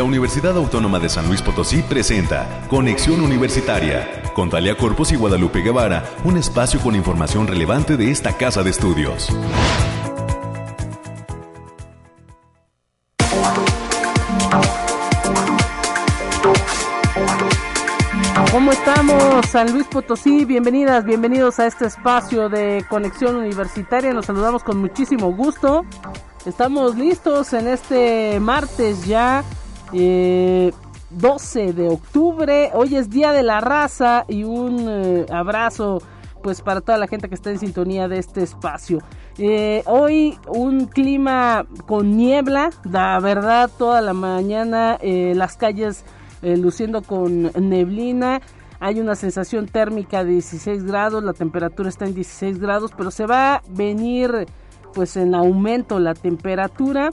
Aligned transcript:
La 0.00 0.04
Universidad 0.04 0.56
Autónoma 0.56 0.98
de 0.98 1.10
San 1.10 1.28
Luis 1.28 1.42
Potosí 1.42 1.82
presenta 1.82 2.62
Conexión 2.70 3.20
Universitaria 3.20 4.22
con 4.32 4.48
Talia 4.48 4.74
Corpus 4.74 5.12
y 5.12 5.16
Guadalupe 5.16 5.60
Guevara, 5.60 6.02
un 6.24 6.38
espacio 6.38 6.80
con 6.80 6.96
información 6.96 7.46
relevante 7.46 7.98
de 7.98 8.10
esta 8.10 8.32
casa 8.32 8.62
de 8.62 8.70
estudios. 8.70 9.28
¿Cómo 18.50 18.72
estamos, 18.72 19.44
San 19.50 19.70
Luis 19.70 19.86
Potosí? 19.86 20.46
Bienvenidas, 20.46 21.04
bienvenidos 21.04 21.60
a 21.60 21.66
este 21.66 21.84
espacio 21.84 22.48
de 22.48 22.86
conexión 22.88 23.36
universitaria. 23.36 24.14
Nos 24.14 24.24
saludamos 24.24 24.64
con 24.64 24.78
muchísimo 24.78 25.30
gusto. 25.34 25.84
Estamos 26.46 26.96
listos 26.96 27.52
en 27.52 27.68
este 27.68 28.40
martes 28.40 29.04
ya, 29.04 29.44
12 29.92 30.72
eh, 31.68 31.72
de 31.72 31.88
octubre. 31.88 32.70
Hoy 32.74 32.96
es 32.96 33.10
Día 33.10 33.32
de 33.32 33.42
la 33.42 33.60
Raza 33.60 34.24
y 34.28 34.44
un 34.44 34.86
eh, 34.88 35.26
abrazo 35.32 36.00
pues 36.42 36.62
para 36.62 36.80
toda 36.80 36.96
la 36.96 37.06
gente 37.06 37.28
que 37.28 37.34
está 37.34 37.50
en 37.50 37.58
sintonía 37.58 38.08
de 38.08 38.18
este 38.18 38.42
espacio. 38.42 39.00
Eh, 39.36 39.82
hoy 39.86 40.38
un 40.48 40.86
clima 40.86 41.66
con 41.86 42.16
niebla, 42.16 42.70
la 42.84 43.20
verdad 43.20 43.70
toda 43.76 44.00
la 44.00 44.14
mañana 44.14 44.98
las 45.02 45.58
calles 45.58 46.04
luciendo 46.42 47.02
con 47.02 47.50
neblina. 47.52 48.40
Hay 48.78 49.00
una 49.00 49.16
sensación 49.16 49.66
térmica 49.66 50.24
de 50.24 50.32
16 50.32 50.84
grados, 50.84 51.22
la 51.22 51.34
temperatura 51.34 51.90
está 51.90 52.06
en 52.06 52.14
16 52.14 52.58
grados, 52.58 52.92
pero 52.96 53.10
se 53.10 53.26
va 53.26 53.56
a 53.56 53.62
venir 53.68 54.46
pues 54.94 55.18
en 55.18 55.34
aumento 55.34 55.98
la 55.98 56.14
temperatura 56.14 57.10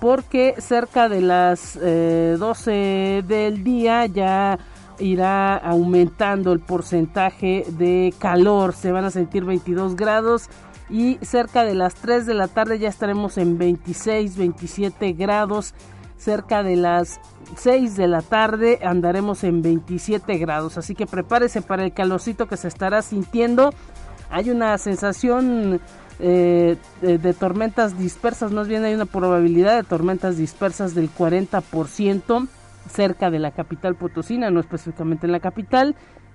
porque 0.00 0.54
cerca 0.58 1.08
de 1.08 1.20
las 1.20 1.74
12 1.74 2.38
eh, 2.72 3.22
del 3.26 3.64
día 3.64 4.06
ya 4.06 4.58
irá 4.98 5.56
aumentando 5.56 6.52
el 6.52 6.60
porcentaje 6.60 7.64
de 7.68 8.14
calor, 8.18 8.72
se 8.72 8.92
van 8.92 9.04
a 9.04 9.10
sentir 9.10 9.44
22 9.44 9.96
grados 9.96 10.48
y 10.88 11.18
cerca 11.22 11.64
de 11.64 11.74
las 11.74 11.94
3 11.94 12.26
de 12.26 12.34
la 12.34 12.48
tarde 12.48 12.78
ya 12.78 12.88
estaremos 12.88 13.38
en 13.38 13.58
26, 13.58 14.36
27 14.36 15.12
grados. 15.12 15.74
Cerca 16.16 16.62
de 16.62 16.76
las 16.76 17.20
6 17.56 17.96
de 17.96 18.06
la 18.06 18.22
tarde 18.22 18.78
andaremos 18.82 19.44
en 19.44 19.60
27 19.60 20.38
grados, 20.38 20.78
así 20.78 20.94
que 20.94 21.06
prepárese 21.06 21.60
para 21.60 21.84
el 21.84 21.92
calorcito 21.92 22.46
que 22.46 22.56
se 22.56 22.68
estará 22.68 23.02
sintiendo. 23.02 23.74
Hay 24.30 24.50
una 24.50 24.78
sensación 24.78 25.80
eh, 26.18 26.76
de, 27.00 27.34
tormentas 27.34 27.98
dispersas, 27.98 28.52
más 28.52 28.68
bien 28.68 28.84
hay 28.84 28.94
una 28.94 29.06
probabilidad 29.06 29.76
de 29.76 29.82
tormentas 29.82 30.36
dispersas 30.36 30.94
del 30.94 31.10
40% 31.10 32.48
cerca 32.90 33.30
de 33.30 33.38
la 33.38 33.50
capital 33.50 33.96
potosina, 33.96 34.50
no 34.50 34.60
específicamente 34.60 35.26
en 35.26 35.32
la 35.32 35.40
capital. 35.40 35.94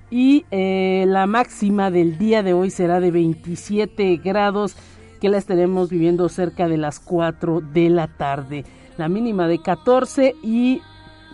Y 0.09 0.45
eh, 0.51 1.05
la 1.07 1.25
máxima 1.25 1.89
del 1.89 2.17
día 2.17 2.43
de 2.43 2.53
hoy 2.53 2.69
será 2.69 2.99
de 2.99 3.11
27 3.11 4.17
grados, 4.17 4.75
que 5.21 5.29
la 5.29 5.37
estaremos 5.37 5.89
viviendo 5.89 6.27
cerca 6.29 6.67
de 6.67 6.77
las 6.77 6.99
4 6.99 7.61
de 7.61 7.89
la 7.89 8.07
tarde 8.07 8.65
la 9.01 9.09
mínima 9.09 9.47
de 9.47 9.59
14 9.59 10.35
y 10.43 10.81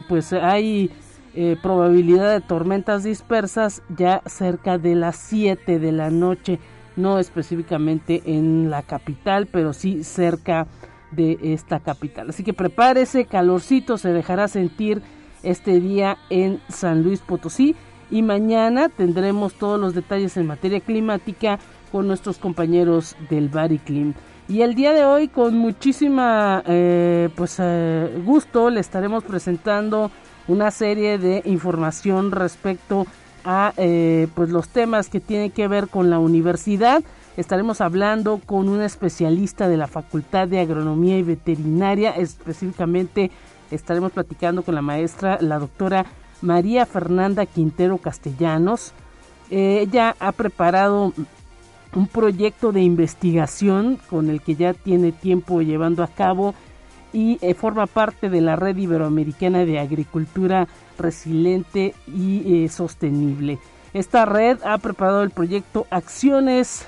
pues 0.08 0.32
hay 0.32 0.90
eh, 1.36 1.58
probabilidad 1.62 2.32
de 2.32 2.42
tormentas 2.42 3.04
dispersas 3.04 3.84
ya 3.90 4.22
cerca 4.26 4.78
de 4.78 4.96
las 4.96 5.18
7 5.18 5.78
de 5.78 5.92
la 5.92 6.10
noche, 6.10 6.60
no 6.98 7.20
específicamente 7.20 8.22
en 8.26 8.70
la 8.70 8.82
capital, 8.82 9.48
pero 9.48 9.72
sí 9.72 10.04
cerca 10.04 10.68
de 11.12 11.38
esta 11.42 11.80
capital. 11.80 12.30
Así 12.30 12.44
que 12.44 12.54
prepárese, 12.54 13.26
calorcito 13.26 13.98
se 13.98 14.12
dejará 14.12 14.48
sentir 14.48 15.02
este 15.44 15.80
día 15.80 16.18
en 16.30 16.60
San 16.68 17.04
Luis 17.04 17.22
Potosí 17.22 17.76
y 18.10 18.22
mañana 18.22 18.90
tendremos 18.90 19.54
todos 19.54 19.80
los 19.80 19.94
detalles 19.94 20.36
en 20.38 20.48
materia 20.48 20.80
climática 20.80 21.60
con 21.92 22.08
nuestros 22.08 22.38
compañeros 22.38 23.16
del 23.30 23.50
Bariclim. 23.50 24.14
Y 24.50 24.62
el 24.62 24.76
día 24.76 24.94
de 24.94 25.06
hoy 25.06 25.28
con 25.28 25.58
muchísima 25.58 26.64
eh, 26.66 27.30
pues 27.36 27.58
eh, 27.60 28.22
gusto 28.26 28.70
le 28.70 28.80
estaremos 28.80 29.24
presentando 29.24 30.10
una 30.48 30.72
serie 30.72 31.18
de 31.18 31.42
información 31.46 32.32
respecto 32.32 33.02
a 33.02 33.27
eh, 33.78 34.28
pues 34.36 34.50
los 34.50 34.68
temas 34.70 35.10
que 35.10 35.20
tienen 35.20 35.52
que 35.52 35.68
ver 35.68 35.88
con 35.88 36.10
la 36.10 36.20
universidad. 36.20 37.04
Estaremos 37.38 37.82
hablando 37.82 38.42
con 38.46 38.68
un 38.68 38.82
especialista 38.82 39.70
de 39.70 39.78
la 39.78 39.88
Facultad 39.88 40.48
de 40.48 40.60
Agronomía 40.60 41.18
y 41.18 41.24
Veterinaria, 41.24 42.12
específicamente 42.12 43.32
estaremos 43.72 44.12
platicando 44.12 44.64
con 44.64 44.76
la 44.76 44.82
maestra, 44.82 45.38
la 45.42 45.60
doctora 45.60 46.06
María 46.42 46.86
Fernanda 46.86 47.46
Quintero 47.46 47.98
Castellanos. 48.00 48.94
ella 49.50 50.16
ha 50.20 50.32
preparado 50.32 51.14
un 51.96 52.08
proyecto 52.08 52.72
de 52.72 52.82
investigación 52.82 53.98
con 54.10 54.30
el 54.30 54.42
que 54.42 54.56
ya 54.56 54.74
tiene 54.74 55.12
tiempo 55.12 55.62
llevando 55.62 56.04
a 56.04 56.08
cabo 56.08 56.54
y 57.18 57.40
eh, 57.42 57.56
forma 57.56 57.88
parte 57.88 58.30
de 58.30 58.42
la 58.42 58.56
Red 58.56 58.78
Iberoamericana 58.78 59.66
de 59.66 59.80
Agricultura 59.80 60.68
Resiliente 61.00 61.96
y 62.06 62.66
eh, 62.66 62.70
Sostenible. 62.70 63.58
Esta 63.92 64.26
red 64.26 64.60
ha 64.64 64.78
preparado 64.78 65.24
el 65.24 65.32
proyecto 65.32 65.88
Acciones 65.90 66.86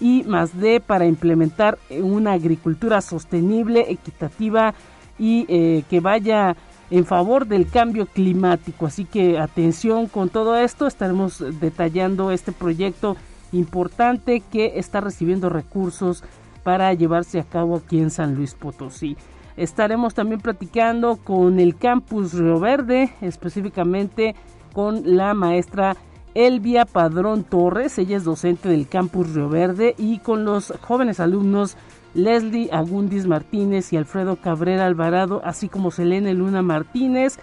y 0.00 0.24
más 0.24 0.58
D 0.58 0.80
para 0.80 1.06
implementar 1.06 1.78
una 1.88 2.32
agricultura 2.32 3.00
sostenible, 3.00 3.92
equitativa 3.92 4.74
y 5.20 5.46
eh, 5.48 5.84
que 5.88 6.00
vaya 6.00 6.56
en 6.90 7.06
favor 7.06 7.46
del 7.46 7.70
cambio 7.70 8.06
climático. 8.06 8.86
Así 8.86 9.04
que 9.04 9.38
atención 9.38 10.08
con 10.08 10.30
todo 10.30 10.56
esto, 10.56 10.88
estaremos 10.88 11.44
detallando 11.60 12.32
este 12.32 12.50
proyecto 12.50 13.16
importante 13.52 14.42
que 14.50 14.80
está 14.80 15.00
recibiendo 15.00 15.48
recursos 15.48 16.24
para 16.64 16.92
llevarse 16.92 17.38
a 17.38 17.44
cabo 17.44 17.76
aquí 17.76 18.00
en 18.00 18.10
San 18.10 18.34
Luis 18.34 18.54
Potosí. 18.54 19.16
Estaremos 19.56 20.14
también 20.14 20.40
platicando 20.40 21.16
con 21.16 21.60
el 21.60 21.76
campus 21.76 22.34
Río 22.34 22.60
Verde, 22.60 23.12
específicamente 23.20 24.34
con 24.72 25.16
la 25.16 25.34
maestra 25.34 25.96
Elvia 26.34 26.84
Padrón 26.84 27.42
Torres, 27.42 27.98
ella 27.98 28.16
es 28.16 28.24
docente 28.24 28.68
del 28.68 28.86
campus 28.86 29.34
Río 29.34 29.48
Verde, 29.48 29.94
y 29.98 30.18
con 30.18 30.44
los 30.44 30.72
jóvenes 30.80 31.18
alumnos 31.18 31.76
Leslie 32.14 32.70
Agundis 32.72 33.26
Martínez 33.26 33.92
y 33.92 33.96
Alfredo 33.96 34.36
Cabrera 34.36 34.86
Alvarado, 34.86 35.42
así 35.44 35.68
como 35.68 35.90
Selene 35.90 36.34
Luna 36.34 36.62
Martínez. 36.62 37.38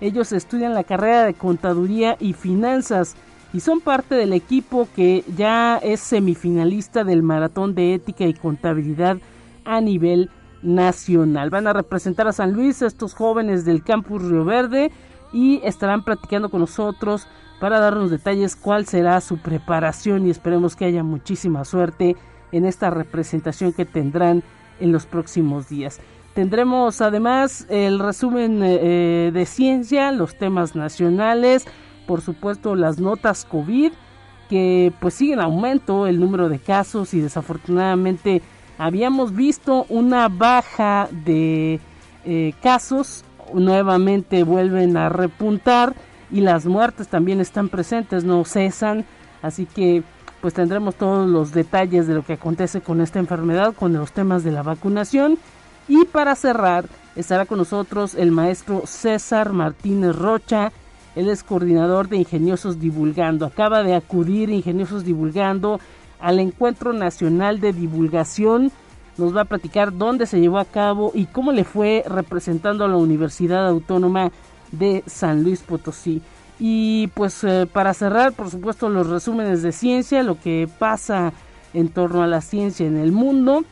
Ellos 0.00 0.32
estudian 0.32 0.74
la 0.74 0.84
carrera 0.84 1.24
de 1.24 1.34
Contaduría 1.34 2.16
y 2.18 2.32
Finanzas 2.32 3.14
y 3.52 3.60
son 3.60 3.80
parte 3.80 4.14
del 4.14 4.32
equipo 4.32 4.88
que 4.96 5.24
ya 5.36 5.78
es 5.78 6.00
semifinalista 6.00 7.04
del 7.04 7.22
Maratón 7.22 7.74
de 7.74 7.94
Ética 7.94 8.24
y 8.24 8.34
Contabilidad 8.34 9.18
a 9.64 9.80
nivel 9.80 10.30
nacional. 10.62 11.50
Van 11.50 11.66
a 11.66 11.72
representar 11.72 12.28
a 12.28 12.32
San 12.32 12.52
Luis 12.52 12.82
estos 12.82 13.14
jóvenes 13.14 13.64
del 13.64 13.82
Campus 13.82 14.22
Río 14.22 14.44
Verde 14.44 14.90
y 15.32 15.60
estarán 15.64 16.04
platicando 16.04 16.50
con 16.50 16.60
nosotros 16.60 17.26
para 17.60 17.80
darnos 17.80 18.10
detalles 18.10 18.56
cuál 18.56 18.86
será 18.86 19.20
su 19.20 19.38
preparación 19.38 20.26
y 20.26 20.30
esperemos 20.30 20.76
que 20.76 20.84
haya 20.84 21.02
muchísima 21.02 21.64
suerte 21.64 22.16
en 22.50 22.64
esta 22.64 22.90
representación 22.90 23.72
que 23.72 23.84
tendrán 23.84 24.42
en 24.80 24.92
los 24.92 25.06
próximos 25.06 25.68
días. 25.68 26.00
Tendremos 26.34 27.00
además 27.00 27.66
el 27.68 27.98
resumen 27.98 28.62
eh, 28.62 28.78
eh, 28.80 29.30
de 29.32 29.46
ciencia, 29.46 30.12
los 30.12 30.36
temas 30.38 30.74
nacionales, 30.74 31.66
por 32.06 32.20
supuesto 32.20 32.74
las 32.74 32.98
notas 32.98 33.44
COVID 33.44 33.92
que 34.48 34.92
pues 35.00 35.14
siguen 35.14 35.38
en 35.38 35.44
aumento 35.44 36.06
el 36.06 36.20
número 36.20 36.48
de 36.48 36.58
casos 36.58 37.14
y 37.14 37.20
desafortunadamente 37.20 38.42
habíamos 38.82 39.32
visto 39.32 39.86
una 39.88 40.28
baja 40.28 41.08
de 41.24 41.78
eh, 42.24 42.52
casos. 42.60 43.24
Nuevamente 43.54 44.42
vuelven 44.42 44.96
a 44.96 45.08
repuntar 45.08 45.94
y 46.32 46.40
las 46.40 46.66
muertes 46.66 47.06
también 47.06 47.40
están 47.40 47.68
presentes 47.68 48.24
no 48.24 48.44
cesan. 48.44 49.04
Así 49.40 49.66
que 49.66 50.02
pues 50.40 50.54
tendremos 50.54 50.96
todos 50.96 51.28
los 51.28 51.52
detalles 51.52 52.08
de 52.08 52.14
lo 52.14 52.24
que 52.24 52.32
acontece 52.32 52.80
con 52.80 53.00
esta 53.00 53.20
enfermedad 53.20 53.72
con 53.72 53.92
los 53.92 54.10
temas 54.10 54.42
de 54.42 54.50
la 54.50 54.64
vacunación. 54.64 55.38
Y 55.86 56.04
para 56.06 56.34
cerrar 56.34 56.86
estará 57.14 57.46
con 57.46 57.58
nosotros 57.58 58.16
el 58.16 58.32
maestro 58.32 58.82
César 58.86 59.52
Martínez 59.52 60.16
Rocha. 60.16 60.72
Él 61.14 61.28
es 61.28 61.44
coordinador 61.44 62.08
de 62.08 62.16
Ingeniosos 62.16 62.80
Divulgando. 62.80 63.46
Acaba 63.46 63.84
de 63.84 63.94
acudir 63.94 64.50
Ingeniosos 64.50 65.04
Divulgando 65.04 65.78
al 66.22 66.40
Encuentro 66.40 66.94
Nacional 66.94 67.60
de 67.60 67.74
Divulgación. 67.74 68.72
Nos 69.18 69.36
va 69.36 69.42
a 69.42 69.46
platicar 69.46 69.92
dónde 69.92 70.26
se 70.26 70.40
llevó 70.40 70.58
a 70.58 70.64
cabo 70.64 71.12
y 71.14 71.26
cómo 71.26 71.52
le 71.52 71.64
fue 71.64 72.02
representando 72.06 72.84
a 72.84 72.88
la 72.88 72.96
Universidad 72.96 73.68
Autónoma 73.68 74.32
de 74.70 75.04
San 75.06 75.42
Luis 75.42 75.60
Potosí. 75.60 76.22
Y 76.58 77.08
pues 77.08 77.44
eh, 77.44 77.68
para 77.70 77.92
cerrar, 77.92 78.32
por 78.32 78.48
supuesto, 78.48 78.88
los 78.88 79.08
resúmenes 79.08 79.62
de 79.62 79.72
ciencia, 79.72 80.22
lo 80.22 80.40
que 80.40 80.68
pasa 80.78 81.34
en 81.74 81.88
torno 81.88 82.22
a 82.22 82.26
la 82.26 82.40
ciencia 82.40 82.86
en 82.86 82.96
el 82.96 83.12
mundo. 83.12 83.64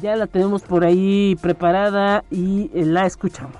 Ya 0.00 0.14
la 0.14 0.28
tenemos 0.28 0.62
por 0.62 0.84
ahí 0.84 1.36
preparada 1.40 2.22
y 2.30 2.70
eh, 2.74 2.84
la 2.84 3.06
escuchamos. 3.06 3.58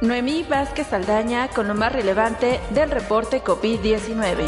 Noemí 0.00 0.44
Vázquez 0.48 0.86
Saldaña 0.86 1.48
con 1.48 1.68
lo 1.68 1.74
más 1.74 1.92
relevante 1.92 2.58
del 2.72 2.90
reporte 2.90 3.42
COVID-19. 3.44 4.46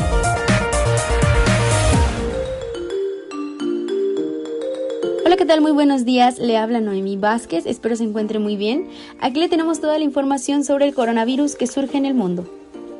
Hola, 5.26 5.36
¿qué 5.36 5.44
tal? 5.44 5.60
Muy 5.60 5.72
buenos 5.72 6.06
días. 6.06 6.38
Le 6.38 6.56
habla 6.56 6.80
Noemí 6.80 7.18
Vázquez. 7.18 7.66
Espero 7.66 7.96
se 7.96 8.04
encuentre 8.04 8.38
muy 8.38 8.56
bien. 8.56 8.88
Aquí 9.20 9.40
le 9.40 9.50
tenemos 9.50 9.78
toda 9.82 9.98
la 9.98 10.04
información 10.04 10.64
sobre 10.64 10.86
el 10.86 10.94
coronavirus 10.94 11.54
que 11.56 11.66
surge 11.66 11.98
en 11.98 12.06
el 12.06 12.14
mundo. 12.14 12.46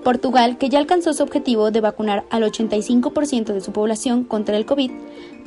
Portugal, 0.05 0.59
que 0.59 0.69
ya 0.69 0.79
alcanzó 0.79 1.15
su 1.15 1.23
objetivo 1.23 1.71
de 1.71 1.81
vacunar 1.81 2.25
al 2.29 2.43
85% 2.43 3.55
de 3.55 3.63
su 3.63 3.73
población 3.73 4.25
contra 4.25 4.59
el 4.59 4.67
COVID, 4.67 4.91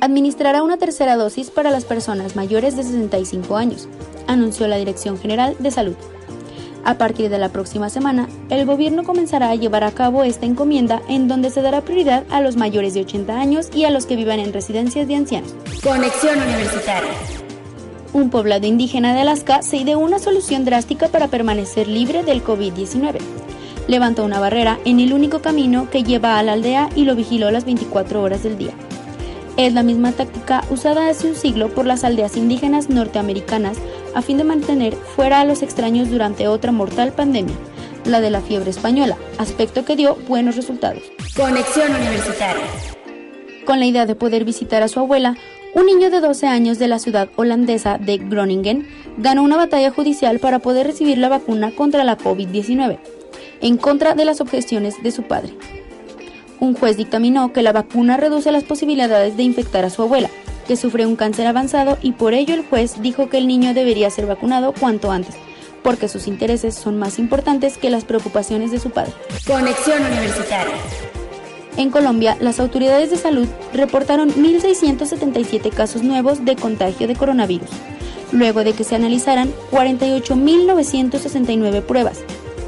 administrará 0.00 0.64
una 0.64 0.76
tercera 0.76 1.14
dosis 1.14 1.50
para 1.50 1.70
las 1.70 1.84
personas 1.84 2.34
mayores 2.34 2.74
de 2.76 2.82
65 2.82 3.56
años, 3.56 3.86
anunció 4.26 4.66
la 4.66 4.76
Dirección 4.76 5.18
General 5.18 5.54
de 5.60 5.70
Salud. 5.70 5.96
A 6.86 6.98
partir 6.98 7.30
de 7.30 7.38
la 7.38 7.48
próxima 7.48 7.90
semana, 7.90 8.28
el 8.48 8.64
gobierno 8.64 9.02
comenzará 9.02 9.50
a 9.50 9.56
llevar 9.56 9.82
a 9.82 9.90
cabo 9.90 10.22
esta 10.22 10.46
encomienda 10.46 11.02
en 11.08 11.26
donde 11.26 11.50
se 11.50 11.60
dará 11.60 11.80
prioridad 11.80 12.22
a 12.30 12.40
los 12.40 12.54
mayores 12.54 12.94
de 12.94 13.00
80 13.00 13.40
años 13.40 13.70
y 13.74 13.82
a 13.82 13.90
los 13.90 14.06
que 14.06 14.14
vivan 14.14 14.38
en 14.38 14.52
residencias 14.52 15.08
de 15.08 15.16
ancianos. 15.16 15.52
Conexión 15.82 16.40
Universitaria. 16.40 17.10
Un 18.12 18.30
poblado 18.30 18.68
indígena 18.68 19.14
de 19.14 19.22
Alaska 19.22 19.62
se 19.62 19.78
ideó 19.78 19.98
una 19.98 20.20
solución 20.20 20.64
drástica 20.64 21.08
para 21.08 21.26
permanecer 21.26 21.88
libre 21.88 22.22
del 22.22 22.44
COVID-19. 22.44 23.18
Levantó 23.88 24.24
una 24.24 24.38
barrera 24.38 24.78
en 24.84 25.00
el 25.00 25.12
único 25.12 25.40
camino 25.40 25.90
que 25.90 26.04
lleva 26.04 26.38
a 26.38 26.42
la 26.44 26.52
aldea 26.52 26.88
y 26.94 27.02
lo 27.02 27.16
vigiló 27.16 27.50
las 27.50 27.64
24 27.64 28.22
horas 28.22 28.44
del 28.44 28.58
día. 28.58 28.74
Es 29.56 29.72
la 29.72 29.82
misma 29.82 30.12
táctica 30.12 30.62
usada 30.70 31.08
hace 31.08 31.26
un 31.26 31.34
siglo 31.34 31.68
por 31.68 31.84
las 31.84 32.04
aldeas 32.04 32.36
indígenas 32.36 32.90
norteamericanas 32.90 33.76
a 34.14 34.22
fin 34.22 34.38
de 34.38 34.44
mantener 34.44 34.94
fuera 34.94 35.40
a 35.40 35.44
los 35.44 35.62
extraños 35.62 36.10
durante 36.10 36.48
otra 36.48 36.72
mortal 36.72 37.12
pandemia, 37.12 37.54
la 38.04 38.20
de 38.20 38.30
la 38.30 38.40
fiebre 38.40 38.70
española, 38.70 39.16
aspecto 39.38 39.84
que 39.84 39.96
dio 39.96 40.16
buenos 40.28 40.56
resultados. 40.56 41.02
Conexión 41.34 41.94
Universitaria. 41.94 42.64
Con 43.64 43.80
la 43.80 43.86
idea 43.86 44.06
de 44.06 44.14
poder 44.14 44.44
visitar 44.44 44.82
a 44.82 44.88
su 44.88 45.00
abuela, 45.00 45.36
un 45.74 45.86
niño 45.86 46.08
de 46.08 46.20
12 46.20 46.46
años 46.46 46.78
de 46.78 46.88
la 46.88 46.98
ciudad 46.98 47.28
holandesa 47.36 47.98
de 47.98 48.16
Groningen 48.16 48.88
ganó 49.18 49.42
una 49.42 49.56
batalla 49.56 49.90
judicial 49.90 50.38
para 50.38 50.60
poder 50.60 50.86
recibir 50.86 51.18
la 51.18 51.28
vacuna 51.28 51.70
contra 51.72 52.04
la 52.04 52.16
COVID-19, 52.16 52.98
en 53.60 53.76
contra 53.76 54.14
de 54.14 54.24
las 54.24 54.40
objeciones 54.40 55.02
de 55.02 55.10
su 55.10 55.24
padre. 55.24 55.52
Un 56.60 56.74
juez 56.74 56.96
dictaminó 56.96 57.52
que 57.52 57.62
la 57.62 57.72
vacuna 57.72 58.16
reduce 58.16 58.50
las 58.52 58.64
posibilidades 58.64 59.36
de 59.36 59.42
infectar 59.42 59.84
a 59.84 59.90
su 59.90 60.02
abuela, 60.02 60.30
que 60.66 60.76
sufre 60.76 61.06
un 61.06 61.16
cáncer 61.16 61.46
avanzado 61.46 61.98
y 62.02 62.12
por 62.12 62.34
ello 62.34 62.54
el 62.54 62.64
juez 62.64 63.00
dijo 63.00 63.28
que 63.28 63.38
el 63.38 63.46
niño 63.46 63.74
debería 63.74 64.10
ser 64.10 64.26
vacunado 64.26 64.72
cuanto 64.72 65.10
antes, 65.10 65.34
porque 65.82 66.08
sus 66.08 66.26
intereses 66.26 66.74
son 66.74 66.98
más 66.98 67.18
importantes 67.18 67.78
que 67.78 67.90
las 67.90 68.04
preocupaciones 68.04 68.70
de 68.70 68.80
su 68.80 68.90
padre. 68.90 69.12
Conexión 69.46 70.04
Universitaria. 70.04 70.74
En 71.76 71.90
Colombia, 71.90 72.36
las 72.40 72.58
autoridades 72.58 73.10
de 73.10 73.16
salud 73.16 73.46
reportaron 73.74 74.30
1.677 74.30 75.70
casos 75.70 76.02
nuevos 76.02 76.44
de 76.44 76.56
contagio 76.56 77.06
de 77.06 77.14
coronavirus, 77.14 77.68
luego 78.32 78.64
de 78.64 78.72
que 78.72 78.84
se 78.84 78.96
analizaran 78.96 79.52
48.969 79.70 81.82
pruebas. 81.82 82.20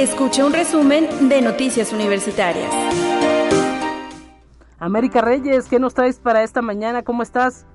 Escucha 0.00 0.46
un 0.46 0.54
resumen 0.54 1.28
de 1.28 1.42
Noticias 1.42 1.92
Universitarias. 1.92 2.72
América 4.78 5.20
Reyes, 5.20 5.66
¿qué 5.66 5.78
nos 5.78 5.92
traes 5.92 6.18
para 6.18 6.42
esta 6.42 6.62
mañana? 6.62 7.02
¿Cómo 7.02 7.22
estás? 7.22 7.66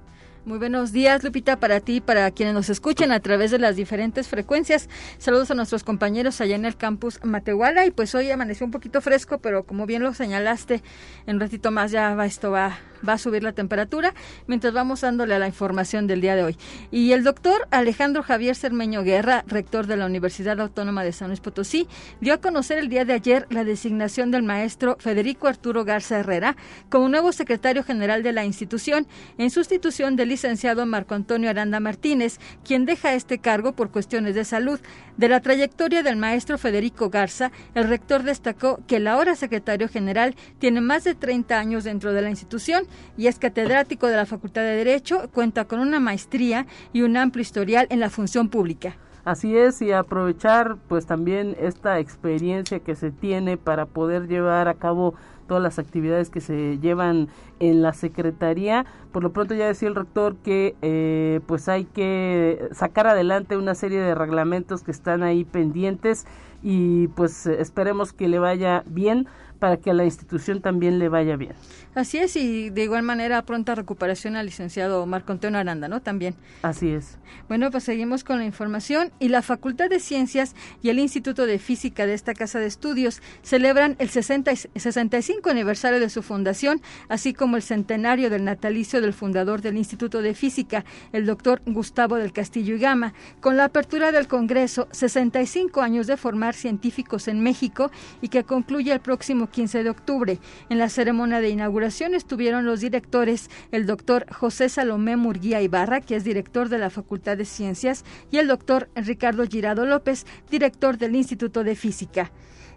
Muy 0.44 0.58
buenos 0.58 0.92
días, 0.92 1.24
Lupita, 1.24 1.60
para 1.60 1.82
ti 1.82 1.98
y 1.98 2.02
para 2.02 2.32
quienes 2.32 2.56
nos 2.56 2.72
escuchen 2.72 3.12
a 3.12 3.20
través 3.20 3.52
de 3.52 3.60
las 3.60 3.76
diferentes 3.76 4.28
frecuencias. 4.28 4.90
Saludos 5.20 5.52
a 5.52 5.54
nuestros 5.54 5.84
compañeros 5.84 6.42
allá 6.42 6.56
en 6.56 6.66
el 6.66 6.78
campus 6.78 7.20
Matehuala 7.24 7.86
y 7.86 7.92
pues 7.92 8.16
hoy 8.16 8.32
amaneció 8.32 8.66
un 8.66 8.72
poquito 8.72 9.02
fresco, 9.02 9.38
pero 9.38 9.64
como 9.64 9.86
bien 9.86 10.02
lo 10.02 10.12
señalaste, 10.16 10.82
en 11.28 11.36
un 11.36 11.42
ratito 11.42 11.70
más 11.70 11.92
ya 11.92 12.16
va, 12.16 12.26
esto 12.26 12.50
va 12.50 12.80
va 13.08 13.14
a 13.14 13.18
subir 13.18 13.44
la 13.44 13.54
temperatura 13.54 14.14
mientras 14.48 14.74
vamos 14.74 15.02
dándole 15.02 15.36
a 15.36 15.40
la 15.40 15.48
información 15.48 16.08
del 16.08 16.22
día 16.22 16.36
de 16.36 16.44
hoy. 16.44 16.58
Y 16.92 17.12
el 17.12 17.24
doctor 17.24 17.68
Alejandro 17.72 18.24
Javier 18.24 18.56
Cermeño 18.56 19.04
Guerra, 19.04 19.44
rector 19.48 19.88
de 19.88 19.98
la 19.98 20.06
Universidad 20.06 20.60
Autónoma 20.60 21.04
de 21.04 21.12
San 21.12 21.28
Luis 21.28 21.40
Potosí, 21.40 21.88
dio 22.22 22.34
a 22.34 22.42
conocer 22.42 22.78
el 22.78 22.90
día 22.90 23.06
de 23.06 23.14
ayer 23.14 23.48
la 23.50 23.64
designación 23.64 24.32
del 24.32 24.44
maestro 24.44 24.98
Federico 25.00 25.48
Arturo 25.48 25.86
Garza 25.86 26.20
Herrera 26.20 26.56
como 26.90 27.10
nuevo 27.10 27.32
secretario 27.32 27.84
general 27.84 28.24
de 28.24 28.34
la 28.34 28.46
institución 28.46 29.08
en 29.38 29.50
sustitución 29.50 30.16
del 30.16 30.30
licenciado 30.30 30.86
Marco 30.86 31.16
Antonio 31.16 31.50
Aranda 31.50 31.80
Martínez, 31.80 32.40
quien 32.64 32.86
deja 32.86 33.14
este 33.14 33.40
cargo 33.40 33.74
por 33.74 33.92
cuestiones 33.92 34.36
de 34.36 34.46
salud. 34.46 34.80
De 35.18 35.30
la 35.30 35.40
trayectoria 35.40 36.04
del 36.04 36.18
maestro 36.18 36.58
Federico 36.58 37.10
Garza, 37.10 37.52
el 37.74 37.88
rector 37.88 38.24
destacó 38.24 38.80
que 38.88 38.98
el 38.98 39.08
ahora 39.08 39.36
secretario 39.36 39.88
general 39.88 40.36
tiene 40.60 40.82
más 40.82 41.04
de 41.04 41.16
30 41.16 41.58
años 41.58 41.84
dentro 41.84 42.14
de 42.14 42.22
la 42.22 42.30
institución 42.30 42.85
y 43.18 43.28
es 43.28 43.40
catedrático 43.40 44.08
de 44.08 44.16
la 44.16 44.26
Facultad 44.26 44.62
de 44.62 44.76
Derecho, 44.76 45.30
cuenta 45.34 45.66
con 45.66 45.80
una 45.80 46.00
maestría 46.00 46.66
y 46.94 47.02
un 47.02 47.18
amplio 47.18 47.42
historial 47.42 47.88
en 47.90 48.00
la 48.00 48.10
función 48.10 48.50
pública. 48.50 48.98
Así 49.26 49.58
es, 49.58 49.82
y 49.82 49.92
aprovechar 49.92 50.78
pues 50.88 51.08
también 51.08 51.56
esta 51.60 51.98
experiencia 52.00 52.80
que 52.80 52.94
se 52.94 53.10
tiene 53.10 53.58
para 53.58 53.88
poder 53.88 54.28
llevar 54.28 54.68
a 54.68 54.76
cabo 54.76 55.16
todas 55.48 55.64
las 55.64 55.80
actividades 55.80 56.30
que 56.30 56.42
se 56.42 56.78
llevan 56.78 57.30
en 57.60 57.82
la 57.82 57.94
secretaría. 57.94 58.86
Por 59.12 59.24
lo 59.24 59.32
pronto 59.32 59.56
ya 59.56 59.66
decía 59.66 59.88
el 59.88 59.96
rector 59.96 60.36
que 60.38 60.76
eh, 60.84 61.40
pues 61.48 61.68
hay 61.70 61.86
que 61.86 62.70
sacar 62.72 63.08
adelante 63.08 63.58
una 63.58 63.74
serie 63.74 64.00
de 64.00 64.14
reglamentos 64.14 64.84
que 64.84 64.92
están 64.92 65.24
ahí 65.24 65.44
pendientes 65.44 66.28
y 66.62 67.08
pues 67.10 67.48
esperemos 67.48 68.14
que 68.14 68.28
le 68.28 68.40
vaya 68.40 68.84
bien 68.86 69.28
para 69.60 69.78
que 69.78 69.92
a 69.92 69.94
la 69.94 70.06
institución 70.06 70.62
también 70.62 71.00
le 71.00 71.10
vaya 71.10 71.36
bien. 71.36 71.54
Así 71.96 72.20
es, 72.20 72.36
y 72.36 72.70
de 72.70 72.84
igual 72.84 73.04
manera 73.04 73.42
pronta 73.42 73.74
recuperación 73.74 74.36
al 74.36 74.46
licenciado 74.46 75.06
Marco 75.06 75.32
Antonio 75.32 75.60
Aranda, 75.60 75.88
¿no? 75.88 76.02
También. 76.02 76.36
Así 76.62 76.90
es. 76.90 77.18
Bueno, 77.48 77.72
pues 77.72 77.84
seguimos 77.84 78.24
con 78.24 78.38
la 78.38 78.46
información 78.46 79.12
y 79.20 79.30
la 79.30 79.42
Facultad 79.42 79.90
de 79.90 80.00
Ciencias 80.00 80.56
y 80.82 80.90
el 80.90 81.00
Instituto 81.00 81.46
de 81.46 81.58
Física 81.60 82.06
de 82.06 82.14
esta 82.14 82.34
Casa 82.34 82.60
de 82.60 82.68
Estudios 82.68 83.22
celebran 83.42 83.96
el 84.00 84.10
60, 84.10 84.56
65 84.76 85.50
aniversario 85.50 86.00
de 86.00 86.10
su 86.10 86.22
fundación, 86.22 86.82
así 87.10 87.34
como 87.34 87.56
el 87.56 87.64
centenario 87.64 88.30
del 88.30 88.44
natalicio 88.44 89.02
del 89.02 89.14
fundador 89.14 89.62
del 89.62 89.78
Instituto 89.78 90.22
de 90.22 90.36
Física, 90.36 90.86
el 91.14 91.26
doctor 91.26 91.62
Gustavo 91.66 92.16
del 92.16 92.32
Castillo 92.32 92.76
y 92.76 92.80
Gama, 92.80 93.14
con 93.42 93.58
la 93.58 93.66
apertura 93.66 94.12
del 94.12 94.28
Congreso 94.28 94.88
65 94.92 95.82
años 95.82 96.08
de 96.08 96.18
formar 96.18 96.54
científicos 96.54 97.28
en 97.28 97.42
México 97.42 97.90
y 98.22 98.30
que 98.30 98.44
concluye 98.44 98.92
el 98.92 99.00
próximo 99.00 99.16
próximo 99.16 99.50
15 99.50 99.84
de 99.86 99.90
octubre. 99.90 100.40
En 100.68 100.78
la 100.78 100.90
ceremonia 100.90 101.40
de 101.40 101.48
inauguración 101.48 101.85
estuvieron 102.14 102.66
los 102.66 102.82
directores, 102.82 103.50
el 103.72 103.86
doctor 103.86 104.26
José 104.32 104.70
Salomé 104.70 105.18
Murguía 105.18 105.62
Ibarra, 105.62 106.02
que 106.02 106.16
es 106.16 106.24
director 106.24 106.70
de 106.70 106.80
la 106.80 106.90
Facultad 106.90 107.38
de 107.38 107.46
Ciencias, 107.46 108.04
y 108.32 108.38
el 108.38 108.48
doctor 108.48 108.90
Ricardo 108.96 109.46
Girado 109.46 109.86
López, 109.86 110.26
director 110.50 110.98
del 110.98 111.16
Instituto 111.16 111.64
de 111.64 111.76
Física. 111.76 112.32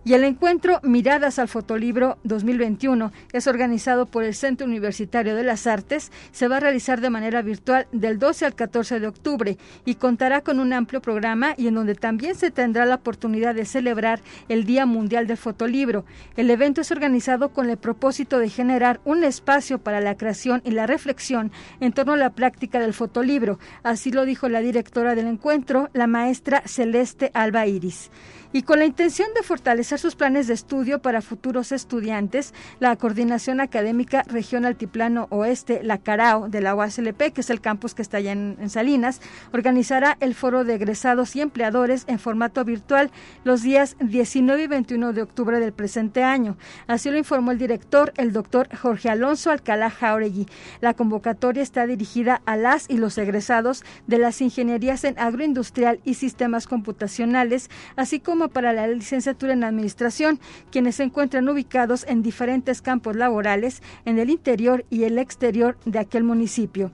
Y 0.05 0.14
el 0.14 0.25
encuentro 0.25 0.81
Miradas 0.83 1.38
al 1.38 1.49
Fotolibro 1.49 2.19
2021 2.25 3.12
es 3.33 3.47
organizado 3.47 4.07
por 4.07 4.25
el 4.25 4.35
Centro 4.35 4.67
Universitario 4.67 5.35
de 5.35 5.43
las 5.43 5.67
Artes. 5.67 6.12
Se 6.33 6.49
va 6.49 6.59
a 6.59 6.61
realizar 6.61 7.00
de 7.00 7.11
manera 7.11 7.43
virtual 7.43 7.87
del 7.93 8.19
12 8.19 8.47
al 8.47 8.55
14 8.55 9.00
de 9.00 9.07
octubre 9.07 9.59
y 9.85 9.97
contará 9.97 10.40
con 10.40 10.61
un 10.61 10.73
amplio 10.73 11.02
programa 11.02 11.55
y 11.57 11.67
en 11.67 11.75
donde 11.75 11.95
también 11.95 12.37
se 12.37 12.50
tendrá 12.50 12.87
la 12.87 12.97
oportunidad 12.97 13.55
de 13.55 13.64
celebrar 13.64 14.21
el 14.49 14.64
Día 14.64 14.87
Mundial 14.87 15.26
del 15.26 15.37
Fotolibro. 15.37 16.05
El 16.37 16.50
evento 16.50 16.81
es 16.81 16.90
organizado 16.90 17.50
con 17.50 17.69
el 17.69 17.76
propósito 17.76 18.38
de 18.38 18.49
generar 18.49 19.00
un 19.05 19.25
espacio 19.25 19.78
para 19.78 20.00
la 20.00 20.17
creación 20.17 20.62
y 20.64 20.71
la 20.71 20.87
reflexión 20.87 21.52
en 21.81 21.93
torno 21.93 22.14
a 22.14 22.17
la 22.17 22.31
práctica 22.31 22.81
del 22.81 22.95
fotolibro. 22.95 23.59
Así 23.83 24.11
lo 24.11 24.25
dijo 24.25 24.49
la 24.49 24.61
directora 24.61 25.14
del 25.14 25.26
encuentro, 25.26 25.90
la 25.93 26.07
maestra 26.07 26.62
Celeste 26.67 27.31
Alba 27.35 27.67
Iris. 27.67 28.11
Y 28.50 28.62
con 28.62 28.78
la 28.78 28.87
intención 28.87 29.28
de 29.35 29.43
fortalecer 29.43 29.99
sus 29.99 30.17
planes 30.17 30.47
de 30.47 30.55
estudio 30.55 31.02
para 31.02 31.21
futuros 31.21 31.71
estudiantes, 31.71 32.55
la 32.81 32.97
Coordinación 32.97 33.61
Académica 33.61 34.23
Región 34.26 34.64
Altiplano 34.64 35.26
Oeste, 35.28 35.83
la 35.83 35.99
CARAO 35.99 36.49
de 36.49 36.62
la 36.62 36.75
UASLP, 36.75 37.33
que 37.35 37.43
es 37.43 37.50
el 37.50 37.61
campus 37.61 37.95
que 37.95 38.00
está 38.00 38.17
allá 38.17 38.33
en, 38.33 38.57
en 38.59 38.71
Salinas, 38.71 39.21
organizará 39.52 40.17
el 40.21 40.35
foro 40.35 40.64
de 40.64 40.76
egresados 40.76 41.37
y 41.37 41.43
empleadores 41.43 42.05
en 42.07 42.19
formato 42.19 42.64
virtual 42.64 43.11
los 43.45 43.61
días 43.61 43.97
19 44.00 44.62
y 44.62 44.67
21 44.67 45.12
de 45.12 45.23
octubre 45.23 45.61
del 45.61 45.75
presente 45.75 46.25
año. 46.25 46.57
Así 46.87 47.11
lo 47.11 47.19
informó 47.19 47.50
el 47.50 47.59
director, 47.59 48.14
el 48.17 48.33
doctor 48.33 48.75
Jorge 48.75 49.11
Alonso 49.11 49.50
Alcalá 49.50 49.90
Jauregui. 49.90 50.47
La 50.81 50.95
convocatoria 50.95 51.62
está 51.62 51.87
dirigida 51.87 52.40
a 52.47 52.57
las 52.57 52.88
y 52.88 52.97
los 52.97 53.19
egresados 53.19 53.85
de 54.07 54.17
las 54.17 54.40
ingenierías 54.40 55.05
en 55.05 55.19
agroindustrial 55.19 56.00
y 56.05 56.14
sistemas 56.14 56.67
computacionales, 56.67 57.69
así 57.97 58.21
como 58.21 58.38
para 58.47 58.73
la 58.73 58.87
licenciatura 58.87 59.54
en 59.54 59.64
Administración, 59.64 60.38
quienes 60.71 60.95
se 60.95 61.02
encuentran 61.02 61.49
ubicados 61.49 62.04
en 62.07 62.23
diferentes 62.23 62.80
campos 62.80 63.16
laborales 63.16 63.83
en 64.04 64.21
el 64.21 64.30
interior 64.30 64.85
y 64.88 65.02
el 65.02 65.18
exterior 65.18 65.76
de 65.85 65.99
aquel 65.99 66.23
municipio. 66.23 66.92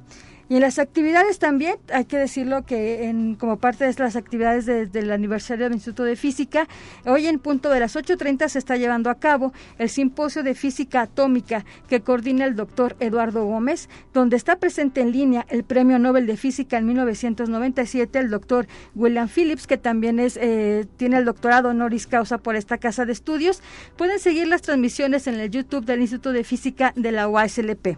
Y 0.49 0.57
en 0.57 0.61
las 0.61 0.79
actividades 0.79 1.39
también, 1.39 1.77
hay 1.93 2.05
que 2.05 2.19
decirlo 2.19 2.65
que 2.65 3.05
en, 3.09 3.35
como 3.35 3.59
parte 3.59 3.85
de 3.85 3.95
las 3.99 4.17
actividades 4.17 4.67
del 4.67 5.13
aniversario 5.13 5.65
del 5.65 5.75
Instituto 5.75 6.05
de 6.05 6.17
Física, 6.17 6.69
hoy 7.07 7.27
en 7.27 7.39
punto 7.39 7.71
de 7.71 7.81
las 7.81 7.97
8.30 7.97 8.49
se 8.49 8.59
está 8.59 8.77
llevando 8.77 9.11
a 9.11 9.15
cabo 9.17 9.53
el 9.79 9.89
simposio 9.89 10.43
de 10.43 10.55
física 10.55 11.03
atómica 11.03 11.65
que 11.89 12.01
coordina 12.01 12.45
el 12.45 12.57
doctor 12.57 12.97
Eduardo 13.01 13.45
Gómez, 13.45 13.89
donde 14.13 14.37
está 14.37 14.57
presente 14.57 15.01
en 15.01 15.13
línea 15.13 15.47
el 15.49 15.65
Premio 15.65 15.99
Nobel 15.99 16.27
de 16.27 16.37
Física 16.37 16.77
en 16.79 16.87
1997, 16.87 18.19
el 18.19 18.31
doctor 18.31 18.67
William 18.95 19.29
Phillips, 19.29 19.67
que 19.67 19.79
también 19.79 20.19
es, 20.19 20.39
eh, 20.41 20.87
tiene 20.97 21.19
el 21.19 21.25
doctorado 21.25 21.71
honoris 21.71 22.07
causa 22.07 22.39
por 22.39 22.57
esta 22.57 22.79
casa 22.79 23.05
de 23.07 23.13
estudios. 23.13 23.63
Pueden 23.97 24.19
seguir 24.19 24.47
las 24.47 24.63
transmisiones 24.63 25.27
en 25.27 25.41
el 25.41 25.51
YouTube 25.51 25.85
del 25.85 26.01
Instituto 26.01 26.33
de 26.33 26.45
Física 26.45 26.93
de 26.97 27.13
la 27.13 27.29
UASLP. 27.29 27.97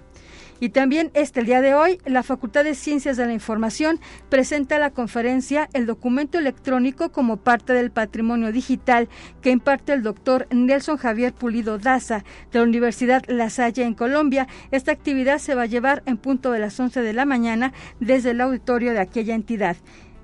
Y 0.59 0.71
también 0.71 1.11
este 1.15 1.41
el 1.41 1.47
día 1.47 1.61
de 1.61 1.75
hoy, 1.75 1.99
la 2.07 2.23
Facultad 2.23 2.65
de 2.65 2.75
Ciencias 2.75 3.17
de 3.17 3.27
la 3.27 3.33
Información 3.33 4.01
presenta 4.31 4.79
la 4.79 4.91
conferencia 4.91 5.69
El 5.75 5.85
documento 5.85 6.39
electrónico 6.39 7.13
como 7.13 7.37
parte 7.37 7.75
del 7.75 7.91
patrimonio 7.91 8.53
digital 8.53 9.09
que 9.43 9.51
imparte 9.51 9.93
el 9.93 10.03
doctor 10.03 10.47
Nelson 10.51 10.97
Javier 10.97 11.35
Pulido 11.35 11.79
Daza 11.79 12.25
de 12.53 12.59
la 12.59 12.65
Universidad 12.65 13.23
La 13.27 13.51
Salle 13.51 13.85
en 13.85 13.95
Colombia. 13.95 14.49
Esta 14.71 14.93
actividad 14.93 15.39
se 15.39 15.55
va 15.55 15.63
a 15.63 15.67
llevar 15.67 16.03
en 16.07 16.17
punto 16.17 16.53
de 16.53 16.59
las 16.59 16.79
11 16.81 17.03
de 17.03 17.13
la 17.13 17.27
mañana 17.27 17.75
desde 18.01 18.31
el 18.31 18.41
auditorio 18.41 18.93
de 18.93 19.01
aquella 19.01 19.35
entidad. 19.35 19.77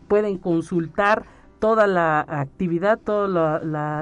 pueden 0.07 0.37
consultar 0.37 1.25
toda 1.59 1.87
la 1.87 2.19
actividad, 2.27 2.99
todos 2.99 3.29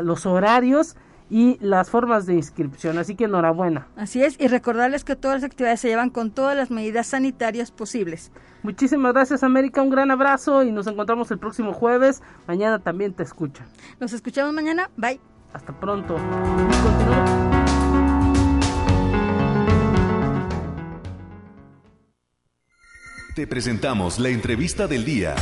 los 0.03 0.25
horarios 0.25 0.96
y 1.34 1.58
las 1.62 1.90
formas 1.90 2.28
de 2.28 2.36
inscripción. 2.36 3.00
Así 3.00 3.16
que 3.16 3.24
enhorabuena. 3.24 3.88
Así 3.96 4.24
es, 4.24 4.40
y 4.40 4.48
recordarles 4.48 5.04
que 5.04 5.16
todas 5.16 5.42
las 5.42 5.44
actividades 5.44 5.80
se 5.80 5.88
llevan 5.88 6.12
con 6.12 6.30
todas 6.30 6.56
las 6.56 6.70
medidas 6.70 7.08
sanitarias 7.08 7.72
posibles. 7.72 8.32
Muchísimas 8.62 9.13
gracias 9.13 9.42
América, 9.42 9.82
un 9.82 9.90
gran 9.90 10.12
abrazo 10.12 10.62
y 10.62 10.72
nos 10.72 10.86
encontramos 10.86 11.32
el 11.32 11.40
próximo 11.40 11.74
jueves. 11.74 12.22
Mañana 12.48 12.78
también 12.78 13.13
te 13.13 13.24
escuchan. 13.24 13.66
Nos 14.00 14.13
escuchamos 14.13 14.54
mañana, 14.54 14.92
bye. 14.96 15.20
Hasta 15.54 15.74
pronto. 15.74 16.18
Te 23.36 23.48
presentamos 23.48 24.20
la 24.20 24.30
entrevista 24.30 24.86
del 24.86 25.04
día. 25.04 25.34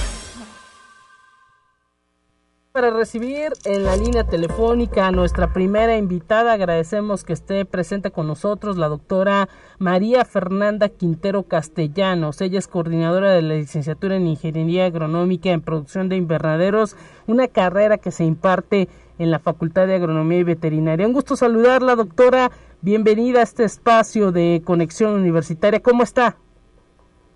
Para 2.71 2.89
recibir 2.89 3.51
en 3.65 3.83
la 3.83 3.97
línea 3.97 4.23
telefónica 4.23 5.05
a 5.05 5.11
nuestra 5.11 5.51
primera 5.51 5.97
invitada, 5.97 6.53
agradecemos 6.53 7.25
que 7.25 7.33
esté 7.33 7.65
presente 7.65 8.11
con 8.11 8.27
nosotros 8.27 8.77
la 8.77 8.87
doctora 8.87 9.49
María 9.77 10.23
Fernanda 10.23 10.87
Quintero 10.87 11.43
Castellanos. 11.43 12.39
Ella 12.39 12.59
es 12.59 12.69
coordinadora 12.69 13.31
de 13.31 13.41
la 13.41 13.55
licenciatura 13.55 14.15
en 14.15 14.25
Ingeniería 14.25 14.85
Agronómica 14.85 15.49
en 15.49 15.59
Producción 15.59 16.07
de 16.07 16.15
Invernaderos, 16.15 16.95
una 17.27 17.49
carrera 17.49 17.97
que 17.97 18.11
se 18.11 18.23
imparte 18.23 18.87
en 19.19 19.31
la 19.31 19.39
Facultad 19.39 19.85
de 19.85 19.95
Agronomía 19.95 20.39
y 20.39 20.43
Veterinaria. 20.43 21.05
Un 21.05 21.13
gusto 21.13 21.35
saludarla, 21.35 21.97
doctora. 21.97 22.51
Bienvenida 22.79 23.41
a 23.41 23.43
este 23.43 23.65
espacio 23.65 24.31
de 24.31 24.61
conexión 24.63 25.11
universitaria. 25.11 25.81
¿Cómo 25.81 26.03
está? 26.03 26.37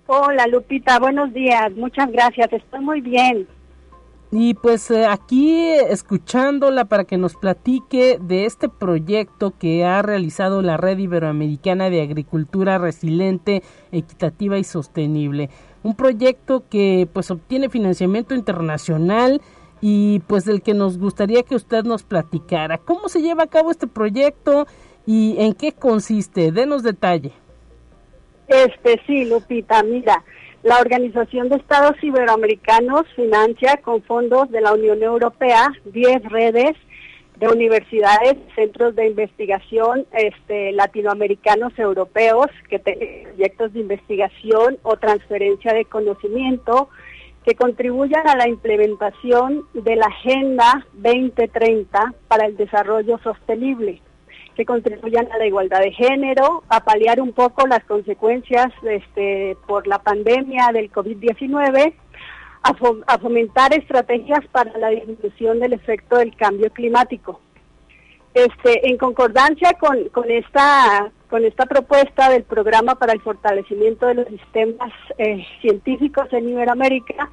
Hola, 0.07 0.47
Lupita. 0.47 0.97
Buenos 0.97 1.33
días. 1.33 1.73
Muchas 1.75 2.09
gracias. 2.09 2.53
Estoy 2.53 2.79
muy 2.79 3.01
bien. 3.01 3.45
Y 4.37 4.53
pues 4.55 4.91
eh, 4.91 5.05
aquí 5.05 5.71
escuchándola 5.71 6.83
para 6.83 7.05
que 7.05 7.17
nos 7.17 7.35
platique 7.35 8.19
de 8.21 8.43
este 8.43 8.67
proyecto 8.67 9.53
que 9.57 9.85
ha 9.85 10.01
realizado 10.01 10.61
la 10.61 10.75
Red 10.75 10.97
Iberoamericana 10.97 11.89
de 11.89 12.01
Agricultura 12.01 12.77
Resiliente, 12.77 13.63
Equitativa 13.93 14.57
y 14.57 14.65
Sostenible. 14.65 15.49
Un 15.83 15.95
proyecto 15.95 16.65
que 16.69 17.07
pues 17.13 17.31
obtiene 17.31 17.69
financiamiento 17.69 18.35
internacional 18.35 19.41
y 19.79 20.19
pues 20.27 20.43
del 20.43 20.61
que 20.61 20.73
nos 20.73 20.97
gustaría 20.97 21.43
que 21.43 21.55
usted 21.55 21.85
nos 21.85 22.03
platicara. 22.03 22.77
¿Cómo 22.77 23.07
se 23.07 23.21
lleva 23.21 23.43
a 23.43 23.47
cabo 23.47 23.71
este 23.71 23.87
proyecto 23.87 24.67
y 25.05 25.37
en 25.39 25.53
qué 25.53 25.71
consiste? 25.71 26.51
Denos 26.51 26.83
detalle. 26.83 27.31
Este 28.49 29.01
sí, 29.07 29.23
Lupita, 29.23 29.81
mira, 29.81 30.25
la 30.65 30.79
Organización 30.79 31.48
de 31.50 31.57
Estados 31.57 31.95
Iberoamericanos 32.01 33.03
financia 33.15 33.77
con 33.84 34.01
fondos 34.01 34.50
de 34.50 34.62
la 34.62 34.74
Unión 34.74 35.03
Europea 35.03 35.72
10 35.86 36.24
redes 36.24 36.72
de 37.38 37.48
universidades, 37.48 38.34
centros 38.55 38.95
de 38.95 39.05
investigación 39.05 40.07
este, 40.12 40.72
latinoamericanos, 40.72 41.77
europeos, 41.77 42.48
que 42.67 42.79
tienen 42.79 43.25
proyectos 43.25 43.74
de 43.74 43.81
investigación 43.81 44.79
o 44.81 44.98
transferencia 44.98 45.72
de 45.72 45.86
conocimiento 45.86 46.89
que 47.45 47.53
contribuyan 47.53 48.27
a 48.27 48.36
la 48.36 48.48
implementación 48.48 49.67
de 49.75 49.95
la 49.98 50.07
Agenda 50.07 50.84
2030 50.93 52.15
para 52.27 52.48
el 52.48 52.57
Desarrollo 52.57 53.19
Sostenible 53.19 54.01
que 54.55 54.65
contribuyan 54.65 55.31
a 55.31 55.38
la 55.38 55.45
igualdad 55.45 55.81
de 55.81 55.91
género, 55.91 56.63
a 56.69 56.83
paliar 56.83 57.21
un 57.21 57.33
poco 57.33 57.67
las 57.67 57.83
consecuencias 57.83 58.71
este, 58.83 59.57
por 59.67 59.85
la 59.88 60.00
pandemia 60.00 60.71
del 60.74 60.91
COVID-19, 60.91 61.93
a, 62.63 63.17
fomentar 63.19 63.74
estrategias 63.74 64.45
para 64.51 64.75
la 64.77 64.89
disminución 64.89 65.59
del 65.59 65.74
efecto 65.74 66.17
del 66.17 66.35
cambio 66.35 66.71
climático. 66.71 67.39
Este, 68.33 68.89
en 68.89 68.97
concordancia 68.97 69.74
con, 69.74 69.97
esta 70.29 71.12
con 71.29 71.45
esta 71.45 71.65
propuesta 71.65 72.29
del 72.29 72.43
programa 72.43 72.95
para 72.95 73.13
el 73.13 73.21
fortalecimiento 73.21 74.07
de 74.07 74.15
los 74.15 74.27
sistemas 74.27 74.91
eh, 75.17 75.45
científicos 75.62 76.27
en 76.31 76.50
Iberoamérica, 76.50 77.29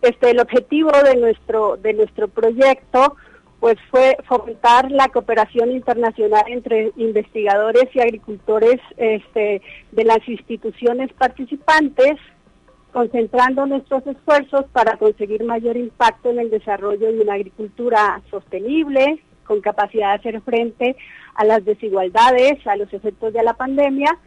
este, 0.00 0.30
el 0.30 0.40
objetivo 0.40 0.92
de 1.02 1.16
nuestro 1.16 1.76
de 1.76 1.94
nuestro 1.94 2.28
proyecto 2.28 3.16
pues 3.60 3.76
fue 3.90 4.16
fomentar 4.28 4.90
la 4.90 5.08
cooperación 5.08 5.70
internacional 5.70 6.44
entre 6.48 6.92
investigadores 6.96 7.84
y 7.94 8.00
agricultores 8.00 8.80
este, 8.96 9.62
de 9.92 10.04
las 10.04 10.26
instituciones 10.28 11.12
participantes, 11.14 12.16
concentrando 12.92 13.66
nuestros 13.66 14.06
esfuerzos 14.06 14.66
para 14.72 14.96
conseguir 14.96 15.44
mayor 15.44 15.76
impacto 15.76 16.30
en 16.30 16.40
el 16.40 16.50
desarrollo 16.50 17.10
de 17.12 17.20
una 17.20 17.34
agricultura 17.34 18.20
sostenible, 18.30 19.20
con 19.44 19.60
capacidad 19.60 20.10
de 20.10 20.14
hacer 20.14 20.40
frente 20.42 20.96
a 21.34 21.44
las 21.44 21.64
desigualdades, 21.64 22.66
a 22.66 22.76
los 22.76 22.92
efectos 22.92 23.32
de 23.32 23.42
la 23.42 23.54
pandemia 23.54 24.18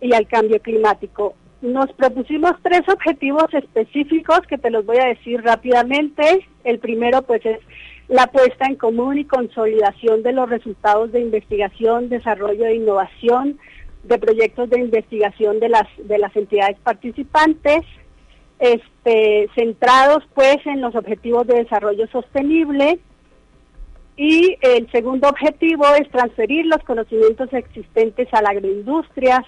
y 0.00 0.12
al 0.14 0.26
cambio 0.26 0.60
climático. 0.60 1.34
Nos 1.60 1.92
propusimos 1.92 2.52
tres 2.62 2.82
objetivos 2.88 3.46
específicos 3.52 4.40
que 4.48 4.58
te 4.58 4.70
los 4.70 4.84
voy 4.84 4.98
a 4.98 5.06
decir 5.06 5.42
rápidamente. 5.42 6.46
El 6.64 6.80
primero 6.80 7.22
pues 7.22 7.44
es 7.46 7.60
la 8.12 8.26
puesta 8.26 8.66
en 8.66 8.76
común 8.76 9.18
y 9.18 9.24
consolidación 9.24 10.22
de 10.22 10.32
los 10.32 10.50
resultados 10.50 11.12
de 11.12 11.20
investigación, 11.20 12.10
desarrollo 12.10 12.66
e 12.66 12.74
innovación 12.74 13.58
de 14.02 14.18
proyectos 14.18 14.68
de 14.68 14.80
investigación 14.80 15.58
de 15.60 15.70
las 15.70 15.88
de 15.96 16.18
las 16.18 16.36
entidades 16.36 16.76
participantes, 16.80 17.80
este, 18.58 19.48
centrados 19.54 20.24
pues 20.34 20.58
en 20.66 20.82
los 20.82 20.94
objetivos 20.94 21.46
de 21.46 21.62
desarrollo 21.64 22.06
sostenible. 22.08 22.98
Y 24.14 24.58
el 24.60 24.90
segundo 24.92 25.30
objetivo 25.30 25.86
es 25.98 26.06
transferir 26.10 26.66
los 26.66 26.84
conocimientos 26.84 27.50
existentes 27.54 28.28
a 28.32 28.42
la 28.42 28.50
agroindustria, 28.50 29.42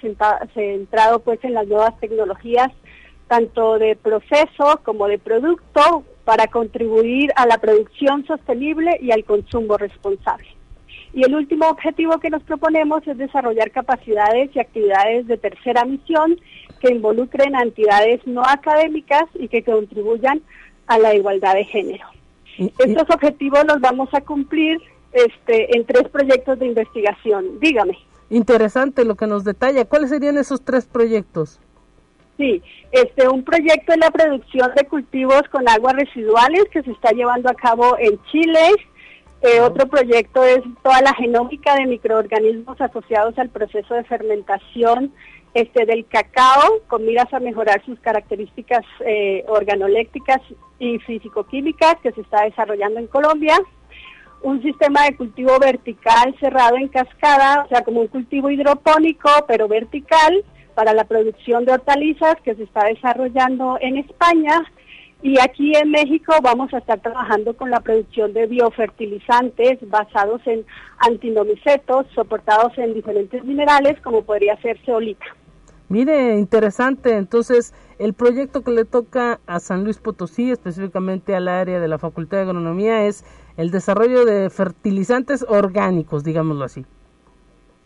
centrado 0.55 1.19
pues 1.19 1.39
en 1.45 1.53
las 1.53 1.67
nuevas 1.67 2.01
tecnologías 2.01 2.73
tanto 3.29 3.79
de 3.79 3.95
proceso 3.95 4.81
como 4.85 5.07
de 5.07 5.19
producto 5.19 6.05
para 6.25 6.47
contribuir 6.47 7.31
a 7.37 7.47
la 7.47 7.59
producción 7.59 8.27
sostenible 8.27 8.99
y 9.01 9.13
al 9.13 9.25
consumo 9.25 9.77
responsable. 9.77 10.47
Y 11.13 11.23
el 11.25 11.35
último 11.35 11.69
objetivo 11.69 12.19
que 12.19 12.31
nos 12.31 12.43
proponemos 12.43 13.07
es 13.07 13.17
desarrollar 13.17 13.71
capacidades 13.71 14.51
y 14.55 14.59
actividades 14.59 15.27
de 15.29 15.37
tercera 15.37 15.85
misión 15.85 16.41
que 16.81 16.93
involucren 16.93 17.55
a 17.55 17.63
entidades 17.63 18.27
no 18.27 18.43
académicas 18.45 19.25
y 19.35 19.49
que 19.49 19.63
contribuyan 19.63 20.43
a 20.87 20.99
la 20.99 21.15
igualdad 21.15 21.55
de 21.55 21.65
género. 21.65 22.05
Estos 22.59 23.09
objetivos 23.11 23.65
los 23.67 23.81
vamos 23.81 24.09
a 24.13 24.21
cumplir 24.21 24.79
este, 25.13 25.77
en 25.77 25.87
tres 25.87 26.09
proyectos 26.09 26.59
de 26.59 26.67
investigación. 26.67 27.61
Dígame. 27.61 27.97
Interesante 28.31 29.05
lo 29.05 29.15
que 29.15 29.27
nos 29.27 29.45
detalla. 29.45 29.85
¿Cuáles 29.85 30.11
serían 30.11 30.39
esos 30.39 30.63
tres 30.63 30.87
proyectos? 30.87 31.61
Sí, 32.37 32.63
este, 32.91 33.29
un 33.29 33.45
proyecto 33.45 33.93
en 33.93 34.01
la 34.01 34.11
producción 34.11 34.73
de 34.75 34.85
cultivos 34.89 35.43
con 35.53 35.69
aguas 35.69 35.95
residuales 35.95 36.65
que 36.73 36.83
se 36.83 36.91
está 36.91 37.13
llevando 37.13 37.49
a 37.49 37.55
cabo 37.55 37.97
en 37.99 38.21
Chile. 38.25 38.71
Eh, 39.43 39.61
otro 39.61 39.87
proyecto 39.87 40.43
es 40.43 40.61
toda 40.83 41.01
la 41.03 41.15
genómica 41.15 41.77
de 41.77 41.87
microorganismos 41.87 42.81
asociados 42.81 43.39
al 43.39 43.51
proceso 43.51 43.95
de 43.95 44.05
fermentación 44.05 45.13
este, 45.55 45.87
del 45.87 46.05
cacao 46.07 46.81
con 46.89 47.05
miras 47.07 47.33
a 47.33 47.39
mejorar 47.39 47.85
sus 47.85 47.99
características 48.01 48.85
eh, 49.07 49.45
organolépticas 49.47 50.41
y 50.81 50.99
físico-químicas 50.99 51.97
que 52.03 52.11
se 52.11 52.23
está 52.23 52.43
desarrollando 52.43 52.99
en 52.99 53.07
Colombia. 53.07 53.57
Un 54.43 54.61
sistema 54.63 55.05
de 55.05 55.17
cultivo 55.17 55.59
vertical 55.61 56.35
cerrado 56.41 56.77
en 56.77 56.89
cascada, 56.89 57.63
o 57.65 57.69
sea, 57.69 57.83
como 57.83 58.01
un 58.01 58.09
cultivo 58.09 58.51
hidropónico, 58.51 59.31
pero 59.47 59.69
vertical, 59.69 60.45
para 60.75 60.95
la 60.95 61.05
producción 61.05 61.65
de 61.65 61.73
hortalizas 61.73 62.37
que 62.43 62.55
se 62.55 62.65
está 62.65 62.87
desarrollando 62.87 63.79
en 63.81 63.99
España. 63.99 64.65
Y 65.23 65.41
aquí 65.41 65.73
en 65.75 65.91
México 65.91 66.35
vamos 66.43 66.75
a 66.75 66.79
estar 66.79 67.01
trabajando 67.01 67.57
con 67.57 67.71
la 67.71 67.81
producción 67.81 68.35
de 68.35 68.47
biofertilizantes 68.47 69.79
basados 69.89 70.43
en 70.47 70.67
antinomicetos, 70.99 72.07
soportados 72.15 72.77
en 72.77 72.93
diferentes 72.93 73.43
minerales, 73.43 73.99
como 74.03 74.23
podría 74.23 74.61
ser 74.61 74.79
ceolita. 74.85 75.25
Mire, 75.89 76.37
interesante. 76.37 77.17
Entonces, 77.17 77.73
el 77.99 78.15
proyecto 78.15 78.63
que 78.63 78.73
le 78.73 78.85
toca 78.85 79.41
a 79.47 79.61
San 79.61 79.85
Luis 79.85 79.99
Potosí, 79.99 80.51
específicamente 80.51 81.35
al 81.35 81.49
área 81.49 81.81
de 81.81 81.89
la 81.89 81.99
Facultad 81.99 82.39
de 82.39 82.43
Agronomía, 82.45 83.07
es 83.07 83.25
el 83.57 83.71
desarrollo 83.71 84.25
de 84.25 84.51
fertilizantes 84.51 85.45
orgánicos, 85.49 86.25
digámoslo 86.25 86.65
así. 86.65 86.85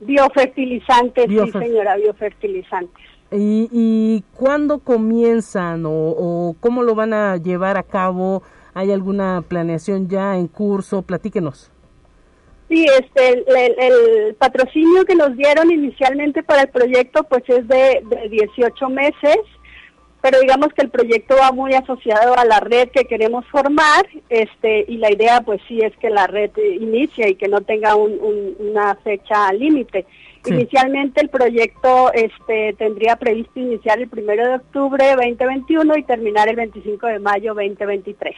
Biofertilizantes, 0.00 1.26
sí 1.28 1.50
señora, 1.52 1.96
biofertilizantes. 1.96 3.04
¿Y, 3.30 3.68
¿Y 3.72 4.24
cuándo 4.34 4.78
comienzan 4.78 5.84
o, 5.86 6.56
cómo 6.60 6.82
lo 6.82 6.94
van 6.94 7.12
a 7.12 7.36
llevar 7.36 7.76
a 7.76 7.82
cabo? 7.82 8.42
¿Hay 8.74 8.92
alguna 8.92 9.42
planeación 9.46 10.08
ya 10.08 10.36
en 10.36 10.46
curso? 10.46 11.02
Platíquenos. 11.02 11.70
Sí, 12.68 12.86
este, 12.98 13.44
el, 13.46 14.34
patrocinio 14.34 15.04
que 15.04 15.14
nos 15.14 15.36
dieron 15.36 15.70
inicialmente 15.70 16.42
para 16.42 16.62
el 16.62 16.68
proyecto 16.68 17.24
pues 17.24 17.42
es 17.48 17.66
de, 17.66 18.02
de 18.08 18.28
18 18.28 18.88
meses 18.90 19.38
pero 20.20 20.40
digamos 20.40 20.72
que 20.74 20.82
el 20.82 20.90
proyecto 20.90 21.36
va 21.36 21.52
muy 21.52 21.74
asociado 21.74 22.36
a 22.36 22.44
la 22.44 22.60
red 22.60 22.88
que 22.88 23.04
queremos 23.04 23.46
formar 23.46 24.06
este 24.28 24.84
y 24.88 24.96
la 24.96 25.12
idea 25.12 25.40
pues 25.42 25.60
sí 25.68 25.80
es 25.80 25.96
que 25.98 26.10
la 26.10 26.26
red 26.26 26.50
inicie 26.56 27.30
y 27.30 27.34
que 27.36 27.48
no 27.48 27.60
tenga 27.60 27.94
una 27.94 28.94
fecha 28.96 29.52
límite. 29.52 30.06
Inicialmente 30.46 31.20
el 31.20 31.28
proyecto 31.28 32.12
este 32.12 32.74
tendría 32.78 33.16
previsto 33.16 33.60
iniciar 33.60 33.98
el 33.98 34.08
primero 34.08 34.46
de 34.48 34.54
octubre 34.56 35.14
2021 35.14 35.98
y 35.98 36.02
terminar 36.04 36.48
el 36.48 36.56
25 36.56 37.06
de 37.06 37.18
mayo 37.18 37.54
2023. 37.54 38.34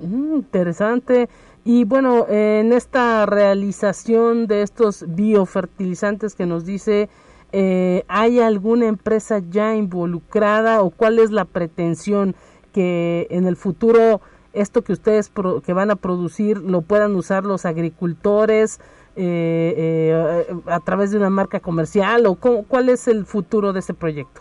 Mm, 0.00 0.36
interesante. 0.36 1.28
Y 1.64 1.84
bueno, 1.84 2.26
en 2.28 2.72
esta 2.72 3.24
realización 3.24 4.46
de 4.46 4.62
estos 4.62 5.04
biofertilizantes 5.08 6.34
que 6.34 6.44
nos 6.44 6.66
dice 6.66 7.08
eh, 7.56 8.02
¿hay 8.08 8.40
alguna 8.40 8.86
empresa 8.86 9.40
ya 9.48 9.76
involucrada 9.76 10.82
o 10.82 10.90
cuál 10.90 11.20
es 11.20 11.30
la 11.30 11.44
pretensión 11.44 12.34
que 12.72 13.28
en 13.30 13.46
el 13.46 13.54
futuro 13.54 14.20
esto 14.52 14.82
que 14.82 14.92
ustedes 14.92 15.30
que 15.64 15.72
van 15.72 15.92
a 15.92 15.94
producir 15.94 16.58
lo 16.58 16.82
puedan 16.82 17.14
usar 17.14 17.44
los 17.44 17.64
agricultores 17.64 18.80
eh, 19.14 19.72
eh, 19.76 20.54
a 20.66 20.80
través 20.80 21.12
de 21.12 21.18
una 21.18 21.30
marca 21.30 21.60
comercial 21.60 22.26
o 22.26 22.34
cuál 22.34 22.88
es 22.88 23.06
el 23.06 23.24
futuro 23.24 23.72
de 23.72 23.78
ese 23.78 23.94
proyecto? 23.94 24.40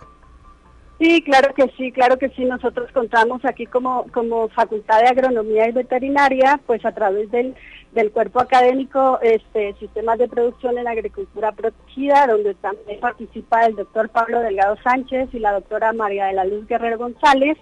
Sí, 1.00 1.22
claro 1.22 1.54
que 1.54 1.72
sí, 1.78 1.92
claro 1.92 2.18
que 2.18 2.30
sí. 2.30 2.46
Nosotros 2.46 2.92
contamos 2.94 3.46
aquí 3.46 3.68
como, 3.68 4.08
como 4.12 4.50
Facultad 4.50 5.02
de 5.02 5.10
Agronomía 5.10 5.70
y 5.70 5.72
Veterinaria, 5.72 6.60
pues 6.66 6.84
a 6.84 6.94
través 6.94 7.30
del 7.30 7.54
del 7.94 8.12
cuerpo 8.12 8.40
académico 8.40 9.20
este, 9.22 9.74
Sistemas 9.76 10.18
de 10.18 10.28
Producción 10.28 10.78
en 10.78 10.88
Agricultura 10.88 11.52
Protegida, 11.52 12.28
donde 12.28 12.56
también 12.56 13.00
participa 13.00 13.66
el 13.66 13.76
doctor 13.76 14.10
Pablo 14.10 14.40
Delgado 14.40 14.78
Sánchez 14.84 15.30
y 15.34 15.40
la 15.40 15.54
doctora 15.54 15.94
María 15.94 16.26
de 16.26 16.34
la 16.34 16.46
Luz 16.46 16.68
Guerrero 16.68 16.98
González, 16.98 17.58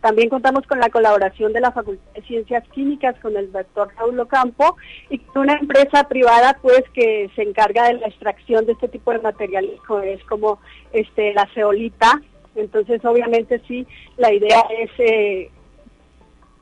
También 0.00 0.28
contamos 0.28 0.66
con 0.66 0.80
la 0.80 0.90
colaboración 0.90 1.52
de 1.52 1.60
la 1.60 1.72
Facultad 1.72 2.12
de 2.14 2.22
Ciencias 2.22 2.62
Químicas 2.68 3.14
con 3.20 3.36
el 3.36 3.50
doctor 3.52 3.90
Raúl 3.96 4.20
Ocampo 4.20 4.76
y 5.08 5.18
con 5.18 5.42
una 5.42 5.54
empresa 5.54 6.08
privada 6.08 6.58
pues 6.60 6.82
que 6.92 7.30
se 7.34 7.42
encarga 7.42 7.88
de 7.88 7.94
la 7.94 8.08
extracción 8.08 8.66
de 8.66 8.72
este 8.72 8.88
tipo 8.88 9.12
de 9.12 9.20
materiales, 9.20 9.80
es 10.04 10.24
como 10.24 10.58
este 10.92 11.32
la 11.34 11.46
ceolita. 11.54 12.20
Entonces, 12.54 13.04
obviamente 13.04 13.60
sí, 13.66 13.86
la 14.16 14.32
idea 14.32 14.60
es 14.78 14.90
eh, 14.98 15.50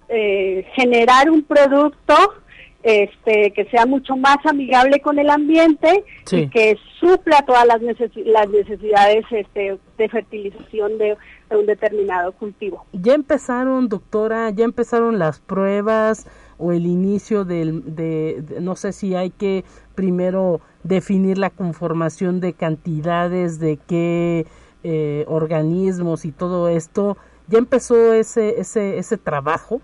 eh, 0.08 0.66
generar 0.74 1.30
un 1.30 1.42
producto 1.42 2.14
este, 2.82 3.52
que 3.52 3.64
sea 3.66 3.86
mucho 3.86 4.16
más 4.16 4.38
amigable 4.44 5.00
con 5.00 5.18
el 5.18 5.30
ambiente 5.30 6.04
y 6.30 6.48
que 6.48 6.76
supla 6.98 7.44
todas 7.46 7.64
las, 7.66 7.80
las 7.80 8.48
necesidades 8.48 9.24
este, 9.30 9.78
de 9.98 10.08
fertilización 10.08 10.98
de, 10.98 11.16
un 11.50 11.66
determinado 11.66 12.32
cultivo. 12.32 12.86
Ya 12.92 13.12
empezaron, 13.12 13.88
doctora, 13.88 14.48
ya 14.50 14.64
empezaron 14.64 15.18
las 15.18 15.38
pruebas 15.38 16.26
o 16.56 16.72
el 16.72 16.86
inicio 16.86 17.44
del, 17.44 17.94
de, 17.94 18.42
no 18.60 18.74
sé 18.74 18.92
si 18.92 19.14
hay 19.14 19.30
que 19.30 19.64
primero 19.94 20.62
definir 20.82 21.36
la 21.36 21.50
conformación 21.50 22.40
de 22.40 22.54
cantidades, 22.54 23.58
de 23.58 23.78
qué 23.86 24.46
eh, 24.82 25.24
organismos 25.28 26.24
y 26.24 26.32
todo 26.32 26.68
esto. 26.68 27.18
¿Ya 27.48 27.58
empezó 27.58 28.12
ese, 28.14 28.58
ese, 28.58 28.98
ese 28.98 29.18
trabajo? 29.18 29.82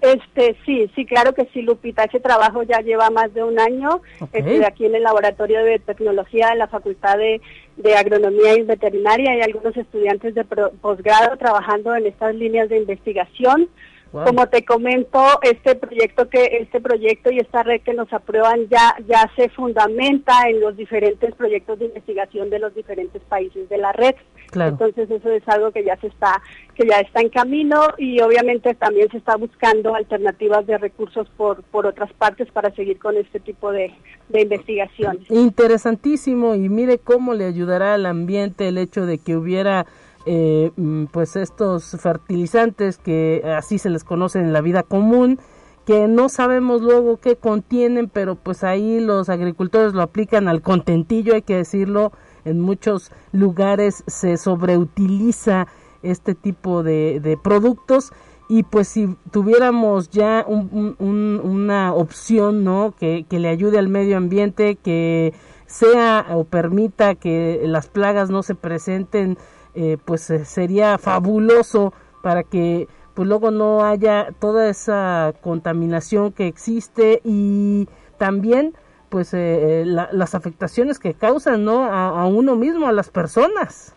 Este, 0.00 0.56
sí, 0.64 0.88
sí, 0.94 1.04
claro 1.04 1.34
que 1.34 1.48
sí, 1.52 1.62
Lupita. 1.62 2.04
Ese 2.04 2.20
trabajo 2.20 2.62
ya 2.62 2.80
lleva 2.80 3.10
más 3.10 3.34
de 3.34 3.42
un 3.42 3.58
año. 3.58 4.00
Estoy 4.32 4.62
aquí 4.64 4.86
en 4.86 4.94
el 4.94 5.02
Laboratorio 5.02 5.64
de 5.64 5.80
Tecnología 5.80 6.50
de 6.50 6.56
la 6.56 6.68
Facultad 6.68 7.18
de, 7.18 7.40
de 7.76 7.96
Agronomía 7.96 8.56
y 8.56 8.62
Veterinaria. 8.62 9.32
Hay 9.32 9.40
algunos 9.40 9.76
estudiantes 9.76 10.34
de 10.34 10.44
posgrado 10.44 11.36
trabajando 11.36 11.94
en 11.96 12.06
estas 12.06 12.34
líneas 12.34 12.68
de 12.68 12.78
investigación. 12.78 13.68
Como 14.10 14.46
te 14.48 14.64
comento, 14.64 15.22
este 15.42 15.74
proyecto 15.74 16.28
que 16.28 16.44
este 16.60 16.80
proyecto 16.80 17.30
y 17.30 17.40
esta 17.40 17.62
red 17.62 17.82
que 17.82 17.92
nos 17.92 18.10
aprueban 18.12 18.68
ya 18.68 18.96
ya 19.06 19.30
se 19.36 19.50
fundamenta 19.50 20.48
en 20.48 20.60
los 20.60 20.76
diferentes 20.76 21.34
proyectos 21.34 21.78
de 21.78 21.86
investigación 21.86 22.48
de 22.48 22.58
los 22.58 22.74
diferentes 22.74 23.20
países 23.22 23.68
de 23.68 23.78
la 23.78 23.92
red. 23.92 24.14
Entonces 24.54 25.10
eso 25.10 25.30
es 25.30 25.46
algo 25.46 25.72
que 25.72 25.84
ya 25.84 25.96
se 26.00 26.06
está 26.06 26.40
que 26.74 26.86
ya 26.86 27.00
está 27.00 27.20
en 27.20 27.28
camino 27.28 27.82
y 27.98 28.20
obviamente 28.22 28.74
también 28.74 29.10
se 29.10 29.18
está 29.18 29.36
buscando 29.36 29.94
alternativas 29.94 30.66
de 30.66 30.78
recursos 30.78 31.28
por 31.36 31.62
por 31.64 31.86
otras 31.86 32.10
partes 32.14 32.50
para 32.50 32.74
seguir 32.74 32.98
con 32.98 33.16
este 33.18 33.40
tipo 33.40 33.72
de, 33.72 33.92
de 34.30 34.40
investigaciones. 34.40 35.30
Interesantísimo 35.30 36.54
y 36.54 36.70
mire 36.70 36.98
cómo 36.98 37.34
le 37.34 37.44
ayudará 37.44 37.92
al 37.92 38.06
ambiente 38.06 38.68
el 38.68 38.78
hecho 38.78 39.04
de 39.04 39.18
que 39.18 39.36
hubiera 39.36 39.84
eh, 40.28 40.72
mm, 40.76 41.06
pues 41.06 41.36
estos 41.36 41.96
fertilizantes 41.98 42.98
que 42.98 43.42
así 43.56 43.78
se 43.78 43.90
les 43.90 44.04
conoce 44.04 44.38
en 44.38 44.52
la 44.52 44.60
vida 44.60 44.82
común 44.82 45.38
que 45.86 46.06
no 46.06 46.28
sabemos 46.28 46.82
luego 46.82 47.16
qué 47.16 47.36
contienen 47.36 48.10
pero 48.12 48.34
pues 48.34 48.62
ahí 48.62 49.00
los 49.00 49.30
agricultores 49.30 49.94
lo 49.94 50.02
aplican 50.02 50.46
al 50.46 50.60
contentillo 50.60 51.34
hay 51.34 51.42
que 51.42 51.56
decirlo 51.56 52.12
en 52.44 52.60
muchos 52.60 53.10
lugares 53.32 54.04
se 54.06 54.36
sobreutiliza 54.36 55.66
este 56.02 56.34
tipo 56.34 56.82
de, 56.82 57.38
productos. 57.42 58.12
Y 58.50 58.62
pues 58.62 58.88
si 58.88 59.14
tuviéramos 59.30 60.08
ya 60.08 60.46
una 60.48 61.92
opción 61.92 62.64
no 62.64 62.94
que, 62.98 63.26
que 63.28 63.38
le 63.38 63.48
ayude 63.48 63.78
al 63.78 63.88
medio 63.88 64.16
ambiente 64.16 64.76
que 64.76 65.34
sea 65.66 66.26
o 66.30 66.44
permita 66.44 67.14
que 67.14 67.60
las 67.64 67.88
plagas 67.88 68.30
no 68.30 68.42
se 68.42 68.54
presenten 68.54 69.36
eh, 69.74 69.98
pues 70.04 70.30
eh, 70.30 70.44
sería 70.44 70.98
fabuloso 70.98 71.92
para 72.22 72.42
que 72.42 72.88
pues 73.14 73.26
luego 73.28 73.50
no 73.50 73.84
haya 73.84 74.28
toda 74.38 74.68
esa 74.68 75.34
contaminación 75.40 76.32
que 76.32 76.46
existe 76.46 77.20
y 77.24 77.88
también 78.16 78.74
pues 79.08 79.32
eh, 79.34 79.84
las 79.84 80.34
afectaciones 80.34 80.98
que 80.98 81.14
causan 81.14 81.64
no 81.64 81.84
a, 81.84 82.26
uno 82.26 82.54
mismo 82.54 82.86
a 82.86 82.92
las 82.92 83.10
personas. 83.10 83.94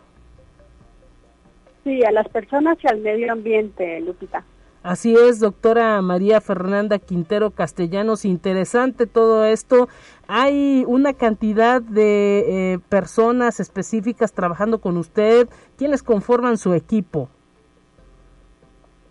Sí 1.83 2.03
a 2.03 2.11
las 2.11 2.27
personas 2.29 2.77
y 2.83 2.87
al 2.87 2.99
medio 2.99 3.31
ambiente 3.31 3.99
Lupita 4.01 4.43
Así 4.83 5.15
es, 5.15 5.39
doctora 5.39 6.01
María 6.01 6.41
Fernanda 6.41 6.97
Quintero 6.97 7.51
Castellanos, 7.51 8.25
interesante 8.25 9.05
todo 9.05 9.45
esto. 9.45 9.89
Hay 10.27 10.83
una 10.87 11.13
cantidad 11.13 11.83
de 11.83 12.73
eh, 12.73 12.79
personas 12.89 13.59
específicas 13.59 14.33
trabajando 14.33 14.81
con 14.81 14.97
usted. 14.97 15.47
¿Quiénes 15.77 16.01
conforman 16.01 16.57
su 16.57 16.73
equipo? 16.73 17.29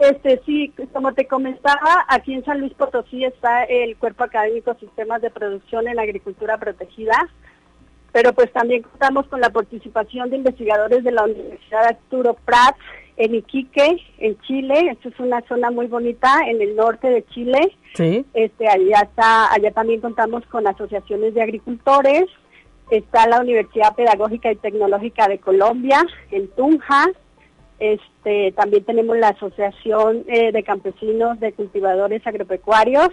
Este 0.00 0.40
sí, 0.44 0.72
como 0.92 1.12
te 1.12 1.26
comentaba, 1.26 2.04
aquí 2.08 2.34
en 2.34 2.44
San 2.44 2.58
Luis 2.58 2.72
Potosí 2.74 3.24
está 3.24 3.62
el 3.64 3.96
Cuerpo 3.96 4.24
Académico 4.24 4.74
Sistemas 4.80 5.22
de 5.22 5.30
Producción 5.30 5.86
en 5.86 6.00
Agricultura 6.00 6.56
Protegida, 6.58 7.28
pero 8.10 8.32
pues 8.32 8.50
también 8.50 8.82
contamos 8.82 9.26
con 9.28 9.40
la 9.40 9.50
participación 9.50 10.30
de 10.30 10.38
investigadores 10.38 11.04
de 11.04 11.12
la 11.12 11.24
Universidad 11.24 11.84
Arturo 11.84 12.34
Prat 12.44 12.74
en 13.20 13.34
Iquique, 13.34 14.02
en 14.18 14.40
Chile. 14.40 14.90
Esta 14.90 15.10
es 15.10 15.20
una 15.20 15.42
zona 15.42 15.70
muy 15.70 15.86
bonita 15.86 16.40
en 16.46 16.62
el 16.62 16.74
norte 16.74 17.10
de 17.10 17.24
Chile. 17.26 17.76
Sí. 17.94 18.24
Este, 18.32 18.66
allá 18.66 19.02
está, 19.02 19.52
allá 19.52 19.70
también 19.72 20.00
contamos 20.00 20.44
con 20.46 20.66
asociaciones 20.66 21.34
de 21.34 21.42
agricultores. 21.42 22.24
Está 22.90 23.28
la 23.28 23.40
Universidad 23.40 23.94
Pedagógica 23.94 24.50
y 24.50 24.56
Tecnológica 24.56 25.28
de 25.28 25.38
Colombia 25.38 26.02
en 26.30 26.48
Tunja. 26.48 27.08
Este, 27.78 28.52
también 28.52 28.84
tenemos 28.84 29.16
la 29.18 29.28
Asociación 29.28 30.24
eh, 30.26 30.50
de 30.50 30.62
Campesinos 30.62 31.38
de 31.40 31.52
Cultivadores 31.52 32.26
Agropecuarios 32.26 33.10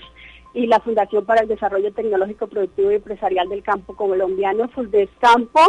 y 0.54 0.68
la 0.68 0.80
Fundación 0.80 1.26
para 1.26 1.42
el 1.42 1.50
Desarrollo 1.50 1.92
Tecnológico 1.92 2.48
Productivo 2.48 2.92
y 2.92 2.96
Empresarial 2.96 3.50
del 3.50 3.62
Campo 3.62 3.96
Colombiano, 3.96 4.70
Campo. 5.20 5.60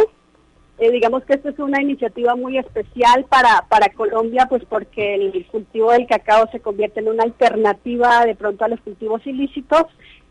Eh, 0.79 0.91
digamos 0.91 1.25
que 1.25 1.33
esta 1.33 1.49
es 1.49 1.59
una 1.59 1.81
iniciativa 1.81 2.35
muy 2.35 2.57
especial 2.57 3.25
para, 3.25 3.65
para 3.67 3.89
Colombia, 3.89 4.45
pues 4.47 4.63
porque 4.63 5.15
el 5.15 5.45
cultivo 5.47 5.91
del 5.91 6.07
cacao 6.07 6.47
se 6.51 6.61
convierte 6.61 7.01
en 7.01 7.09
una 7.09 7.23
alternativa 7.23 8.25
de 8.25 8.33
pronto 8.35 8.63
a 8.63 8.69
los 8.69 8.79
cultivos 8.79 9.25
ilícitos 9.27 9.83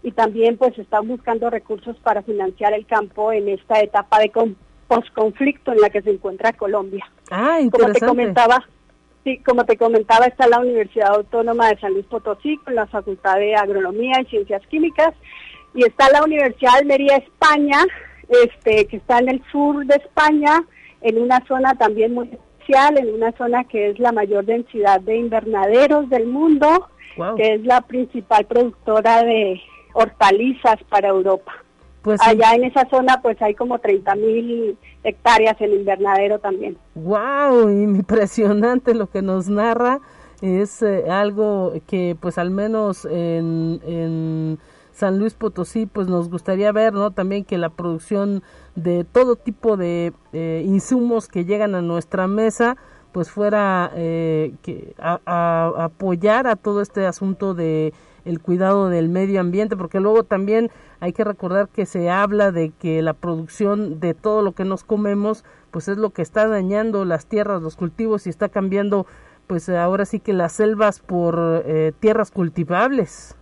y 0.02 0.12
también 0.12 0.56
pues 0.56 0.78
están 0.78 1.06
buscando 1.06 1.50
recursos 1.50 1.96
para 1.98 2.22
financiar 2.22 2.72
el 2.72 2.86
campo 2.86 3.30
en 3.30 3.48
esta 3.50 3.80
etapa 3.80 4.20
de 4.20 4.32
posconflicto 4.86 5.72
en 5.72 5.82
la 5.82 5.90
que 5.90 6.00
se 6.00 6.10
encuentra 6.10 6.54
Colombia. 6.54 7.04
Ah, 7.30 7.58
Como 7.70 7.92
te 7.92 8.00
comentaba, 8.00 8.64
sí, 9.24 9.38
como 9.44 9.64
te 9.66 9.76
comentaba, 9.76 10.24
está 10.24 10.48
la 10.48 10.60
Universidad 10.60 11.14
Autónoma 11.14 11.68
de 11.68 11.78
San 11.78 11.92
Luis 11.92 12.06
Potosí 12.06 12.56
con 12.64 12.74
la 12.74 12.86
Facultad 12.86 13.36
de 13.36 13.54
Agronomía 13.54 14.22
y 14.22 14.30
Ciencias 14.30 14.66
Químicas 14.68 15.12
y 15.74 15.84
está 15.84 16.08
la 16.10 16.24
Universidad 16.24 16.72
de 16.72 16.78
Almería, 16.78 17.16
España, 17.16 17.84
este, 18.28 18.86
que 18.86 18.96
está 18.98 19.18
en 19.18 19.30
el 19.30 19.42
sur 19.50 19.84
de 19.86 19.96
España, 19.96 20.64
en 21.00 21.18
una 21.18 21.44
zona 21.46 21.74
también 21.74 22.14
muy 22.14 22.28
especial, 22.28 22.98
en 22.98 23.14
una 23.14 23.32
zona 23.32 23.64
que 23.64 23.90
es 23.90 23.98
la 23.98 24.12
mayor 24.12 24.44
densidad 24.44 25.00
de 25.00 25.16
invernaderos 25.16 26.08
del 26.10 26.26
mundo, 26.26 26.88
que 27.36 27.54
es 27.54 27.64
la 27.64 27.80
principal 27.80 28.44
productora 28.46 29.22
de 29.22 29.60
hortalizas 29.94 30.76
para 30.88 31.08
Europa. 31.08 31.52
Pues 32.02 32.20
Allá 32.24 32.54
en 32.54 32.64
esa 32.64 32.88
zona 32.88 33.20
pues 33.20 33.40
hay 33.42 33.54
como 33.54 33.78
30 33.80 34.14
mil 34.14 34.78
hectáreas 35.02 35.60
en 35.60 35.72
invernadero 35.72 36.38
también. 36.38 36.78
¡Wow! 36.94 37.68
Impresionante 37.70 38.94
lo 38.94 39.08
que 39.08 39.20
nos 39.20 39.48
narra. 39.48 40.00
Es 40.40 40.82
eh, 40.82 41.10
algo 41.10 41.72
que 41.88 42.16
pues 42.20 42.38
al 42.38 42.52
menos 42.52 43.04
en 43.04 44.60
San 44.98 45.20
Luis 45.20 45.34
Potosí, 45.34 45.86
pues 45.86 46.08
nos 46.08 46.28
gustaría 46.28 46.72
ver, 46.72 46.92
¿no? 46.92 47.12
También 47.12 47.44
que 47.44 47.56
la 47.56 47.68
producción 47.68 48.42
de 48.74 49.04
todo 49.04 49.36
tipo 49.36 49.76
de 49.76 50.12
eh, 50.32 50.64
insumos 50.66 51.28
que 51.28 51.44
llegan 51.44 51.76
a 51.76 51.82
nuestra 51.82 52.26
mesa, 52.26 52.76
pues 53.12 53.30
fuera 53.30 53.92
eh, 53.94 54.56
que 54.60 54.96
a, 54.98 55.72
apoyar 55.78 56.48
a 56.48 56.56
todo 56.56 56.82
este 56.82 57.06
asunto 57.06 57.54
de 57.54 57.94
el 58.24 58.40
cuidado 58.40 58.88
del 58.88 59.08
medio 59.08 59.40
ambiente, 59.40 59.76
porque 59.76 60.00
luego 60.00 60.24
también 60.24 60.68
hay 60.98 61.12
que 61.12 61.22
recordar 61.22 61.68
que 61.68 61.86
se 61.86 62.10
habla 62.10 62.50
de 62.50 62.70
que 62.70 63.00
la 63.00 63.14
producción 63.14 64.00
de 64.00 64.14
todo 64.14 64.42
lo 64.42 64.50
que 64.50 64.64
nos 64.64 64.82
comemos, 64.82 65.44
pues 65.70 65.86
es 65.86 65.96
lo 65.96 66.10
que 66.10 66.22
está 66.22 66.48
dañando 66.48 67.04
las 67.04 67.26
tierras, 67.26 67.62
los 67.62 67.76
cultivos 67.76 68.26
y 68.26 68.30
está 68.30 68.48
cambiando, 68.48 69.06
pues 69.46 69.68
ahora 69.68 70.04
sí 70.06 70.18
que 70.18 70.32
las 70.32 70.54
selvas 70.54 70.98
por 70.98 71.62
eh, 71.64 71.92
tierras 72.00 72.32
cultivables. 72.32 73.37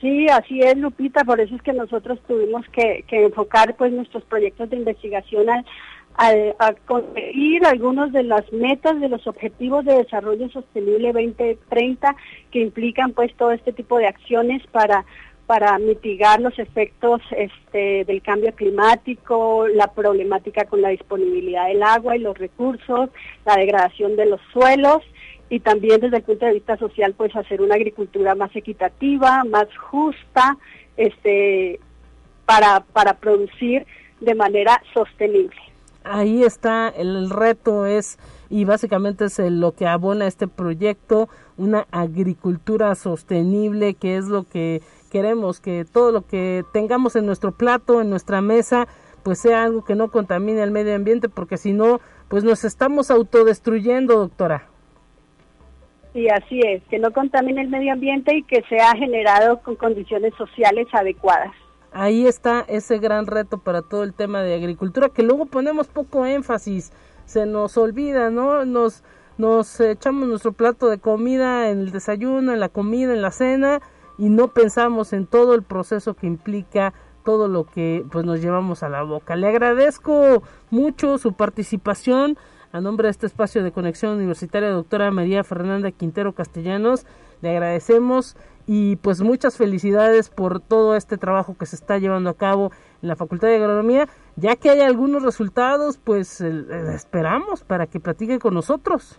Sí, 0.00 0.26
así 0.28 0.60
es, 0.60 0.76
Lupita, 0.76 1.24
por 1.24 1.40
eso 1.40 1.54
es 1.54 1.62
que 1.62 1.72
nosotros 1.72 2.18
tuvimos 2.28 2.66
que, 2.68 3.04
enfocar 3.08 3.76
pues 3.76 3.92
nuestros 3.92 4.24
proyectos 4.24 4.68
de 4.68 4.76
investigación 4.76 5.48
al, 5.48 6.54
a 6.58 6.74
conseguir 6.86 7.64
algunos 7.64 8.12
de 8.12 8.22
las 8.22 8.50
metas 8.52 9.00
de 9.00 9.08
los 9.08 9.26
objetivos 9.26 9.84
de 9.84 9.96
desarrollo 9.96 10.48
sostenible 10.50 11.12
2030 11.12 12.14
que 12.50 12.60
implican 12.60 13.12
pues 13.12 13.34
todo 13.36 13.52
este 13.52 13.72
tipo 13.72 13.98
de 13.98 14.06
acciones 14.06 14.66
para 14.68 15.04
para 15.46 15.78
mitigar 15.78 16.40
los 16.40 16.58
efectos 16.58 17.22
este, 17.30 18.04
del 18.04 18.20
cambio 18.20 18.52
climático, 18.52 19.68
la 19.68 19.86
problemática 19.92 20.64
con 20.64 20.82
la 20.82 20.88
disponibilidad 20.88 21.68
del 21.68 21.84
agua 21.84 22.16
y 22.16 22.18
los 22.18 22.36
recursos, 22.36 23.10
la 23.44 23.54
degradación 23.54 24.16
de 24.16 24.26
los 24.26 24.40
suelos 24.52 25.04
y 25.48 25.60
también 25.60 26.00
desde 26.00 26.18
el 26.18 26.22
punto 26.22 26.46
de 26.46 26.54
vista 26.54 26.76
social, 26.76 27.14
pues 27.16 27.34
hacer 27.36 27.62
una 27.62 27.76
agricultura 27.76 28.34
más 28.34 28.54
equitativa, 28.56 29.44
más 29.44 29.68
justa, 29.76 30.56
este, 30.96 31.78
para, 32.44 32.80
para 32.80 33.14
producir 33.14 33.86
de 34.20 34.34
manera 34.34 34.82
sostenible. 34.92 35.56
Ahí 36.04 36.44
está, 36.44 36.88
el 36.88 37.30
reto 37.30 37.84
es, 37.84 38.18
y 38.48 38.64
básicamente 38.64 39.24
es 39.24 39.38
lo 39.38 39.72
que 39.72 39.86
abona 39.86 40.26
este 40.26 40.46
proyecto, 40.46 41.28
una 41.56 41.86
agricultura 41.90 42.94
sostenible, 42.94 43.94
que 43.94 44.16
es 44.16 44.26
lo 44.26 44.44
que 44.44 44.82
queremos, 45.10 45.60
que 45.60 45.84
todo 45.84 46.12
lo 46.12 46.22
que 46.22 46.64
tengamos 46.72 47.16
en 47.16 47.26
nuestro 47.26 47.52
plato, 47.52 48.00
en 48.00 48.10
nuestra 48.10 48.40
mesa, 48.40 48.86
pues 49.24 49.40
sea 49.40 49.64
algo 49.64 49.84
que 49.84 49.96
no 49.96 50.10
contamine 50.10 50.62
el 50.62 50.70
medio 50.70 50.94
ambiente, 50.94 51.28
porque 51.28 51.56
si 51.56 51.72
no, 51.72 52.00
pues 52.28 52.44
nos 52.44 52.64
estamos 52.64 53.10
autodestruyendo, 53.10 54.16
doctora. 54.16 54.68
Sí, 56.16 56.30
así 56.30 56.60
es, 56.60 56.82
que 56.84 56.98
no 56.98 57.12
contamine 57.12 57.60
el 57.60 57.68
medio 57.68 57.92
ambiente 57.92 58.34
y 58.34 58.42
que 58.42 58.62
sea 58.70 58.92
generado 58.92 59.58
con 59.58 59.76
condiciones 59.76 60.32
sociales 60.38 60.86
adecuadas. 60.92 61.52
Ahí 61.92 62.26
está 62.26 62.64
ese 62.68 62.98
gran 62.98 63.26
reto 63.26 63.58
para 63.58 63.82
todo 63.82 64.02
el 64.02 64.14
tema 64.14 64.40
de 64.40 64.54
agricultura, 64.54 65.10
que 65.10 65.22
luego 65.22 65.44
ponemos 65.44 65.88
poco 65.88 66.24
énfasis, 66.24 66.90
se 67.26 67.44
nos 67.44 67.76
olvida, 67.76 68.30
¿no? 68.30 68.64
Nos, 68.64 69.04
nos 69.36 69.78
echamos 69.78 70.26
nuestro 70.26 70.52
plato 70.52 70.88
de 70.88 70.96
comida 70.96 71.68
en 71.68 71.80
el 71.80 71.90
desayuno, 71.92 72.54
en 72.54 72.60
la 72.60 72.70
comida, 72.70 73.12
en 73.12 73.20
la 73.20 73.30
cena, 73.30 73.80
y 74.16 74.30
no 74.30 74.48
pensamos 74.48 75.12
en 75.12 75.26
todo 75.26 75.54
el 75.54 75.64
proceso 75.64 76.14
que 76.14 76.26
implica 76.26 76.94
todo 77.26 77.46
lo 77.46 77.64
que 77.64 78.06
pues 78.10 78.24
nos 78.24 78.40
llevamos 78.40 78.82
a 78.82 78.88
la 78.88 79.02
boca. 79.02 79.36
Le 79.36 79.48
agradezco 79.48 80.42
mucho 80.70 81.18
su 81.18 81.34
participación 81.34 82.38
a 82.76 82.80
nombre 82.82 83.06
de 83.06 83.12
este 83.12 83.24
espacio 83.24 83.64
de 83.64 83.72
conexión 83.72 84.16
universitaria, 84.16 84.68
doctora 84.68 85.10
María 85.10 85.42
Fernanda 85.44 85.90
Quintero 85.92 86.34
Castellanos, 86.34 87.06
le 87.40 87.48
agradecemos 87.48 88.36
y 88.66 88.96
pues 88.96 89.22
muchas 89.22 89.56
felicidades 89.56 90.28
por 90.28 90.60
todo 90.60 90.94
este 90.94 91.16
trabajo 91.16 91.56
que 91.58 91.64
se 91.64 91.76
está 91.76 91.96
llevando 91.96 92.28
a 92.28 92.36
cabo 92.36 92.72
en 93.00 93.08
la 93.08 93.16
Facultad 93.16 93.48
de 93.48 93.56
Agronomía. 93.56 94.08
Ya 94.36 94.56
que 94.56 94.68
hay 94.68 94.80
algunos 94.80 95.22
resultados, 95.22 95.96
pues 95.96 96.42
esperamos 96.42 97.64
para 97.64 97.86
que 97.86 97.98
platique 97.98 98.38
con 98.38 98.52
nosotros. 98.52 99.18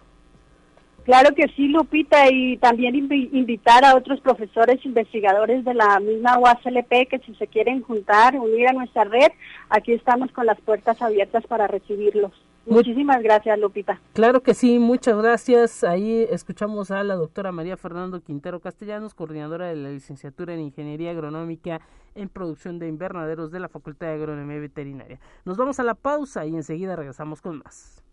Claro 1.05 1.33
que 1.33 1.47
sí, 1.55 1.69
Lupita, 1.69 2.29
y 2.29 2.57
también 2.57 2.93
invitar 2.95 3.85
a 3.85 3.95
otros 3.95 4.19
profesores 4.19 4.85
investigadores 4.85 5.65
de 5.65 5.73
la 5.73 5.99
misma 5.99 6.37
UASLP 6.37 7.07
que 7.09 7.19
si 7.25 7.33
se 7.35 7.47
quieren 7.47 7.81
juntar, 7.81 8.35
unir 8.35 8.67
a 8.67 8.73
nuestra 8.73 9.05
red, 9.05 9.31
aquí 9.69 9.93
estamos 9.93 10.31
con 10.31 10.45
las 10.45 10.61
puertas 10.61 11.01
abiertas 11.01 11.47
para 11.47 11.65
recibirlos. 11.65 12.33
Muchísimas 12.67 13.23
gracias, 13.23 13.57
Lupita. 13.59 13.99
Claro 14.13 14.43
que 14.43 14.53
sí, 14.53 14.77
muchas 14.77 15.17
gracias. 15.17 15.83
Ahí 15.83 16.27
escuchamos 16.29 16.91
a 16.91 17.01
la 17.03 17.15
doctora 17.15 17.51
María 17.51 17.77
Fernando 17.77 18.21
Quintero 18.21 18.59
Castellanos, 18.59 19.13
coordinadora 19.13 19.67
de 19.67 19.75
la 19.75 19.89
licenciatura 19.89 20.53
en 20.53 20.59
Ingeniería 20.59 21.11
Agronómica 21.11 21.79
en 22.13 22.27
Producción 22.29 22.77
de 22.79 22.87
Invernaderos 22.89 23.51
de 23.51 23.59
la 23.59 23.69
Facultad 23.69 24.07
de 24.07 24.13
Agronomía 24.13 24.59
Veterinaria. 24.59 25.19
Nos 25.45 25.55
vamos 25.55 25.79
a 25.79 25.83
la 25.83 25.95
pausa 25.95 26.45
y 26.45 26.55
enseguida 26.55 26.95
regresamos 26.95 27.41
con 27.41 27.59
más. 27.59 28.03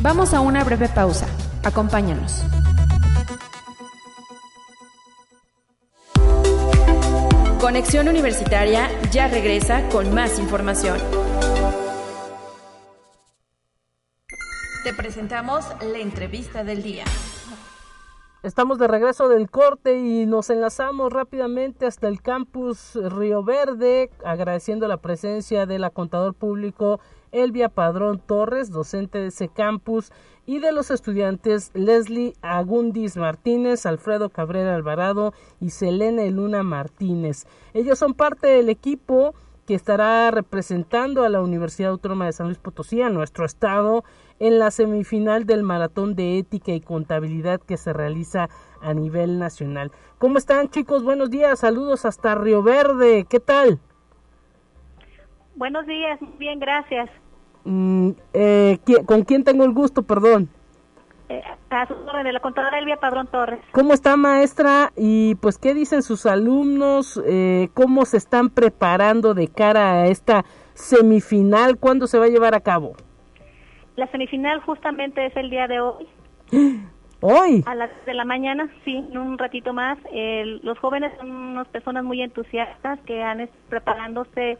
Vamos 0.00 0.34
a 0.34 0.40
una 0.40 0.64
breve 0.64 0.88
pausa. 0.88 1.26
Acompáñanos. 1.64 2.44
Conexión 7.60 8.08
Universitaria 8.08 8.88
ya 9.10 9.28
regresa 9.28 9.88
con 9.88 10.14
más 10.14 10.38
información. 10.38 10.98
Te 14.88 14.94
presentamos 14.94 15.66
la 15.82 15.98
entrevista 15.98 16.64
del 16.64 16.82
día. 16.82 17.04
Estamos 18.42 18.78
de 18.78 18.88
regreso 18.88 19.28
del 19.28 19.50
corte 19.50 19.98
y 19.98 20.24
nos 20.24 20.48
enlazamos 20.48 21.12
rápidamente 21.12 21.84
hasta 21.84 22.08
el 22.08 22.22
campus 22.22 22.94
Río 22.94 23.44
Verde, 23.44 24.08
agradeciendo 24.24 24.88
la 24.88 24.96
presencia 24.96 25.66
de 25.66 25.78
la 25.78 25.90
contador 25.90 26.32
público 26.32 27.00
Elvia 27.32 27.68
Padrón 27.68 28.18
Torres, 28.18 28.70
docente 28.70 29.18
de 29.18 29.26
ese 29.26 29.48
campus, 29.48 30.10
y 30.46 30.58
de 30.58 30.72
los 30.72 30.90
estudiantes 30.90 31.70
Leslie 31.74 32.32
Agundis 32.40 33.18
Martínez, 33.18 33.84
Alfredo 33.84 34.30
Cabrera 34.30 34.74
Alvarado 34.74 35.34
y 35.60 35.68
Selene 35.68 36.30
Luna 36.30 36.62
Martínez. 36.62 37.46
Ellos 37.74 37.98
son 37.98 38.14
parte 38.14 38.46
del 38.46 38.70
equipo 38.70 39.34
que 39.68 39.74
estará 39.74 40.30
representando 40.30 41.24
a 41.24 41.28
la 41.28 41.42
Universidad 41.42 41.90
Autónoma 41.90 42.24
de 42.24 42.32
San 42.32 42.46
Luis 42.46 42.56
Potosí, 42.56 43.02
a 43.02 43.10
nuestro 43.10 43.44
estado, 43.44 44.02
en 44.40 44.58
la 44.58 44.70
semifinal 44.70 45.46
del 45.46 45.62
Maratón 45.62 46.14
de 46.14 46.38
Ética 46.38 46.72
y 46.72 46.80
Contabilidad 46.80 47.60
que 47.60 47.76
se 47.76 47.92
realiza 47.92 48.48
a 48.80 48.94
nivel 48.94 49.38
nacional. 49.38 49.92
¿Cómo 50.18 50.38
están 50.38 50.68
chicos? 50.70 51.02
Buenos 51.02 51.30
días, 51.30 51.60
saludos 51.60 52.04
hasta 52.04 52.34
Río 52.34 52.62
Verde, 52.62 53.26
¿qué 53.28 53.40
tal? 53.40 53.78
Buenos 55.56 55.86
días, 55.86 56.18
bien, 56.38 56.60
gracias. 56.60 57.10
Mm, 57.64 58.10
eh, 58.32 58.78
¿Con 59.06 59.24
quién 59.24 59.44
tengo 59.44 59.64
el 59.64 59.72
gusto, 59.72 60.02
perdón? 60.02 60.48
Eh, 61.28 61.42
a 61.68 61.86
su 61.86 61.94
de 61.94 62.32
la 62.32 62.40
contadora 62.40 62.78
Elvia 62.78 62.96
Padrón 62.96 63.26
Torres. 63.26 63.60
¿Cómo 63.72 63.92
está 63.92 64.16
maestra? 64.16 64.92
Y 64.96 65.34
pues, 65.36 65.58
¿qué 65.58 65.74
dicen 65.74 66.02
sus 66.02 66.24
alumnos? 66.24 67.20
Eh, 67.26 67.68
¿Cómo 67.74 68.06
se 68.06 68.16
están 68.16 68.48
preparando 68.48 69.34
de 69.34 69.48
cara 69.48 69.92
a 69.92 70.06
esta 70.06 70.46
semifinal? 70.72 71.76
¿Cuándo 71.76 72.06
se 72.06 72.18
va 72.18 72.24
a 72.24 72.28
llevar 72.28 72.54
a 72.54 72.60
cabo? 72.60 72.94
La 73.98 74.06
semifinal 74.12 74.60
justamente 74.60 75.26
es 75.26 75.36
el 75.36 75.50
día 75.50 75.66
de 75.66 75.80
hoy. 75.80 76.06
¿Hoy? 77.20 77.64
A 77.66 77.74
las 77.74 77.90
de 78.06 78.14
la 78.14 78.24
mañana, 78.24 78.70
sí, 78.84 78.94
un 78.94 79.36
ratito 79.36 79.72
más. 79.72 79.98
los 80.62 80.78
jóvenes 80.78 81.10
son 81.18 81.28
unas 81.32 81.66
personas 81.66 82.04
muy 82.04 82.22
entusiastas 82.22 83.00
que 83.00 83.24
han 83.24 83.40
estado 83.40 83.60
preparándose 83.68 84.56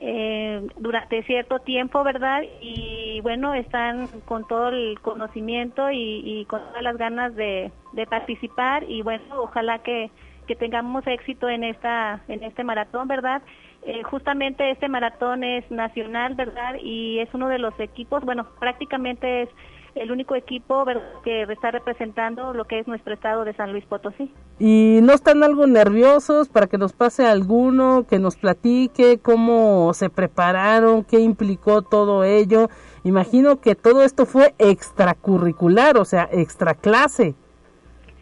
eh, 0.00 0.66
durante 0.78 1.22
cierto 1.24 1.58
tiempo, 1.58 2.02
¿verdad? 2.02 2.44
Y 2.62 3.20
bueno, 3.20 3.52
están 3.52 4.06
con 4.24 4.48
todo 4.48 4.70
el 4.70 4.98
conocimiento 5.02 5.90
y, 5.90 6.46
con 6.48 6.60
todas 6.60 6.82
las 6.82 6.96
ganas 6.96 7.36
de, 7.36 7.70
participar 8.08 8.84
y 8.88 9.02
bueno, 9.02 9.22
ojalá 9.36 9.80
que, 9.80 10.10
que, 10.46 10.56
tengamos 10.56 11.06
éxito 11.06 11.46
en 11.46 11.62
esta 11.62 12.22
en 12.26 12.42
este 12.42 12.64
maratón, 12.64 13.06
¿verdad? 13.06 13.42
Eh, 13.84 14.02
justamente 14.04 14.70
este 14.70 14.88
maratón 14.88 15.42
es 15.42 15.68
nacional, 15.70 16.34
¿verdad? 16.34 16.76
Y 16.80 17.18
es 17.18 17.28
uno 17.34 17.48
de 17.48 17.58
los 17.58 17.78
equipos, 17.80 18.24
bueno, 18.24 18.46
prácticamente 18.60 19.42
es 19.42 19.48
el 19.94 20.10
único 20.10 20.34
equipo 20.34 20.84
que 21.22 21.42
está 21.42 21.70
representando 21.70 22.54
lo 22.54 22.64
que 22.64 22.78
es 22.78 22.86
nuestro 22.86 23.12
estado 23.12 23.44
de 23.44 23.52
San 23.54 23.72
Luis 23.72 23.84
Potosí. 23.84 24.32
¿Y 24.58 25.00
no 25.02 25.12
están 25.12 25.42
algo 25.42 25.66
nerviosos 25.66 26.48
para 26.48 26.66
que 26.66 26.78
nos 26.78 26.92
pase 26.92 27.26
alguno, 27.26 28.06
que 28.08 28.18
nos 28.18 28.36
platique 28.36 29.18
cómo 29.20 29.92
se 29.92 30.08
prepararon, 30.08 31.04
qué 31.04 31.20
implicó 31.20 31.82
todo 31.82 32.24
ello? 32.24 32.68
Imagino 33.04 33.60
que 33.60 33.74
todo 33.74 34.02
esto 34.02 34.24
fue 34.24 34.54
extracurricular, 34.58 35.98
o 35.98 36.04
sea, 36.04 36.28
extra 36.32 36.74
clase. 36.74 37.34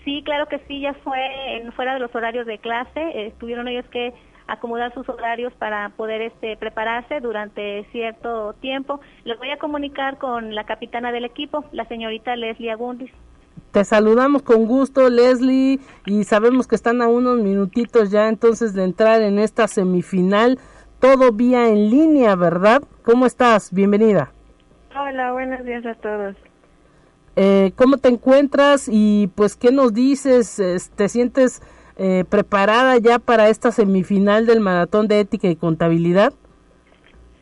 Sí, 0.05 0.23
claro 0.25 0.47
que 0.49 0.59
sí, 0.67 0.81
ya 0.81 0.95
fue 1.05 1.19
en, 1.57 1.73
fuera 1.73 1.95
de 1.95 2.01
los 2.01 2.13
horarios 2.15 2.47
de 2.47 2.59
clase, 2.59 3.01
eh, 3.01 3.35
tuvieron 3.39 3.69
ellos 3.69 3.85
que 3.93 4.13
acomodar 4.51 4.93
sus 4.93 5.09
horarios 5.09 5.53
para 5.55 5.91
poder 5.91 6.21
este, 6.23 6.57
prepararse 6.57 7.21
durante 7.21 7.85
cierto 7.93 8.53
tiempo. 8.55 9.01
Les 9.25 9.39
voy 9.39 9.51
a 9.51 9.59
comunicar 9.59 10.19
con 10.19 10.55
la 10.55 10.65
capitana 10.65 11.13
del 11.13 11.25
equipo, 11.25 11.65
la 11.73 11.87
señorita 11.87 12.35
Leslie 12.35 12.73
Agundis. 12.73 13.13
Te 13.71 13.85
saludamos 13.85 14.43
con 14.43 14.67
gusto, 14.67 15.09
Leslie, 15.09 15.79
y 16.05 16.25
sabemos 16.25 16.67
que 16.67 16.75
están 16.75 17.01
a 17.01 17.07
unos 17.07 17.39
minutitos 17.39 18.11
ya 18.11 18.29
entonces 18.29 18.75
de 18.75 18.83
entrar 18.83 19.23
en 19.23 19.39
esta 19.39 19.69
semifinal, 19.69 20.59
todo 20.99 21.31
vía 21.31 21.69
en 21.69 21.89
línea, 21.89 22.35
¿verdad? 22.35 22.83
¿Cómo 23.05 23.27
estás? 23.27 23.73
Bienvenida. 23.73 24.33
Hola, 24.97 25.31
buenos 25.33 25.65
días 25.65 25.87
a 25.87 25.95
todos. 25.95 26.35
Eh, 27.37 27.71
¿Cómo 27.77 27.99
te 27.99 28.09
encuentras 28.09 28.89
y 28.91 29.31
pues 29.37 29.55
qué 29.55 29.71
nos 29.71 29.95
dices? 29.95 30.91
¿Te 30.97 31.09
sientes 31.09 31.63
eh, 32.03 32.25
preparada 32.25 32.97
ya 32.97 33.19
para 33.19 33.51
esta 33.51 33.73
semifinal 33.73 34.47
del 34.47 34.61
maratón 34.61 35.07
de 35.07 35.21
ética 35.21 35.49
y 35.49 35.57
contabilidad? 35.57 36.33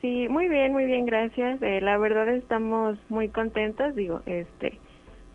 Sí, 0.01 0.27
muy 0.29 0.49
bien, 0.49 0.73
muy 0.73 0.85
bien, 0.85 1.07
gracias. 1.07 1.63
Eh, 1.63 1.81
la 1.81 1.97
verdad 1.97 2.29
estamos 2.31 2.99
muy 3.09 3.29
contentos, 3.29 3.95
digo, 3.95 4.21
este, 4.27 4.81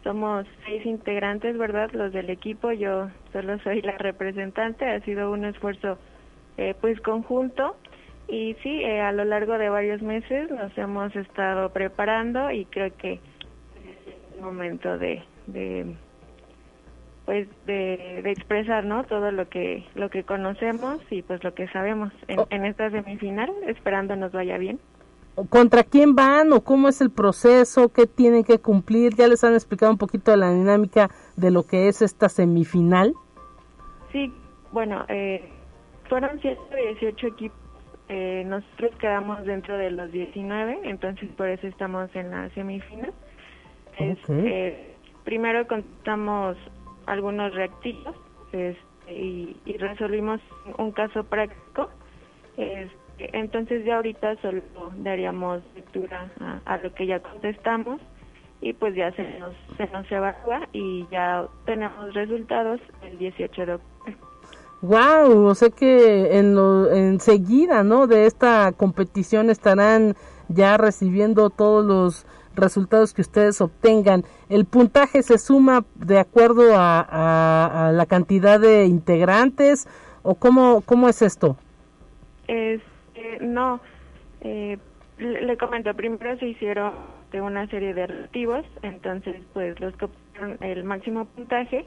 somos 0.03 0.45
seis 0.65 0.85
integrantes, 0.85 1.57
¿verdad? 1.57 1.89
Los 1.93 2.11
del 2.11 2.29
equipo, 2.29 2.73
yo 2.73 3.07
solo 3.31 3.57
soy 3.59 3.81
la 3.81 3.97
representante, 3.97 4.83
ha 4.83 4.99
sido 5.05 5.31
un 5.31 5.45
esfuerzo 5.45 5.97
eh, 6.57 6.75
pues 6.81 6.99
conjunto 6.99 7.77
y 8.27 8.57
sí, 8.61 8.83
a 8.83 9.13
lo 9.13 9.23
largo 9.23 9.57
de 9.57 9.69
varios 9.69 10.01
meses 10.01 10.51
nos 10.51 10.77
hemos 10.77 11.15
estado 11.15 11.69
preparando 11.69 12.51
y 12.51 12.65
creo 12.65 12.91
que 12.97 13.13
es 13.13 14.35
el 14.35 14.41
momento 14.41 14.97
de, 14.97 15.23
de 15.47 15.95
pues 17.25 17.47
de, 17.65 18.19
expresar 18.29 18.85
no 18.85 19.03
todo 19.05 19.31
lo 19.31 19.47
que 19.49 19.85
lo 19.95 20.09
que 20.09 20.23
conocemos 20.23 20.99
y 21.09 21.21
pues 21.21 21.43
lo 21.43 21.53
que 21.53 21.67
sabemos 21.69 22.11
en, 22.27 22.39
oh. 22.39 22.47
en 22.49 22.65
esta 22.65 22.89
semifinal 22.89 23.49
esperando 23.67 24.15
nos 24.15 24.31
vaya 24.31 24.57
bien 24.57 24.79
¿Contra 25.49 25.83
quién 25.83 26.15
van 26.15 26.53
o 26.53 26.61
cómo 26.61 26.87
es 26.87 27.01
el 27.01 27.09
proceso? 27.09 27.89
¿Qué 27.89 28.05
tienen 28.05 28.43
que 28.43 28.59
cumplir? 28.59 29.15
¿Ya 29.15 29.27
les 29.27 29.43
han 29.43 29.53
explicado 29.53 29.91
un 29.91 29.97
poquito 29.97 30.29
de 30.29 30.37
la 30.37 30.51
dinámica 30.51 31.09
de 31.35 31.49
lo 31.49 31.63
que 31.63 31.87
es 31.87 32.03
esta 32.03 32.29
semifinal? 32.29 33.13
Sí, 34.11 34.31
bueno, 34.71 35.05
eh, 35.07 35.43
fueron 36.07 36.39
118 36.39 37.27
equipos. 37.27 37.57
Eh, 38.09 38.43
nosotros 38.45 38.91
quedamos 38.99 39.43
dentro 39.45 39.75
de 39.75 39.89
los 39.89 40.11
19, 40.11 40.81
entonces 40.83 41.27
por 41.35 41.47
eso 41.47 41.65
estamos 41.65 42.15
en 42.15 42.29
la 42.29 42.49
semifinal. 42.51 43.13
Eh, 43.97 44.95
primero 45.23 45.65
contamos 45.67 46.57
algunos 47.05 47.53
reactivos 47.53 48.15
este, 48.51 48.77
y, 49.13 49.77
resolvimos 49.77 50.41
un 50.77 50.91
caso 50.91 51.23
práctico. 51.23 51.89
Este, 52.57 53.37
entonces 53.37 53.85
ya 53.85 53.97
ahorita 53.97 54.35
solo 54.41 54.61
daríamos 54.97 55.61
lectura 55.75 56.29
a, 56.65 56.77
lo 56.77 56.93
que 56.93 57.07
ya 57.07 57.19
contestamos 57.19 57.99
y 58.61 58.73
pues 58.73 58.95
ya 58.95 59.11
se 59.11 59.23
nos, 59.39 59.53
se 59.77 59.87
nos 59.87 60.09
evalúa 60.11 60.67
y 60.71 61.05
ya 61.11 61.45
tenemos 61.65 62.13
resultados 62.13 62.79
el 63.01 63.17
18 63.17 63.65
de 63.65 63.73
octubre. 63.73 64.17
Wow, 64.81 65.45
o 65.45 65.55
sea 65.55 65.69
que 65.69 66.37
en 66.37 66.55
lo, 66.55 66.91
enseguida, 66.91 67.83
¿no? 67.83 68.05
De 68.05 68.25
esta 68.25 68.73
competición 68.73 69.49
estarán 69.49 70.15
ya 70.49 70.75
recibiendo 70.75 71.49
todos 71.49 71.85
los 71.85 72.25
resultados 72.55 73.13
que 73.13 73.21
ustedes 73.21 73.61
obtengan. 73.61 74.23
¿El 74.49 74.65
puntaje 74.65 75.23
se 75.23 75.37
suma 75.37 75.85
de 75.95 76.19
acuerdo 76.19 76.73
a, 76.75 77.91
la 77.93 78.05
cantidad 78.05 78.59
de 78.59 78.85
integrantes 78.85 79.87
o 80.21 80.35
cómo, 80.35 80.81
cómo 80.81 81.09
es 81.09 81.21
esto? 81.21 81.57
Este, 82.47 83.39
no, 83.41 83.79
eh, 84.41 84.77
le, 85.17 85.57
comento, 85.57 85.93
primero 85.93 86.37
se 86.39 86.47
hicieron 86.47 86.93
de 87.31 87.41
una 87.41 87.67
serie 87.67 87.93
de 87.93 88.07
reactivos, 88.07 88.65
entonces 88.81 89.35
pues 89.53 89.79
los 89.79 89.95
que 89.95 90.05
obtuvieron 90.05 90.57
el 90.61 90.83
máximo 90.83 91.25
puntaje 91.25 91.85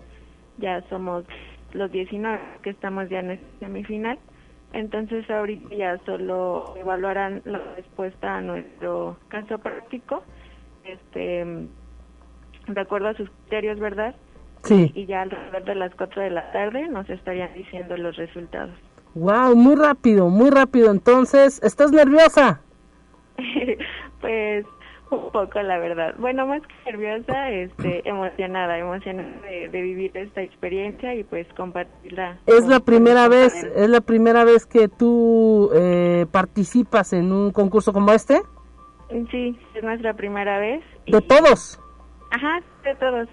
ya 0.59 0.83
somos 0.89 1.25
los 1.73 1.91
19 1.93 2.41
que 2.63 2.71
estamos 2.71 3.09
ya 3.09 3.21
en 3.21 3.33
esta 3.33 3.59
semifinal. 3.61 4.19
Entonces 4.73 5.29
ahorita 5.31 5.75
ya 5.75 5.99
solo 6.05 6.75
evaluarán 6.77 7.43
la 7.45 7.61
respuesta 7.77 8.37
a 8.37 8.41
nuestro 8.41 9.17
caso 9.29 9.59
práctico, 9.59 10.23
este, 10.89 11.69
de 12.69 12.81
acuerdo 12.81 13.09
a 13.09 13.15
sus 13.15 13.31
criterios, 13.31 13.79
¿verdad? 13.79 14.15
Sí. 14.63 14.91
Y 14.95 15.07
ya 15.07 15.23
alrededor 15.23 15.65
de 15.65 15.75
las 15.75 15.95
4 15.95 16.23
de 16.23 16.31
la 16.31 16.51
tarde 16.53 16.89
nos 16.89 17.09
estarían 17.09 17.53
diciendo 17.55 17.97
los 17.97 18.17
resultados. 18.17 18.75
Wow, 19.15 19.55
muy 19.57 19.77
rápido, 19.77 20.29
muy 20.29 20.51
rápido. 20.51 20.91
Entonces, 20.91 21.63
¿estás 21.63 21.93
nerviosa? 21.93 22.61
pues 24.21 24.67
un 25.11 25.31
poco, 25.31 25.63
la 25.63 25.79
verdad. 25.79 26.15
Bueno, 26.19 26.47
más 26.47 26.63
que 26.63 26.93
nerviosa, 26.93 27.51
este, 27.51 28.03
emocionada, 28.09 28.79
emocionada 28.79 29.29
de, 29.43 29.69
vivir 29.69 30.11
esta 30.17 30.43
experiencia 30.43 31.15
y 31.15 31.25
pues 31.25 31.47
compartirla. 31.57 32.39
Es 32.47 32.67
la 32.67 32.81
primera 32.81 33.29
vez, 33.29 33.65
es 33.65 33.89
la 33.89 34.01
primera 34.01 34.45
vez 34.45 34.67
que 34.67 34.89
tú 34.89 35.71
eh, 35.75 36.27
participas 36.31 37.13
en 37.13 37.33
un 37.33 37.53
concurso 37.53 37.93
como 37.93 38.13
este. 38.13 38.41
Sí, 39.31 39.59
es 39.75 39.83
nuestra 39.83 40.15
primera 40.15 40.59
vez. 40.59 40.83
¿De 41.07 41.21
todos? 41.21 41.79
Ajá, 42.31 42.61
de 42.85 42.95
todos. 42.97 43.29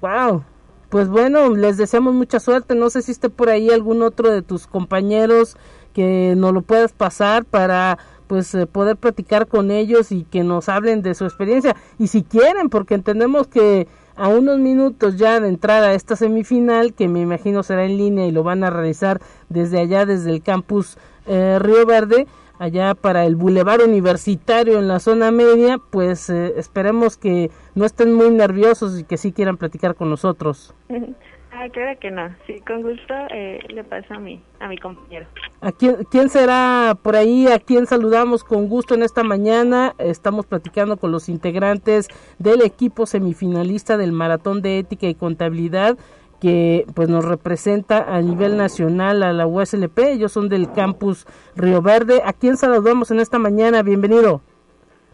Wow. 0.00 0.44
Pues 0.90 1.08
bueno, 1.08 1.54
les 1.54 1.76
deseamos 1.76 2.14
mucha 2.14 2.40
suerte. 2.40 2.74
No 2.74 2.88
sé 2.88 3.02
si 3.02 3.12
esté 3.12 3.28
por 3.28 3.50
ahí 3.50 3.70
algún 3.70 4.02
otro 4.02 4.30
de 4.30 4.42
tus 4.42 4.66
compañeros 4.66 5.56
que 5.92 6.34
nos 6.36 6.52
lo 6.52 6.62
puedas 6.62 6.92
pasar 6.92 7.44
para 7.44 7.98
pues 8.28 8.54
eh, 8.54 8.66
poder 8.66 8.96
platicar 8.96 9.48
con 9.48 9.70
ellos 9.70 10.12
y 10.12 10.24
que 10.24 10.44
nos 10.44 10.68
hablen 10.68 11.02
de 11.02 11.14
su 11.14 11.24
experiencia 11.24 11.74
y 11.98 12.08
si 12.08 12.22
quieren 12.22 12.68
porque 12.68 12.94
entendemos 12.94 13.48
que 13.48 13.88
a 14.14 14.28
unos 14.28 14.58
minutos 14.58 15.16
ya 15.16 15.40
de 15.40 15.48
entrar 15.48 15.82
a 15.82 15.94
esta 15.94 16.14
semifinal 16.14 16.92
que 16.92 17.08
me 17.08 17.20
imagino 17.20 17.62
será 17.62 17.84
en 17.84 17.96
línea 17.96 18.26
y 18.26 18.32
lo 18.32 18.42
van 18.42 18.64
a 18.64 18.70
realizar 18.70 19.20
desde 19.48 19.80
allá 19.80 20.04
desde 20.04 20.30
el 20.30 20.42
campus 20.42 20.98
eh, 21.26 21.58
Río 21.58 21.86
Verde 21.86 22.26
allá 22.58 22.94
para 22.94 23.24
el 23.24 23.36
bulevar 23.36 23.80
universitario 23.80 24.78
en 24.78 24.88
la 24.88 25.00
zona 25.00 25.30
media 25.30 25.78
pues 25.78 26.30
eh, 26.30 26.54
esperemos 26.56 27.16
que 27.16 27.50
no 27.74 27.84
estén 27.84 28.12
muy 28.12 28.30
nerviosos 28.30 28.98
y 28.98 29.04
que 29.04 29.16
sí 29.16 29.32
quieran 29.32 29.56
platicar 29.56 29.94
con 29.94 30.10
nosotros 30.10 30.74
Ah, 31.60 31.68
claro 31.70 31.98
que 31.98 32.12
no. 32.12 32.28
Sí, 32.46 32.60
con 32.60 32.82
gusto 32.82 33.14
eh, 33.30 33.58
le 33.68 33.82
paso 33.82 34.14
a 34.14 34.20
mi, 34.20 34.40
a 34.60 34.68
mi 34.68 34.78
compañero. 34.78 35.26
¿A 35.60 35.72
quién, 35.72 36.04
quién 36.08 36.28
será 36.28 36.96
por 37.02 37.16
ahí? 37.16 37.48
¿A 37.48 37.58
quién 37.58 37.86
saludamos 37.86 38.44
con 38.44 38.68
gusto 38.68 38.94
en 38.94 39.02
esta 39.02 39.24
mañana? 39.24 39.92
Estamos 39.98 40.46
platicando 40.46 40.98
con 40.98 41.10
los 41.10 41.28
integrantes 41.28 42.06
del 42.38 42.62
equipo 42.62 43.06
semifinalista 43.06 43.96
del 43.96 44.12
Maratón 44.12 44.62
de 44.62 44.78
Ética 44.78 45.08
y 45.08 45.16
Contabilidad 45.16 45.98
que 46.40 46.86
pues 46.94 47.08
nos 47.08 47.24
representa 47.24 48.14
a 48.14 48.20
nivel 48.20 48.56
nacional 48.56 49.22
a 49.22 49.32
la 49.32 49.46
USLP. 49.46 49.98
Ellos 49.98 50.32
son 50.32 50.48
del 50.48 50.70
campus 50.72 51.26
Río 51.56 51.82
Verde. 51.82 52.22
¿A 52.24 52.32
quién 52.32 52.56
saludamos 52.56 53.10
en 53.10 53.20
esta 53.20 53.38
mañana? 53.38 53.82
Bienvenido. 53.82 54.40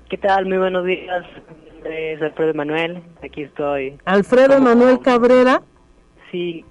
¿Qué 0.08 0.18
tal? 0.18 0.46
Muy 0.46 0.58
buenos 0.58 0.84
días. 0.84 1.24
Es 1.84 2.22
Alfredo 2.22 2.54
Manuel. 2.54 3.02
Aquí 3.22 3.42
estoy. 3.42 3.98
Alfredo 4.04 4.60
Manuel 4.60 5.00
Cabrera. 5.00 5.62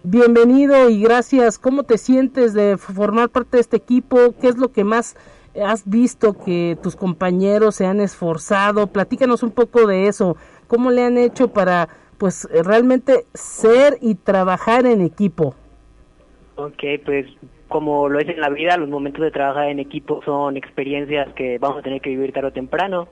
Bienvenido 0.04 0.90
y 0.90 1.02
gracias. 1.02 1.58
¿Cómo 1.58 1.84
te 1.84 1.98
sientes 1.98 2.54
de 2.54 2.78
formar 2.78 3.30
parte 3.30 3.56
de 3.56 3.62
este 3.62 3.78
equipo? 3.78 4.36
¿Qué 4.42 4.50
es 4.50 4.58
lo 4.58 4.74
que 4.74 4.84
más 4.84 5.16
has 5.64 5.90
visto 5.90 6.34
que 6.34 6.78
tus 6.84 6.98
compañeros 6.98 7.76
se 7.76 7.86
han 7.86 8.02
esforzado? 8.02 8.88
Platícanos 8.88 9.42
un 9.42 9.52
poco 9.52 9.88
de 9.88 10.08
eso. 10.08 10.36
¿Cómo 10.68 10.92
le 10.92 11.06
han 11.06 11.18
hecho 11.18 11.48
para 11.48 11.88
pues 12.24 12.48
realmente 12.54 13.26
ser 13.34 13.98
y 14.00 14.16
trabajar 14.16 14.86
en 14.86 15.02
equipo? 15.02 15.56
Ok, 16.56 16.82
pues 17.04 17.26
como 17.68 18.08
lo 18.08 18.18
es 18.18 18.30
en 18.30 18.40
la 18.40 18.48
vida, 18.48 18.78
los 18.78 18.88
momentos 18.88 19.24
de 19.24 19.30
trabajar 19.30 19.68
en 19.68 19.80
equipo 19.80 20.22
son 20.24 20.56
experiencias 20.56 21.34
que 21.34 21.58
vamos 21.58 21.80
a 21.80 21.82
tener 21.82 22.00
que 22.00 22.12
vivir 22.12 22.32
tarde 22.32 22.48
o 22.48 22.54
temprano 22.54 23.10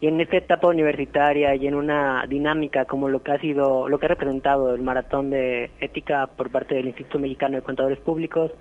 y 0.00 0.06
en 0.06 0.20
esta 0.20 0.36
etapa 0.36 0.68
universitaria 0.68 1.56
y 1.56 1.66
en 1.66 1.74
una 1.74 2.24
dinámica 2.28 2.84
como 2.84 3.08
lo 3.08 3.20
que 3.20 3.32
ha 3.32 3.40
sido, 3.40 3.88
lo 3.88 3.98
que 3.98 4.06
ha 4.06 4.10
representado 4.10 4.72
el 4.76 4.82
maratón 4.82 5.30
de 5.30 5.72
ética 5.80 6.28
por 6.28 6.52
parte 6.52 6.76
del 6.76 6.86
Instituto 6.86 7.18
Mexicano 7.18 7.56
de 7.56 7.62
Contadores 7.62 7.98
Públicos, 7.98 8.52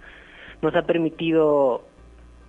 nos 0.63 0.75
ha 0.75 0.81
permitido 0.81 1.83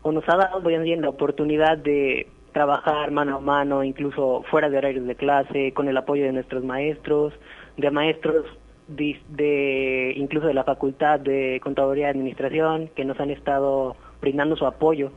o 0.01 0.11
nos 0.11 0.27
ha 0.27 0.37
dado, 0.39 0.63
voy 0.63 0.77
a 0.77 0.79
decir, 0.79 0.97
la 0.97 1.11
oportunidad 1.11 1.77
de 1.77 2.29
trabajar 2.53 3.11
mano 3.11 3.37
a 3.37 3.41
mano, 3.41 3.83
incluso 3.83 4.45
fuera 4.51 4.69
de 4.69 4.79
horarios 4.79 5.07
de 5.07 5.15
clase, 5.15 5.73
con 5.73 5.89
el 5.89 5.97
apoyo 5.97 6.25
de 6.25 6.33
nuestros 6.33 6.65
maestros, 6.65 7.33
de 7.77 7.91
maestros 7.91 8.47
de, 8.89 10.13
incluso 10.17 10.47
de 10.47 10.55
la 10.55 10.65
Facultad 10.65 11.21
de 11.21 11.61
Contaduría 11.63 12.07
y 12.07 12.11
Administración, 12.11 12.91
que 12.95 13.05
nos 13.05 13.19
han 13.21 13.31
estado 13.31 13.97
brindando 14.21 14.57
su 14.57 14.67
apoyo 14.67 15.13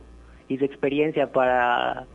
y 0.48 0.58
su 0.58 0.64
experiencia 0.64 1.32
para 1.32 2.06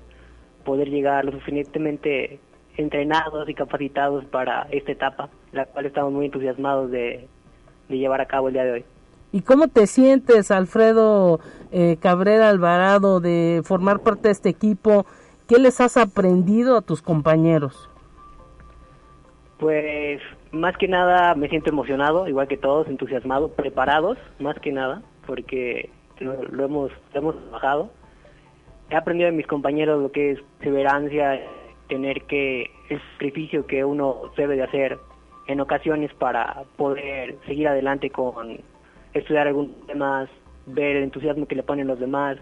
poder 0.64 0.90
llegar 0.90 1.26
lo 1.26 1.32
suficientemente 1.32 2.40
entrenados 2.78 3.50
y 3.50 3.54
capacitados 3.54 4.26
para 4.26 4.68
esta 4.72 4.92
etapa, 4.92 5.30
la 5.52 5.66
cual 5.66 5.86
estamos 5.86 6.14
muy 6.14 6.26
entusiasmados 6.26 6.92
de, 6.92 7.28
llevar 7.90 8.22
a 8.22 8.26
cabo 8.26 8.48
el 8.48 8.54
día 8.54 8.64
de 8.64 8.72
hoy. 8.72 8.86
¿Y 9.32 9.42
cómo 9.42 9.68
te 9.68 9.88
sientes, 9.88 10.52
Alfredo 10.52 11.40
eh, 11.72 11.98
Cabrera 12.02 12.50
Alvarado, 12.50 13.20
de 13.20 13.62
formar 13.64 14.02
parte 14.02 14.28
de 14.28 14.34
este 14.34 14.50
equipo? 14.50 15.06
¿Qué 15.48 15.58
les 15.58 15.80
has 15.80 15.98
aprendido 15.98 16.78
a 16.78 16.82
tus 16.82 17.02
compañeros? 17.02 17.90
Pues 19.58 20.22
más 20.52 20.76
que 20.78 20.88
nada 20.88 21.36
me 21.36 21.48
siento 21.50 21.70
emocionado, 21.70 22.28
igual 22.28 22.48
que 22.48 22.58
todos, 22.58 22.88
entusiasmado, 22.88 23.50
preparados, 23.50 24.18
más 24.40 24.60
que 24.60 24.72
nada, 24.72 25.02
porque 25.26 25.90
lo, 26.20 26.66
hemos, 26.66 26.92
lo 27.14 27.20
hemos 27.20 27.36
trabajado 27.38 27.92
he 28.92 28.96
aprendido 28.96 29.30
de 29.30 29.36
mis 29.36 29.48
compañeros 29.48 30.02
lo 30.02 30.12
que 30.12 30.32
es 30.32 30.40
perseverancia, 30.60 31.42
tener 31.88 32.24
que, 32.24 32.70
el 32.90 33.02
sacrificio 33.14 33.66
que 33.66 33.86
uno 33.86 34.32
debe 34.36 34.58
de 34.58 34.64
hacer 34.64 35.00
en 35.48 35.62
ocasiones 35.62 36.14
para 36.16 36.64
poder 36.76 37.38
seguir 37.46 37.70
adelante 37.70 38.10
con 38.10 38.60
estudiar 39.14 39.48
algunos 39.48 39.76
temas, 39.88 40.30
ver 40.66 40.98
el 40.98 41.04
entusiasmo 41.04 41.48
que 41.48 41.56
le 41.56 41.64
ponen 41.64 41.88
los 41.88 42.00
demás, 42.00 42.38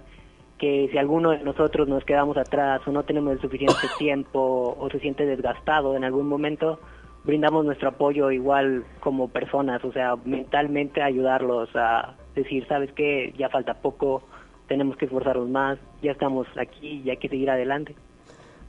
que 0.57 0.89
si 0.91 0.97
alguno 0.97 1.31
de 1.31 1.39
nosotros 1.39 1.87
nos 1.87 2.03
quedamos 2.03 2.37
atrás 2.37 2.81
o 2.85 2.91
no 2.91 3.03
tenemos 3.03 3.33
el 3.33 3.41
suficiente 3.41 3.87
tiempo 3.97 4.75
o 4.77 4.89
se 4.89 4.99
siente 4.99 5.25
desgastado 5.25 5.95
en 5.95 6.03
algún 6.03 6.27
momento, 6.27 6.79
brindamos 7.23 7.65
nuestro 7.65 7.89
apoyo 7.89 8.31
igual 8.31 8.83
como 8.99 9.29
personas, 9.29 9.83
o 9.83 9.91
sea, 9.91 10.15
mentalmente 10.25 11.01
ayudarlos 11.01 11.69
a 11.75 12.15
decir, 12.35 12.65
sabes 12.67 12.91
qué, 12.93 13.33
ya 13.37 13.49
falta 13.49 13.75
poco, 13.75 14.23
tenemos 14.67 14.97
que 14.97 15.05
esforzarnos 15.05 15.49
más, 15.49 15.79
ya 16.01 16.11
estamos 16.11 16.47
aquí 16.57 17.01
y 17.03 17.09
hay 17.09 17.17
que 17.17 17.29
seguir 17.29 17.49
adelante. 17.49 17.95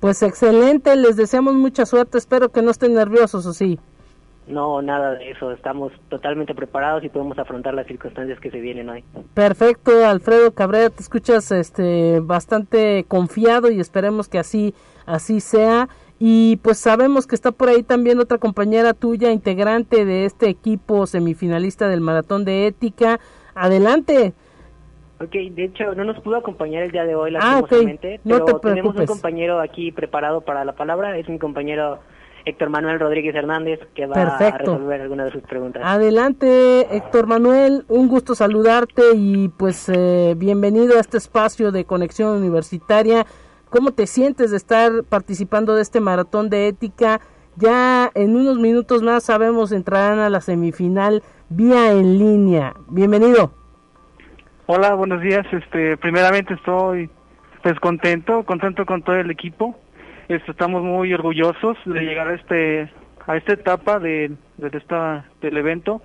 Pues 0.01 0.23
excelente, 0.23 0.97
les 0.97 1.17
deseamos 1.17 1.55
mucha 1.55 1.85
suerte, 1.85 2.19
espero 2.19 2.51
que 2.51 2.63
no 2.63 2.71
estén 2.71 2.95
nerviosos 2.95 3.45
o 3.47 3.53
sí. 3.53 3.79
No, 4.47 4.83
nada 4.83 5.15
de 5.15 5.31
eso. 5.31 5.53
Estamos 5.53 5.93
totalmente 6.09 6.55
preparados 6.55 7.05
y 7.05 7.09
podemos 7.09 7.39
afrontar 7.39 7.75
las 7.75 7.87
circunstancias 7.87 8.41
que 8.41 8.51
se 8.51 8.61
vienen 8.61 8.89
hoy. 8.89 9.05
Perfecto, 9.35 10.05
Alfredo 10.05 10.53
Cabrera, 10.53 10.91
te 10.91 11.03
escuchas 11.03 11.51
este 11.53 12.21
bastante 12.21 13.05
confiado 13.07 13.71
y 13.71 13.81
esperemos 13.81 14.29
que 14.29 14.39
así 14.39 14.75
así 15.07 15.41
sea. 15.41 15.89
Y 16.19 16.57
pues 16.63 16.79
sabemos 16.79 17.27
que 17.27 17.35
está 17.35 17.51
por 17.51 17.71
ahí 17.71 17.83
también 17.83 18.19
otra 18.21 18.39
compañera 18.39 18.93
tuya, 18.93 19.33
integrante 19.33 20.05
de 20.05 20.27
este 20.27 20.49
equipo 20.49 21.07
semifinalista 21.07 21.89
del 21.89 22.03
Maratón 22.03 22.45
de 22.45 22.67
Ética. 22.67 23.21
Adelante. 23.55 24.35
Ok, 25.19 25.33
de 25.33 25.65
hecho 25.65 25.95
no 25.95 26.05
nos 26.05 26.21
pudo 26.21 26.37
acompañar 26.37 26.83
el 26.83 26.93
día 26.93 27.05
de 27.05 27.15
hoy, 27.15 27.35
ah, 27.37 27.61
lastimosamente, 27.61 28.21
no 28.25 28.43
pero 28.45 28.59
tenemos 28.61 28.97
un 28.97 29.05
compañero 29.05 29.61
aquí 29.61 29.93
preparado 29.93 30.41
para 30.41 30.65
la 30.65 30.73
palabra, 30.73 31.17
es 31.19 31.29
mi 31.29 31.39
compañero 31.39 31.99
Héctor 32.45 32.71
Manuel 32.71 32.99
Rodríguez 32.99 33.35
Hernández, 33.35 33.81
que 33.95 34.07
va 34.07 34.17
a 34.17 34.59
resolver 34.59 35.01
algunas 35.01 35.27
de 35.27 35.33
sus 35.33 35.43
preguntas. 35.43 35.83
Adelante, 35.85 36.97
Héctor 36.97 37.27
Manuel, 37.27 37.85
un 37.89 38.09
gusto 38.09 38.35
saludarte 38.35 39.03
y 39.15 39.49
pues 39.49 39.89
eh, 39.89 40.35
bienvenido 40.37 40.97
a 40.97 41.01
este 41.01 41.19
espacio 41.19 41.73
de 41.73 41.85
conexión 41.85 42.37
universitaria. 42.37 43.27
¿Cómo 43.69 43.93
te 43.93 44.07
sientes 44.07 44.51
de 44.51 44.57
estar 44.57 44.91
participando 45.09 45.75
de 45.75 45.83
este 45.83 46.01
maratón 46.01 46.51
de 46.51 46.69
ética? 46.69 47.21
Ya 47.57 48.11
en 48.15 48.37
unos 48.37 48.59
minutos 48.59 49.03
más 49.03 49.25
sabemos 49.25 49.73
entrarán 49.73 50.19
a 50.19 50.31
la 50.31 50.41
semifinal 50.41 51.23
vía 51.49 51.93
en 51.93 52.19
línea. 52.19 52.75
Bienvenido. 52.89 53.53
Hola, 54.67 54.95
buenos 54.95 55.21
días. 55.21 55.47
Este, 55.53 55.97
primeramente 55.97 56.55
estoy 56.55 57.11
pues 57.63 57.79
contento, 57.81 58.45
contento 58.45 58.87
con 58.87 59.03
todo 59.03 59.17
el 59.17 59.31
equipo 59.31 59.77
estamos 60.35 60.83
muy 60.83 61.13
orgullosos 61.13 61.77
de 61.85 62.01
llegar 62.01 62.29
a 62.29 62.35
este 62.35 62.91
a 63.27 63.37
esta 63.37 63.53
etapa 63.53 63.99
de, 63.99 64.33
de 64.57 64.79
esta 64.79 65.25
del 65.41 65.57
evento. 65.57 66.03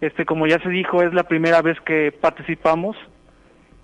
Este, 0.00 0.24
como 0.24 0.46
ya 0.46 0.58
se 0.62 0.68
dijo, 0.68 1.02
es 1.02 1.12
la 1.14 1.24
primera 1.24 1.62
vez 1.62 1.78
que 1.80 2.12
participamos 2.12 2.96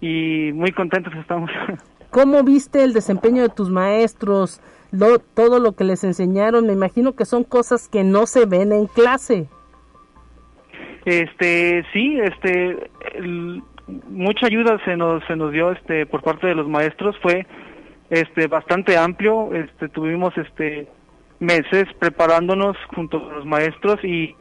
y 0.01 0.51
muy 0.55 0.73
contentos 0.73 1.13
estamos. 1.15 1.51
¿Cómo 2.11 2.43
viste 2.43 2.85
el 2.85 2.93
desempeño 2.93 3.43
de 3.43 3.49
tus 3.49 3.71
maestros? 3.71 4.61
Lo, 4.91 5.19
todo 5.19 5.59
lo 5.59 5.73
que 5.73 5.85
les 5.85 6.05
enseñaron, 6.05 6.67
me 6.67 6.75
imagino 6.75 7.15
que 7.15 7.25
son 7.25 7.45
cosas 7.45 7.89
que 7.89 8.05
no 8.05 8.27
se 8.27 8.45
ven 8.45 8.73
en 8.73 8.87
clase. 8.87 9.49
Este, 11.07 11.85
sí, 11.93 12.21
este, 12.21 12.91
mucha 14.09 14.47
ayuda 14.47 14.79
se 14.85 14.97
nos 14.97 15.25
se 15.25 15.37
nos 15.37 15.53
dio 15.53 15.73
este 15.73 16.07
por 16.07 16.23
parte 16.23 16.47
de 16.47 16.55
los 16.55 16.69
maestros 16.69 17.17
fue 17.21 17.47
este 18.13 18.47
bastante 18.47 18.99
amplio, 18.99 19.55
este 19.55 19.89
tuvimos 19.89 20.37
este 20.37 20.87
meses 21.41 21.87
preparándonos 21.99 22.77
junto 22.95 23.21
con 23.21 23.35
los 23.35 23.47
maestros 23.47 23.99
y 24.05 24.37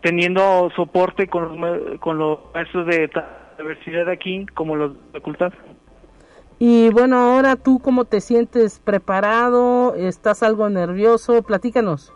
teniendo 0.00 0.70
soporte 0.76 1.26
con 1.26 1.60
los, 1.60 1.98
con 1.98 2.18
los 2.18 2.38
maestros 2.54 2.86
de 2.86 3.10
la 3.12 3.28
universidad 3.58 4.06
de 4.06 4.12
aquí 4.12 4.46
como 4.54 4.76
los 4.76 4.94
de 4.94 5.18
facultad. 5.18 5.52
Y 6.60 6.88
bueno, 6.90 7.16
ahora 7.18 7.56
tú 7.56 7.80
cómo 7.80 8.04
te 8.04 8.20
sientes 8.20 8.78
preparado, 8.78 9.96
estás 9.96 10.44
algo 10.44 10.70
nervioso, 10.70 11.42
platícanos. 11.42 12.12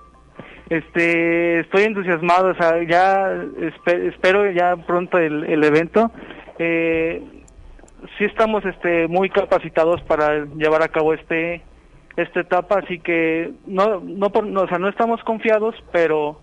Este, 0.70 1.60
estoy 1.60 1.82
entusiasmado, 1.82 2.52
o 2.52 2.54
sea, 2.54 2.82
ya 2.84 3.34
espero 3.84 4.48
ya 4.52 4.76
pronto 4.76 5.18
el, 5.18 5.42
el 5.44 5.64
evento. 5.64 6.12
Eh, 6.60 7.39
sí 8.18 8.24
estamos 8.24 8.64
este 8.64 9.08
muy 9.08 9.30
capacitados 9.30 10.02
para 10.02 10.44
llevar 10.56 10.82
a 10.82 10.88
cabo 10.88 11.14
este 11.14 11.62
esta 12.16 12.40
etapa 12.40 12.80
así 12.80 12.98
que 13.00 13.52
no 13.66 14.00
no, 14.00 14.26
o 14.26 14.68
sea 14.68 14.78
no 14.78 14.88
estamos 14.88 15.22
confiados 15.24 15.74
pero 15.92 16.40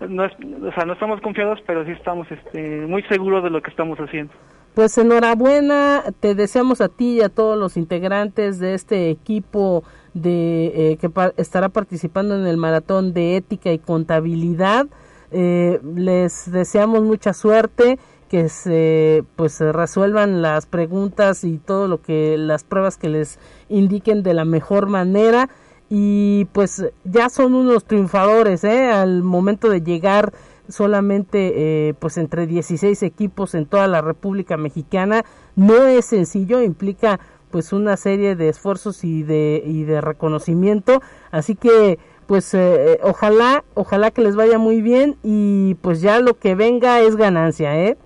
no 0.00 0.24
o 0.24 0.72
sea 0.72 0.84
no 0.84 0.92
estamos 0.94 1.20
confiados 1.20 1.58
pero 1.66 1.84
sí 1.84 1.92
estamos 1.92 2.30
este 2.30 2.86
muy 2.86 3.02
seguros 3.04 3.42
de 3.44 3.50
lo 3.50 3.62
que 3.62 3.70
estamos 3.70 3.98
haciendo. 3.98 4.32
Pues 4.74 4.96
enhorabuena 4.96 6.02
te 6.20 6.34
deseamos 6.34 6.80
a 6.80 6.88
ti 6.88 7.18
y 7.18 7.20
a 7.20 7.28
todos 7.28 7.58
los 7.58 7.76
integrantes 7.76 8.58
de 8.58 8.72
este 8.72 9.10
equipo 9.10 9.84
de 10.14 10.92
eh, 10.92 10.96
que 10.96 11.10
estará 11.36 11.68
participando 11.68 12.36
en 12.36 12.46
el 12.46 12.56
maratón 12.56 13.12
de 13.12 13.36
ética 13.36 13.70
y 13.70 13.78
contabilidad. 13.78 14.86
Eh, 15.30 15.78
les 15.94 16.50
deseamos 16.50 17.02
mucha 17.02 17.34
suerte 17.34 17.98
que 18.32 18.48
se 18.48 19.24
pues 19.36 19.52
se 19.52 19.72
resuelvan 19.72 20.40
las 20.40 20.64
preguntas 20.64 21.44
y 21.44 21.58
todo 21.58 21.86
lo 21.86 22.00
que 22.00 22.38
las 22.38 22.64
pruebas 22.64 22.96
que 22.96 23.10
les 23.10 23.38
indiquen 23.68 24.22
de 24.22 24.32
la 24.32 24.46
mejor 24.46 24.86
manera. 24.86 25.50
Y 25.90 26.46
pues 26.52 26.82
ya 27.04 27.28
son 27.28 27.54
unos 27.54 27.84
triunfadores 27.84 28.64
¿eh? 28.64 28.90
al 28.90 29.22
momento 29.22 29.68
de 29.68 29.82
llegar 29.82 30.32
solamente 30.66 31.88
eh, 31.88 31.94
pues 31.98 32.16
entre 32.16 32.46
16 32.46 33.02
equipos 33.02 33.54
en 33.54 33.66
toda 33.66 33.86
la 33.86 34.00
República 34.00 34.56
Mexicana 34.56 35.26
no 35.54 35.84
es 35.84 36.06
sencillo 36.06 36.62
implica 36.62 37.20
pues 37.50 37.74
una 37.74 37.98
serie 37.98 38.34
de 38.34 38.48
esfuerzos 38.48 39.04
y 39.04 39.24
de 39.24 39.62
y 39.62 39.84
de 39.84 40.00
reconocimiento. 40.00 41.02
Así 41.32 41.54
que 41.54 41.98
pues 42.26 42.54
eh, 42.54 42.98
ojalá 43.02 43.62
ojalá 43.74 44.10
que 44.10 44.22
les 44.22 44.36
vaya 44.36 44.56
muy 44.56 44.80
bien 44.80 45.18
y 45.22 45.74
pues 45.82 46.00
ya 46.00 46.18
lo 46.20 46.38
que 46.38 46.54
venga 46.54 47.00
es 47.00 47.16
ganancia 47.16 47.78
eh 47.78 47.98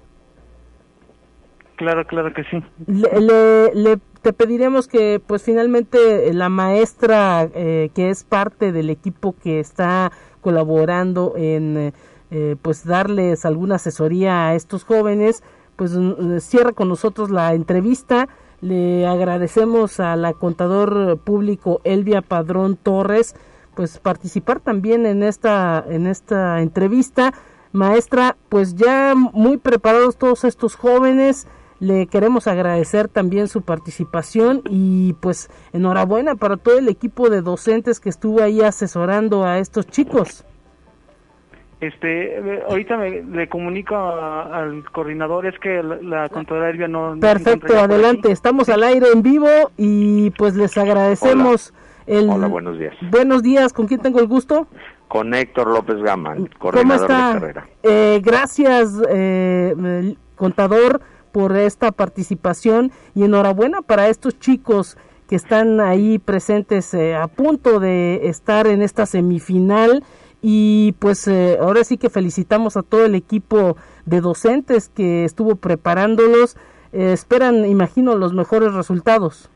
Claro, 1.77 2.07
claro 2.07 2.33
que 2.33 2.43
sí. 2.45 2.63
Le, 2.87 3.99
te 4.23 4.33
pediremos 4.33 4.89
que, 4.89 5.21
pues 5.25 5.43
finalmente, 5.43 6.33
la 6.33 6.49
maestra 6.49 7.49
eh, 7.55 7.91
que 7.95 8.11
es 8.11 8.25
parte 8.25 8.73
del 8.73 8.91
equipo 8.91 9.35
que 9.43 9.61
está 9.61 10.11
colaborando 10.41 11.35
en, 11.37 11.93
eh, 12.31 12.57
pues, 12.63 12.85
darles 12.85 13.45
alguna 13.45 13.77
asesoría 13.77 14.49
a 14.49 14.55
estos 14.55 14.85
jóvenes, 14.85 15.43
pues 15.77 15.93
mm, 15.93 16.39
cierra 16.39 16.73
con 16.73 16.89
nosotros 16.89 17.31
la 17.31 17.53
entrevista. 17.53 18.29
Le 18.63 19.07
agradecemos 19.07 20.01
a 20.01 20.17
la 20.17 20.33
contador 20.33 21.19
público 21.19 21.83
Elvia 21.85 22.23
Padrón 22.23 22.77
Torres, 22.77 23.37
pues 23.75 23.99
participar 23.99 24.61
también 24.61 25.05
en 25.05 25.23
esta 25.23 25.85
en 25.87 26.07
esta 26.07 26.63
entrevista. 26.63 27.35
Maestra, 27.73 28.37
pues 28.49 28.75
ya 28.75 29.15
muy 29.15 29.59
preparados 29.59 30.17
todos 30.17 30.45
estos 30.45 30.77
jóvenes, 30.77 31.47
le 31.81 32.07
queremos 32.07 32.47
agradecer 32.47 33.09
también 33.09 33.49
su 33.49 33.63
participación 33.63 34.63
y 34.69 35.15
pues 35.15 35.51
enhorabuena 35.73 36.35
para 36.37 36.57
todo 36.57 36.79
el 36.79 36.89
equipo 36.89 37.29
de 37.29 37.43
docentes 37.43 38.01
que 38.01 38.09
estuvo 38.09 38.43
ahí 38.43 38.61
asesorando 38.63 39.45
a 39.45 39.59
estos 39.59 39.87
chicos. 39.87 40.45
Este, 41.79 42.39
eh, 42.39 42.63
ahorita 42.69 42.97
me, 42.97 43.23
le 43.23 43.49
comunico 43.49 43.95
al 43.95 44.83
coordinador, 44.93 45.45
es 45.45 45.59
que 45.59 45.83
la, 45.83 46.29
contadora 46.31 46.71
Elvia 46.71 46.89
no... 46.89 47.19
Perfecto, 47.21 47.79
adelante, 47.79 48.33
estamos 48.33 48.71
al 48.71 48.83
aire 48.83 49.09
en 49.13 49.23
vivo 49.23 49.47
y 49.77 50.31
pues 50.31 50.57
les 50.57 50.79
agradecemos 50.79 51.75
el... 52.07 52.31
Hola, 52.31 52.47
buenos 52.47 52.79
días. 52.79 52.95
Buenos 53.11 53.43
días, 53.43 53.75
¿con 53.75 53.87
quién 53.87 54.01
tengo 54.01 54.21
el 54.21 54.27
gusto? 54.27 54.69
Con 55.09 55.35
Héctor 55.35 55.69
López 55.69 55.97
Gama, 56.03 56.37
coordinador 56.59 56.73
¿Cómo 56.73 56.95
está? 56.95 57.27
de 57.35 57.41
carrera. 57.41 57.69
Eh, 57.83 58.23
gracias, 58.25 58.99
eh, 59.11 60.15
contador 60.35 61.03
por 61.37 61.55
esta 61.55 61.93
participación 61.93 62.93
y 63.15 63.25
enhorabuena 63.25 63.83
para 63.83 64.09
estos 64.09 64.39
chicos 64.39 64.97
que 65.29 65.37
están 65.37 65.81
ahí 65.83 66.19
presentes 66.19 66.95
eh, 66.95 67.15
a 67.15 67.27
punto 67.29 67.79
de 67.79 68.27
estar 68.31 68.67
en 68.67 68.81
esta 68.81 69.05
semifinal. 69.05 70.03
Y 70.41 70.93
pues 70.99 71.29
eh, 71.29 71.59
ahora 71.61 71.85
sí 71.85 71.99
que 71.99 72.09
felicitamos 72.09 72.79
a 72.79 72.83
todo 72.83 73.05
el 73.05 73.15
equipo 73.15 73.77
de 74.07 74.23
docentes 74.23 74.89
que 74.89 75.27
estuvo 75.27 75.57
preparándolos. 75.57 76.57
Eh, 76.95 77.13
esperan 77.13 77.67
imagino 77.67 78.17
los 78.17 78.33
mejores 78.33 78.73
resultados 78.73 79.51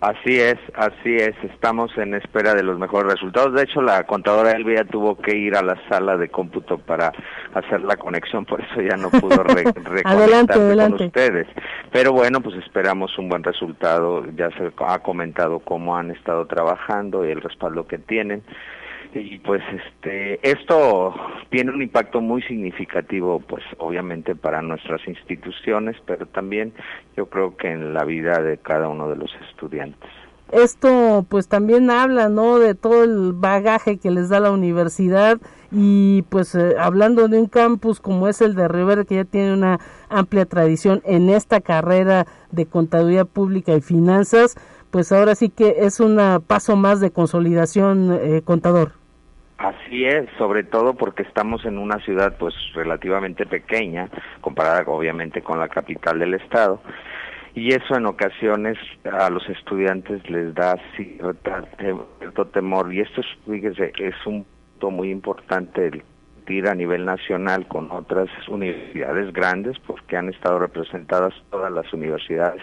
Así 0.00 0.40
es, 0.40 0.56
así 0.74 1.16
es. 1.16 1.34
Estamos 1.42 1.90
en 1.98 2.14
espera 2.14 2.54
de 2.54 2.62
los 2.62 2.78
mejores 2.78 3.12
resultados. 3.12 3.52
De 3.52 3.64
hecho, 3.64 3.82
la 3.82 4.04
contadora 4.04 4.52
Elvia 4.52 4.84
tuvo 4.84 5.16
que 5.16 5.36
ir 5.36 5.54
a 5.54 5.62
la 5.62 5.76
sala 5.90 6.16
de 6.16 6.30
cómputo 6.30 6.78
para 6.78 7.12
hacer 7.52 7.82
la 7.82 7.96
conexión, 7.96 8.46
por 8.46 8.62
eso 8.62 8.80
ya 8.80 8.96
no 8.96 9.10
pudo 9.10 9.42
re 9.42 9.64
con 9.74 10.94
ustedes. 10.94 11.46
Pero 11.92 12.12
bueno, 12.12 12.40
pues 12.40 12.56
esperamos 12.56 13.18
un 13.18 13.28
buen 13.28 13.44
resultado. 13.44 14.24
Ya 14.36 14.48
se 14.52 14.72
ha 14.78 14.98
comentado 15.00 15.58
cómo 15.58 15.94
han 15.94 16.10
estado 16.10 16.46
trabajando 16.46 17.26
y 17.26 17.32
el 17.32 17.42
respaldo 17.42 17.86
que 17.86 17.98
tienen 17.98 18.42
y 19.14 19.38
pues 19.38 19.62
este 19.72 20.38
esto 20.48 21.14
tiene 21.50 21.72
un 21.72 21.82
impacto 21.82 22.20
muy 22.20 22.42
significativo 22.42 23.40
pues 23.40 23.64
obviamente 23.78 24.36
para 24.36 24.62
nuestras 24.62 25.06
instituciones 25.08 25.96
pero 26.06 26.26
también 26.26 26.72
yo 27.16 27.26
creo 27.26 27.56
que 27.56 27.68
en 27.68 27.94
la 27.94 28.04
vida 28.04 28.40
de 28.40 28.58
cada 28.58 28.88
uno 28.88 29.08
de 29.08 29.16
los 29.16 29.30
estudiantes. 29.50 30.10
Esto 30.52 31.24
pues 31.28 31.46
también 31.46 31.90
habla 31.90 32.28
no 32.28 32.58
de 32.58 32.74
todo 32.74 33.04
el 33.04 33.32
bagaje 33.32 33.98
que 33.98 34.10
les 34.10 34.28
da 34.28 34.40
la 34.40 34.50
universidad 34.50 35.38
y 35.70 36.22
pues 36.22 36.54
eh, 36.56 36.74
hablando 36.78 37.28
de 37.28 37.38
un 37.38 37.46
campus 37.46 38.00
como 38.00 38.26
es 38.26 38.40
el 38.40 38.56
de 38.56 38.66
Rivera 38.66 39.04
que 39.04 39.16
ya 39.16 39.24
tiene 39.24 39.52
una 39.52 39.78
amplia 40.08 40.46
tradición 40.46 41.02
en 41.04 41.30
esta 41.30 41.60
carrera 41.60 42.26
de 42.50 42.66
contaduría 42.66 43.24
pública 43.24 43.74
y 43.74 43.80
finanzas 43.80 44.56
pues 44.90 45.12
ahora 45.12 45.36
sí 45.36 45.50
que 45.50 45.76
es 45.78 46.00
un 46.00 46.18
paso 46.48 46.74
más 46.74 46.98
de 46.98 47.12
consolidación 47.12 48.18
eh, 48.20 48.42
contador 48.44 48.99
Así 49.60 50.06
es, 50.06 50.26
sobre 50.38 50.64
todo 50.64 50.94
porque 50.94 51.22
estamos 51.22 51.66
en 51.66 51.76
una 51.76 51.98
ciudad 51.98 52.34
pues 52.38 52.54
relativamente 52.72 53.44
pequeña, 53.44 54.08
comparada 54.40 54.84
obviamente 54.86 55.42
con 55.42 55.58
la 55.58 55.68
capital 55.68 56.18
del 56.18 56.32
estado, 56.32 56.80
y 57.54 57.74
eso 57.74 57.94
en 57.94 58.06
ocasiones 58.06 58.78
a 59.04 59.28
los 59.28 59.46
estudiantes 59.50 60.28
les 60.30 60.54
da 60.54 60.76
cierto 60.96 62.46
temor, 62.46 62.90
y 62.90 63.00
esto 63.00 63.20
es, 63.20 63.26
fíjese, 63.46 63.92
es 63.98 64.14
un 64.24 64.46
punto 64.46 64.90
muy 64.90 65.10
importante 65.10 65.88
el 65.88 66.02
ir 66.48 66.66
a 66.66 66.74
nivel 66.74 67.04
nacional 67.04 67.68
con 67.68 67.92
otras 67.92 68.28
universidades 68.48 69.30
grandes, 69.34 69.78
porque 69.86 70.16
han 70.16 70.30
estado 70.30 70.58
representadas 70.58 71.34
todas 71.50 71.70
las 71.70 71.92
universidades 71.92 72.62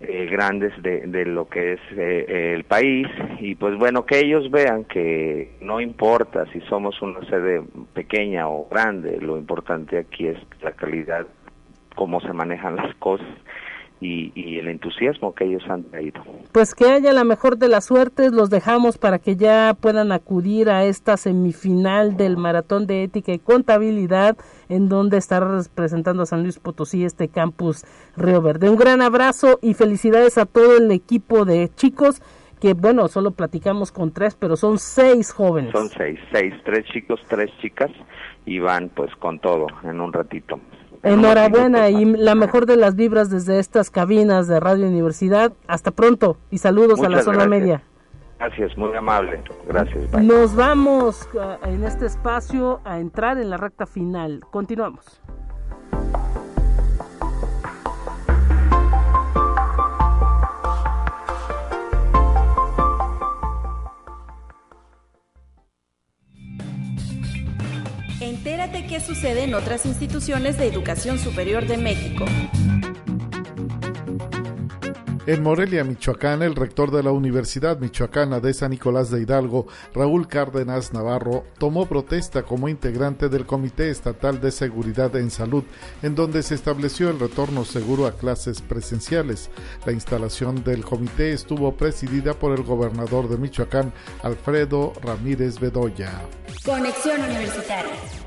eh, 0.00 0.26
grandes 0.30 0.72
de, 0.82 1.06
de, 1.06 1.24
lo 1.24 1.48
que 1.48 1.74
es 1.74 1.80
eh, 1.96 2.52
el 2.54 2.64
país. 2.64 3.08
Y 3.40 3.54
pues 3.54 3.76
bueno 3.78 4.04
que 4.04 4.18
ellos 4.18 4.50
vean 4.50 4.84
que 4.84 5.56
no 5.60 5.80
importa 5.80 6.44
si 6.52 6.60
somos 6.62 7.00
una 7.02 7.20
sede 7.28 7.62
pequeña 7.94 8.48
o 8.48 8.68
grande 8.68 9.18
lo 9.20 9.38
importante 9.38 9.98
aquí 9.98 10.26
es 10.26 10.38
la 10.62 10.72
calidad 10.72 11.26
cómo 11.94 12.20
se 12.20 12.32
manejan 12.32 12.76
las 12.76 12.94
cosas 12.96 13.26
y, 14.00 14.58
el 14.58 14.68
entusiasmo 14.68 15.34
que 15.34 15.44
ellos 15.44 15.62
han 15.68 15.84
traído. 15.84 16.22
Pues 16.52 16.74
que 16.74 16.86
haya 16.86 17.12
la 17.12 17.24
mejor 17.24 17.58
de 17.58 17.68
las 17.68 17.86
suertes, 17.86 18.32
los 18.32 18.50
dejamos 18.50 18.98
para 18.98 19.18
que 19.18 19.36
ya 19.36 19.74
puedan 19.78 20.12
acudir 20.12 20.70
a 20.70 20.84
esta 20.84 21.16
semifinal 21.16 22.16
del 22.16 22.36
Maratón 22.36 22.86
de 22.86 23.04
Ética 23.04 23.32
y 23.32 23.38
Contabilidad, 23.38 24.36
en 24.68 24.88
donde 24.88 25.18
estará 25.18 25.48
representando 25.48 26.22
a 26.22 26.26
San 26.26 26.42
Luis 26.42 26.58
Potosí 26.58 27.04
este 27.04 27.28
campus 27.28 27.84
Río 28.16 28.42
Verde. 28.42 28.68
Un 28.68 28.76
gran 28.76 29.02
abrazo 29.02 29.58
y 29.62 29.74
felicidades 29.74 30.38
a 30.38 30.46
todo 30.46 30.76
el 30.76 30.90
equipo 30.90 31.44
de 31.44 31.70
chicos 31.74 32.20
que 32.60 32.72
bueno, 32.72 33.08
solo 33.08 33.32
platicamos 33.32 33.92
con 33.92 34.12
tres, 34.12 34.34
pero 34.34 34.56
son 34.56 34.78
seis 34.78 35.30
jóvenes. 35.30 35.72
Son 35.72 35.90
seis, 35.90 36.18
seis, 36.32 36.54
tres 36.64 36.86
chicos, 36.86 37.20
tres 37.28 37.50
chicas, 37.60 37.90
y 38.46 38.58
van 38.58 38.88
pues 38.88 39.14
con 39.16 39.38
todo 39.40 39.66
en 39.84 40.00
un 40.00 40.12
ratito. 40.12 40.58
Enhorabuena 41.02 41.90
y 41.90 42.04
la 42.04 42.34
mejor 42.34 42.66
de 42.66 42.76
las 42.76 42.96
vibras 42.96 43.30
desde 43.30 43.58
estas 43.58 43.90
cabinas 43.90 44.48
de 44.48 44.60
Radio 44.60 44.86
Universidad. 44.86 45.52
Hasta 45.66 45.90
pronto 45.90 46.36
y 46.50 46.58
saludos 46.58 47.02
a 47.02 47.08
la 47.08 47.22
zona 47.22 47.46
media. 47.46 47.82
Gracias, 48.38 48.76
muy 48.76 48.94
amable. 48.94 49.42
Gracias. 49.66 50.12
Nos 50.22 50.54
vamos 50.54 51.28
uh, 51.32 51.66
en 51.66 51.84
este 51.84 52.06
espacio 52.06 52.80
a 52.84 52.98
entrar 52.98 53.38
en 53.38 53.48
la 53.48 53.56
recta 53.56 53.86
final. 53.86 54.40
Continuamos. 54.50 55.22
Entérate 68.36 68.86
qué 68.86 69.00
sucede 69.00 69.44
en 69.44 69.54
otras 69.54 69.86
instituciones 69.86 70.58
de 70.58 70.66
educación 70.66 71.18
superior 71.18 71.66
de 71.66 71.78
México. 71.78 72.26
En 75.26 75.42
Morelia, 75.42 75.82
Michoacán, 75.82 76.42
el 76.42 76.54
rector 76.54 76.90
de 76.92 77.02
la 77.02 77.12
Universidad 77.12 77.78
Michoacana 77.78 78.38
de 78.38 78.52
San 78.52 78.70
Nicolás 78.70 79.10
de 79.10 79.22
Hidalgo, 79.22 79.66
Raúl 79.94 80.28
Cárdenas 80.28 80.92
Navarro, 80.92 81.44
tomó 81.58 81.86
protesta 81.86 82.42
como 82.42 82.68
integrante 82.68 83.28
del 83.30 83.46
Comité 83.46 83.90
Estatal 83.90 84.40
de 84.40 84.52
Seguridad 84.52 85.16
en 85.16 85.30
Salud, 85.30 85.64
en 86.02 86.14
donde 86.14 86.42
se 86.42 86.54
estableció 86.54 87.08
el 87.08 87.18
retorno 87.18 87.64
seguro 87.64 88.06
a 88.06 88.12
clases 88.12 88.60
presenciales. 88.60 89.50
La 89.86 89.92
instalación 89.92 90.62
del 90.62 90.84
comité 90.84 91.32
estuvo 91.32 91.74
presidida 91.74 92.34
por 92.34 92.56
el 92.56 92.62
gobernador 92.62 93.28
de 93.28 93.38
Michoacán, 93.38 93.92
Alfredo 94.22 94.92
Ramírez 95.02 95.58
Bedoya. 95.58 96.12
Conexión 96.64 97.22
Universitaria. 97.22 98.25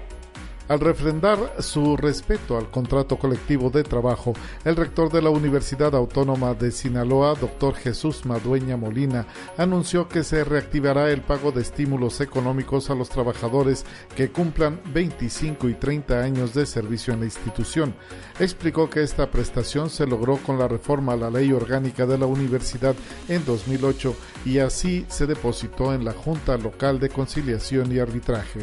Al 0.69 0.79
refrendar 0.79 1.55
su 1.63 1.97
respeto 1.97 2.55
al 2.55 2.69
contrato 2.69 3.17
colectivo 3.17 3.71
de 3.71 3.81
trabajo, 3.81 4.33
el 4.63 4.75
rector 4.75 5.11
de 5.11 5.19
la 5.19 5.31
Universidad 5.31 5.95
Autónoma 5.95 6.53
de 6.53 6.69
Sinaloa, 6.69 7.33
doctor 7.33 7.73
Jesús 7.73 8.23
Madueña 8.27 8.77
Molina, 8.77 9.25
anunció 9.57 10.07
que 10.07 10.23
se 10.23 10.43
reactivará 10.43 11.09
el 11.09 11.21
pago 11.21 11.51
de 11.51 11.63
estímulos 11.63 12.21
económicos 12.21 12.91
a 12.91 12.93
los 12.93 13.09
trabajadores 13.09 13.83
que 14.15 14.29
cumplan 14.29 14.79
25 14.93 15.69
y 15.69 15.73
30 15.73 16.21
años 16.21 16.53
de 16.53 16.67
servicio 16.67 17.15
en 17.15 17.21
la 17.21 17.25
institución. 17.25 17.95
Explicó 18.39 18.91
que 18.91 19.01
esta 19.01 19.31
prestación 19.31 19.89
se 19.89 20.05
logró 20.05 20.37
con 20.37 20.59
la 20.59 20.67
reforma 20.67 21.13
a 21.13 21.17
la 21.17 21.31
ley 21.31 21.51
orgánica 21.51 22.05
de 22.05 22.19
la 22.19 22.27
universidad 22.27 22.93
en 23.27 23.43
2008 23.43 24.15
y 24.45 24.59
así 24.59 25.03
se 25.09 25.25
depositó 25.25 25.95
en 25.95 26.05
la 26.05 26.13
Junta 26.13 26.57
Local 26.57 26.99
de 26.99 27.09
Conciliación 27.09 27.91
y 27.91 27.97
Arbitraje. 27.97 28.59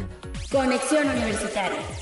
Conexión 0.49 1.09
Universitaria. 1.09 1.96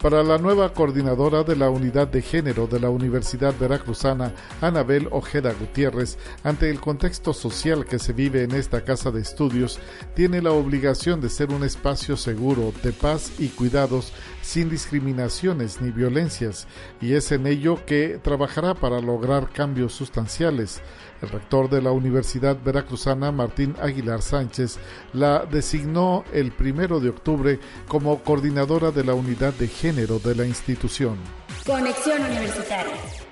Para 0.00 0.22
la 0.22 0.38
nueva 0.38 0.72
coordinadora 0.72 1.42
de 1.42 1.56
la 1.56 1.70
Unidad 1.70 2.06
de 2.06 2.22
Género 2.22 2.68
de 2.68 2.78
la 2.78 2.88
Universidad 2.88 3.52
Veracruzana, 3.58 4.32
Anabel 4.60 5.08
Ojeda 5.10 5.52
Gutiérrez, 5.52 6.18
ante 6.44 6.70
el 6.70 6.78
contexto 6.78 7.32
social 7.32 7.84
que 7.84 7.98
se 7.98 8.12
vive 8.12 8.44
en 8.44 8.52
esta 8.52 8.84
casa 8.84 9.10
de 9.10 9.20
estudios, 9.20 9.80
tiene 10.14 10.40
la 10.40 10.52
obligación 10.52 11.20
de 11.20 11.28
ser 11.28 11.50
un 11.50 11.64
espacio 11.64 12.16
seguro, 12.16 12.72
de 12.84 12.92
paz 12.92 13.32
y 13.40 13.48
cuidados, 13.48 14.12
sin 14.40 14.70
discriminaciones 14.70 15.80
ni 15.80 15.90
violencias, 15.90 16.68
y 17.00 17.14
es 17.14 17.32
en 17.32 17.48
ello 17.48 17.84
que 17.84 18.20
trabajará 18.22 18.74
para 18.74 19.00
lograr 19.00 19.50
cambios 19.50 19.94
sustanciales. 19.94 20.80
El 21.22 21.28
rector 21.30 21.68
de 21.68 21.82
la 21.82 21.90
Universidad 21.90 22.56
Veracruzana, 22.64 23.32
Martín 23.32 23.74
Aguilar 23.80 24.22
Sánchez, 24.22 24.78
la 25.12 25.44
designó 25.44 26.24
el 26.32 26.52
primero 26.52 27.00
de 27.00 27.08
octubre 27.08 27.58
como 27.88 28.22
coordinadora 28.22 28.90
de 28.90 29.04
la 29.04 29.14
unidad 29.14 29.52
de 29.54 29.68
género 29.68 30.18
de 30.18 30.34
la 30.34 30.46
institución. 30.46 31.18
Conexión 31.66 32.22
Universitaria 32.22 33.27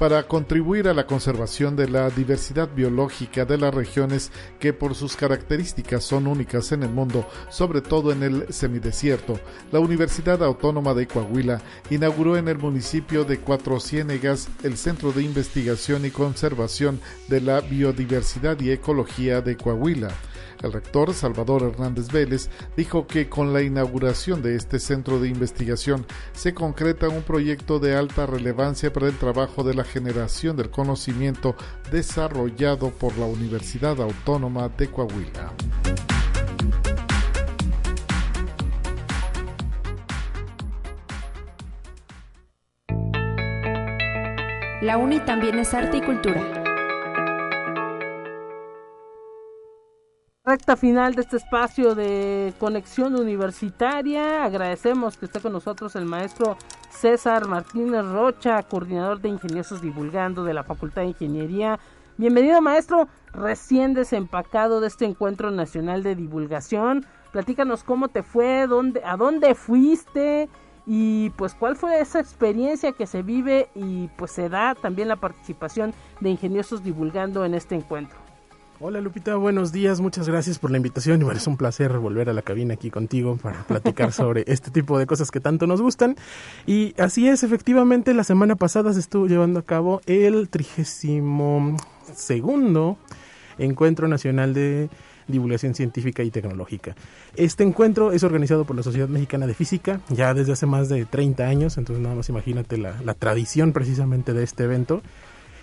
para 0.00 0.22
contribuir 0.22 0.88
a 0.88 0.94
la 0.94 1.06
conservación 1.06 1.76
de 1.76 1.86
la 1.86 2.08
diversidad 2.08 2.70
biológica 2.74 3.44
de 3.44 3.58
las 3.58 3.74
regiones 3.74 4.32
que 4.58 4.72
por 4.72 4.94
sus 4.94 5.14
características 5.14 6.02
son 6.02 6.26
únicas 6.26 6.72
en 6.72 6.84
el 6.84 6.88
mundo, 6.88 7.28
sobre 7.50 7.82
todo 7.82 8.10
en 8.10 8.22
el 8.22 8.50
semidesierto. 8.50 9.38
La 9.70 9.78
Universidad 9.78 10.42
Autónoma 10.42 10.94
de 10.94 11.06
Coahuila 11.06 11.60
inauguró 11.90 12.38
en 12.38 12.48
el 12.48 12.56
municipio 12.56 13.24
de 13.24 13.40
Cuatro 13.40 13.78
Ciénegas 13.78 14.48
el 14.62 14.78
Centro 14.78 15.12
de 15.12 15.22
Investigación 15.22 16.06
y 16.06 16.10
Conservación 16.10 16.98
de 17.28 17.42
la 17.42 17.60
Biodiversidad 17.60 18.58
y 18.58 18.70
Ecología 18.70 19.42
de 19.42 19.58
Coahuila. 19.58 20.08
El 20.62 20.72
rector 20.72 21.14
Salvador 21.14 21.62
Hernández 21.62 22.08
Vélez 22.12 22.50
dijo 22.76 23.06
que 23.06 23.28
con 23.28 23.52
la 23.52 23.62
inauguración 23.62 24.42
de 24.42 24.56
este 24.56 24.78
centro 24.78 25.18
de 25.18 25.28
investigación 25.28 26.06
se 26.32 26.52
concreta 26.52 27.08
un 27.08 27.22
proyecto 27.22 27.78
de 27.78 27.96
alta 27.96 28.26
relevancia 28.26 28.92
para 28.92 29.06
el 29.06 29.16
trabajo 29.16 29.64
de 29.64 29.74
la 29.74 29.84
generación 29.84 30.56
del 30.56 30.70
conocimiento 30.70 31.54
desarrollado 31.90 32.90
por 32.90 33.16
la 33.16 33.26
Universidad 33.26 34.00
Autónoma 34.00 34.68
de 34.68 34.90
Coahuila. 34.90 35.52
La 44.82 44.96
UNI 44.96 45.20
también 45.20 45.58
es 45.58 45.74
arte 45.74 45.98
y 45.98 46.00
cultura. 46.00 46.59
Recta 50.50 50.74
final 50.74 51.14
de 51.14 51.22
este 51.22 51.36
espacio 51.36 51.94
de 51.94 52.52
conexión 52.58 53.14
universitaria. 53.14 54.42
Agradecemos 54.42 55.16
que 55.16 55.26
esté 55.26 55.38
con 55.38 55.52
nosotros 55.52 55.94
el 55.94 56.06
maestro 56.06 56.56
César 56.90 57.46
Martínez 57.46 58.04
Rocha, 58.04 58.60
coordinador 58.64 59.20
de 59.20 59.28
Ingeniosos 59.28 59.80
Divulgando 59.80 60.42
de 60.42 60.52
la 60.52 60.64
Facultad 60.64 61.02
de 61.02 61.08
Ingeniería. 61.08 61.78
Bienvenido 62.16 62.60
maestro, 62.60 63.06
recién 63.32 63.94
desempacado 63.94 64.80
de 64.80 64.88
este 64.88 65.04
encuentro 65.04 65.52
nacional 65.52 66.02
de 66.02 66.16
divulgación. 66.16 67.06
Platícanos 67.30 67.84
cómo 67.84 68.08
te 68.08 68.24
fue, 68.24 68.66
dónde, 68.66 69.02
a 69.04 69.16
dónde 69.16 69.54
fuiste 69.54 70.48
y 70.84 71.30
pues 71.36 71.54
cuál 71.54 71.76
fue 71.76 72.00
esa 72.00 72.18
experiencia 72.18 72.90
que 72.90 73.06
se 73.06 73.22
vive 73.22 73.68
y 73.76 74.08
pues 74.16 74.32
se 74.32 74.48
da 74.48 74.74
también 74.74 75.06
la 75.06 75.14
participación 75.14 75.94
de 76.18 76.30
Ingeniosos 76.30 76.82
Divulgando 76.82 77.44
en 77.44 77.54
este 77.54 77.76
encuentro. 77.76 78.29
Hola 78.82 79.02
Lupita, 79.02 79.36
buenos 79.36 79.72
días, 79.72 80.00
muchas 80.00 80.26
gracias 80.26 80.58
por 80.58 80.70
la 80.70 80.78
invitación. 80.78 81.20
Igual 81.20 81.36
es 81.36 81.46
un 81.46 81.58
placer 81.58 81.98
volver 81.98 82.30
a 82.30 82.32
la 82.32 82.40
cabina 82.40 82.72
aquí 82.72 82.90
contigo 82.90 83.36
para 83.36 83.62
platicar 83.64 84.10
sobre 84.10 84.42
este 84.46 84.70
tipo 84.70 84.98
de 84.98 85.04
cosas 85.04 85.30
que 85.30 85.38
tanto 85.38 85.66
nos 85.66 85.82
gustan. 85.82 86.16
Y 86.64 86.94
así 86.96 87.28
es, 87.28 87.42
efectivamente, 87.42 88.14
la 88.14 88.24
semana 88.24 88.56
pasada 88.56 88.94
se 88.94 89.00
estuvo 89.00 89.26
llevando 89.26 89.60
a 89.60 89.64
cabo 89.64 90.00
el 90.06 90.48
trigésimo 90.48 91.76
segundo 92.14 92.96
Encuentro 93.58 94.08
Nacional 94.08 94.54
de 94.54 94.88
Divulgación 95.28 95.74
Científica 95.74 96.22
y 96.22 96.30
Tecnológica. 96.30 96.96
Este 97.36 97.64
encuentro 97.64 98.12
es 98.12 98.24
organizado 98.24 98.64
por 98.64 98.76
la 98.76 98.82
Sociedad 98.82 99.08
Mexicana 99.08 99.46
de 99.46 99.52
Física 99.52 100.00
ya 100.08 100.32
desde 100.32 100.52
hace 100.52 100.64
más 100.64 100.88
de 100.88 101.04
30 101.04 101.46
años, 101.46 101.76
entonces 101.76 102.02
nada 102.02 102.14
más 102.14 102.30
imagínate 102.30 102.78
la, 102.78 102.96
la 103.04 103.12
tradición 103.12 103.74
precisamente 103.74 104.32
de 104.32 104.42
este 104.42 104.64
evento 104.64 105.02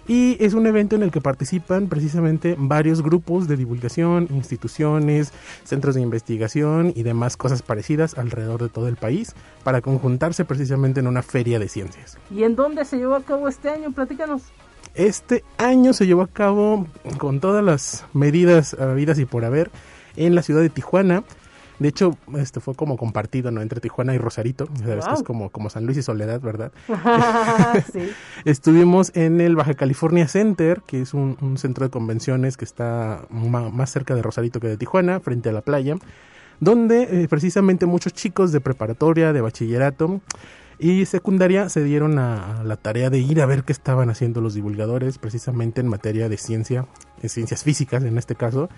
Y 0.08 0.38
es 0.40 0.54
un 0.54 0.66
evento 0.68 0.96
en 0.96 1.04
el 1.04 1.12
que 1.12 1.20
participan 1.20 1.88
precisamente 1.88 2.56
varios 2.58 3.02
grupos 3.02 3.48
de 3.48 3.58
divulgación, 3.58 4.28
instituciones, 4.32 5.34
centros 5.66 5.96
de 5.96 6.02
investigación 6.02 6.94
y 6.96 7.04
demás 7.04 7.36
cosas 7.36 7.62
parecidas 7.62 8.18
alrededor 8.18 8.64
de 8.64 8.70
todo 8.70 8.88
el 8.88 8.96
país 8.96 9.36
para 9.64 9.82
conjuntarse 9.82 10.46
precisamente 10.46 11.02
en 11.02 11.08
una 11.08 11.24
feria 11.24 11.60
de 11.60 11.68
ciencias. 11.68 12.18
¿Y 12.32 12.44
en 12.44 12.56
dónde 12.56 12.86
se 12.86 12.98
llevó 12.98 13.16
a 13.16 13.24
cabo 13.24 13.50
este 13.50 13.70
año? 13.70 13.92
Platícanos. 13.92 14.44
Este 14.96 15.44
año 15.58 15.94
se 15.94 16.08
llevó 16.08 16.24
a 16.24 16.28
cabo 16.28 16.88
con 17.18 17.40
todas 17.40 17.64
las 17.64 18.06
medidas 18.14 18.74
habidas 18.80 19.20
y 19.20 19.26
por 19.26 19.46
haber 19.46 19.70
en 20.16 20.36
la 20.36 20.42
ciudad 20.42 20.62
de 20.62 20.70
Tijuana. 20.70 21.24
De 21.80 21.90
hecho, 21.90 22.18
este 22.36 22.60
fue 22.60 22.74
como 22.74 22.98
compartido, 22.98 23.52
¿no? 23.52 23.62
Entre 23.62 23.80
Tijuana 23.80 24.16
y 24.16 24.18
Rosarito. 24.18 24.68
es 25.12 25.24
como, 25.24 25.50
como 25.50 25.70
San 25.70 25.86
Luis 25.86 25.98
y 25.98 26.04
Soledad, 26.04 26.42
¿verdad? 26.42 26.72
sí. 27.94 28.10
Estuvimos 28.46 29.12
en 29.16 29.42
el 29.42 29.56
Baja 29.56 29.76
California 29.76 30.28
Center, 30.28 30.82
que 30.88 31.02
es 31.02 31.14
un, 31.14 31.38
centro 31.58 31.86
de 31.86 31.92
convenciones 31.92 32.58
que 32.58 32.66
está 32.66 33.26
más 33.30 33.92
cerca 33.92 34.16
de 34.16 34.22
Rosarito 34.22 34.60
que 34.60 34.68
de 34.68 34.78
Tijuana, 34.78 35.20
frente 35.20 35.50
a 35.50 35.52
la 35.52 35.62
playa, 35.62 35.98
donde 36.60 37.04
eh, 37.04 37.28
precisamente 37.30 37.86
muchos 37.86 38.14
chicos 38.14 38.52
de 38.52 38.60
preparatoria, 38.60 39.32
de 39.32 39.42
bachillerato 39.42 40.22
y 40.80 41.06
secundaria 41.06 41.70
se 41.70 41.84
dieron 41.84 42.20
a, 42.20 42.64
la 42.64 42.76
tarea 42.78 43.10
de 43.10 43.20
ir 43.20 43.42
a 43.42 43.46
ver 43.46 43.64
qué 43.64 43.74
estaban 43.74 44.10
haciendo 44.10 44.42
los 44.42 44.54
divulgadores, 44.54 45.18
precisamente 45.18 45.82
en 45.82 45.88
materia 45.88 46.30
de 46.30 46.38
ciencia, 46.38 46.88
de 47.22 47.30
ciencias 47.30 47.64
físicas 47.64 48.04
en 48.04 48.18
este 48.18 48.36
caso 48.36 48.70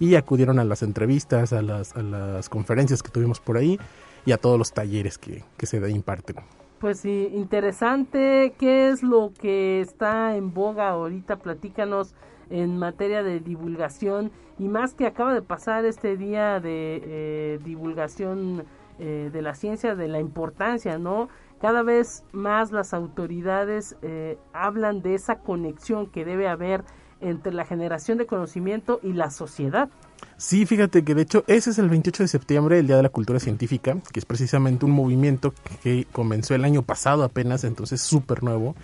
y 0.00 0.14
acudieron 0.14 0.58
a 0.58 0.64
las 0.64 0.82
entrevistas, 0.82 1.52
a 1.52 1.62
las, 1.62 1.96
a 1.96 2.02
las 2.02 2.48
conferencias 2.48 3.02
que 3.02 3.10
tuvimos 3.10 3.40
por 3.40 3.56
ahí 3.56 3.78
y 4.24 4.32
a 4.32 4.38
todos 4.38 4.58
los 4.58 4.72
talleres 4.72 5.18
que, 5.18 5.42
que 5.56 5.66
se 5.66 5.78
imparten. 5.90 6.36
Pues 6.78 6.98
sí, 6.98 7.30
interesante. 7.32 8.54
¿Qué 8.58 8.88
es 8.88 9.02
lo 9.02 9.32
que 9.38 9.80
está 9.80 10.36
en 10.36 10.52
boga 10.52 10.88
ahorita? 10.88 11.36
Platícanos 11.36 12.14
en 12.50 12.76
materia 12.76 13.22
de 13.22 13.40
divulgación 13.40 14.32
y 14.58 14.68
más 14.68 14.94
que 14.94 15.06
acaba 15.06 15.32
de 15.32 15.42
pasar 15.42 15.84
este 15.84 16.16
día 16.16 16.60
de 16.60 17.00
eh, 17.04 17.60
divulgación 17.64 18.64
eh, 18.98 19.30
de 19.32 19.42
la 19.42 19.54
ciencia, 19.54 19.94
de 19.94 20.08
la 20.08 20.20
importancia, 20.20 20.98
¿no? 20.98 21.28
Cada 21.60 21.82
vez 21.82 22.24
más 22.32 22.72
las 22.72 22.92
autoridades 22.92 23.96
eh, 24.02 24.36
hablan 24.52 25.02
de 25.02 25.14
esa 25.14 25.38
conexión 25.38 26.08
que 26.08 26.24
debe 26.24 26.48
haber 26.48 26.84
entre 27.22 27.52
la 27.52 27.64
generación 27.64 28.18
de 28.18 28.26
conocimiento 28.26 29.00
y 29.02 29.12
la 29.12 29.30
sociedad. 29.30 29.88
Sí, 30.36 30.66
fíjate 30.66 31.04
que 31.04 31.14
de 31.14 31.22
hecho 31.22 31.44
ese 31.46 31.70
es 31.70 31.78
el 31.78 31.88
28 31.88 32.24
de 32.24 32.28
septiembre, 32.28 32.78
el 32.78 32.86
Día 32.86 32.96
de 32.96 33.02
la 33.02 33.08
Cultura 33.08 33.40
Científica, 33.40 33.96
que 34.12 34.20
es 34.20 34.26
precisamente 34.26 34.84
un 34.84 34.92
movimiento 34.92 35.54
que 35.82 36.06
comenzó 36.12 36.54
el 36.54 36.64
año 36.64 36.82
pasado 36.82 37.24
apenas, 37.24 37.64
entonces 37.64 38.00
súper 38.00 38.42
nuevo, 38.42 38.74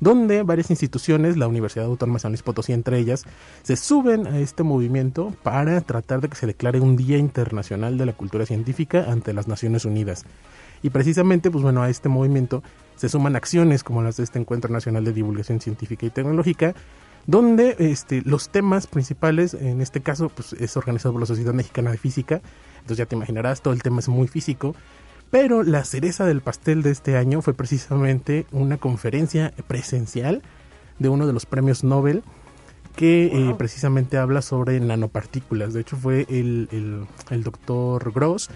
donde 0.00 0.42
varias 0.42 0.70
instituciones, 0.70 1.36
la 1.36 1.46
Universidad 1.46 1.86
Autónoma 1.86 2.16
de 2.16 2.20
San 2.20 2.32
Luis 2.32 2.42
Potosí 2.42 2.72
entre 2.72 2.98
ellas, 2.98 3.24
se 3.62 3.76
suben 3.76 4.26
a 4.26 4.38
este 4.38 4.62
movimiento 4.62 5.32
para 5.42 5.80
tratar 5.80 6.20
de 6.20 6.28
que 6.28 6.36
se 6.36 6.46
declare 6.46 6.80
un 6.80 6.96
Día 6.96 7.16
Internacional 7.16 7.96
de 7.96 8.06
la 8.06 8.12
Cultura 8.12 8.44
Científica 8.44 9.06
ante 9.08 9.32
las 9.32 9.48
Naciones 9.48 9.84
Unidas. 9.84 10.24
Y 10.82 10.90
precisamente, 10.90 11.50
pues 11.50 11.62
bueno, 11.62 11.82
a 11.82 11.88
este 11.88 12.10
movimiento 12.10 12.62
se 12.96 13.08
suman 13.08 13.36
acciones 13.36 13.82
como 13.82 14.02
las 14.02 14.18
de 14.18 14.24
este 14.24 14.38
Encuentro 14.38 14.70
Nacional 14.70 15.04
de 15.04 15.12
Divulgación 15.12 15.60
Científica 15.60 16.04
y 16.04 16.10
Tecnológica, 16.10 16.74
donde 17.26 17.76
este, 17.78 18.22
los 18.24 18.48
temas 18.50 18.86
principales, 18.86 19.54
en 19.54 19.80
este 19.80 20.00
caso, 20.00 20.28
pues 20.28 20.52
es 20.54 20.76
organizado 20.76 21.12
por 21.12 21.20
la 21.20 21.26
Sociedad 21.26 21.54
Mexicana 21.54 21.90
de 21.90 21.98
Física, 21.98 22.40
entonces 22.76 22.98
ya 22.98 23.06
te 23.06 23.16
imaginarás, 23.16 23.62
todo 23.62 23.72
el 23.74 23.82
tema 23.82 24.00
es 24.00 24.08
muy 24.08 24.28
físico, 24.28 24.74
pero 25.30 25.62
la 25.62 25.84
cereza 25.84 26.26
del 26.26 26.42
pastel 26.42 26.82
de 26.82 26.90
este 26.90 27.16
año 27.16 27.42
fue 27.42 27.54
precisamente 27.54 28.46
una 28.52 28.76
conferencia 28.76 29.52
presencial 29.66 30.42
de 30.98 31.08
uno 31.08 31.26
de 31.26 31.32
los 31.32 31.46
premios 31.46 31.82
Nobel 31.82 32.22
que 32.94 33.26
eh, 33.26 33.54
precisamente 33.58 34.18
habla 34.18 34.40
sobre 34.40 34.78
nanopartículas. 34.78 35.74
De 35.74 35.80
hecho, 35.80 35.96
fue 35.96 36.26
el, 36.28 36.68
el, 36.70 37.06
el, 37.30 37.42
doctor 37.42 38.12
Gross 38.12 38.48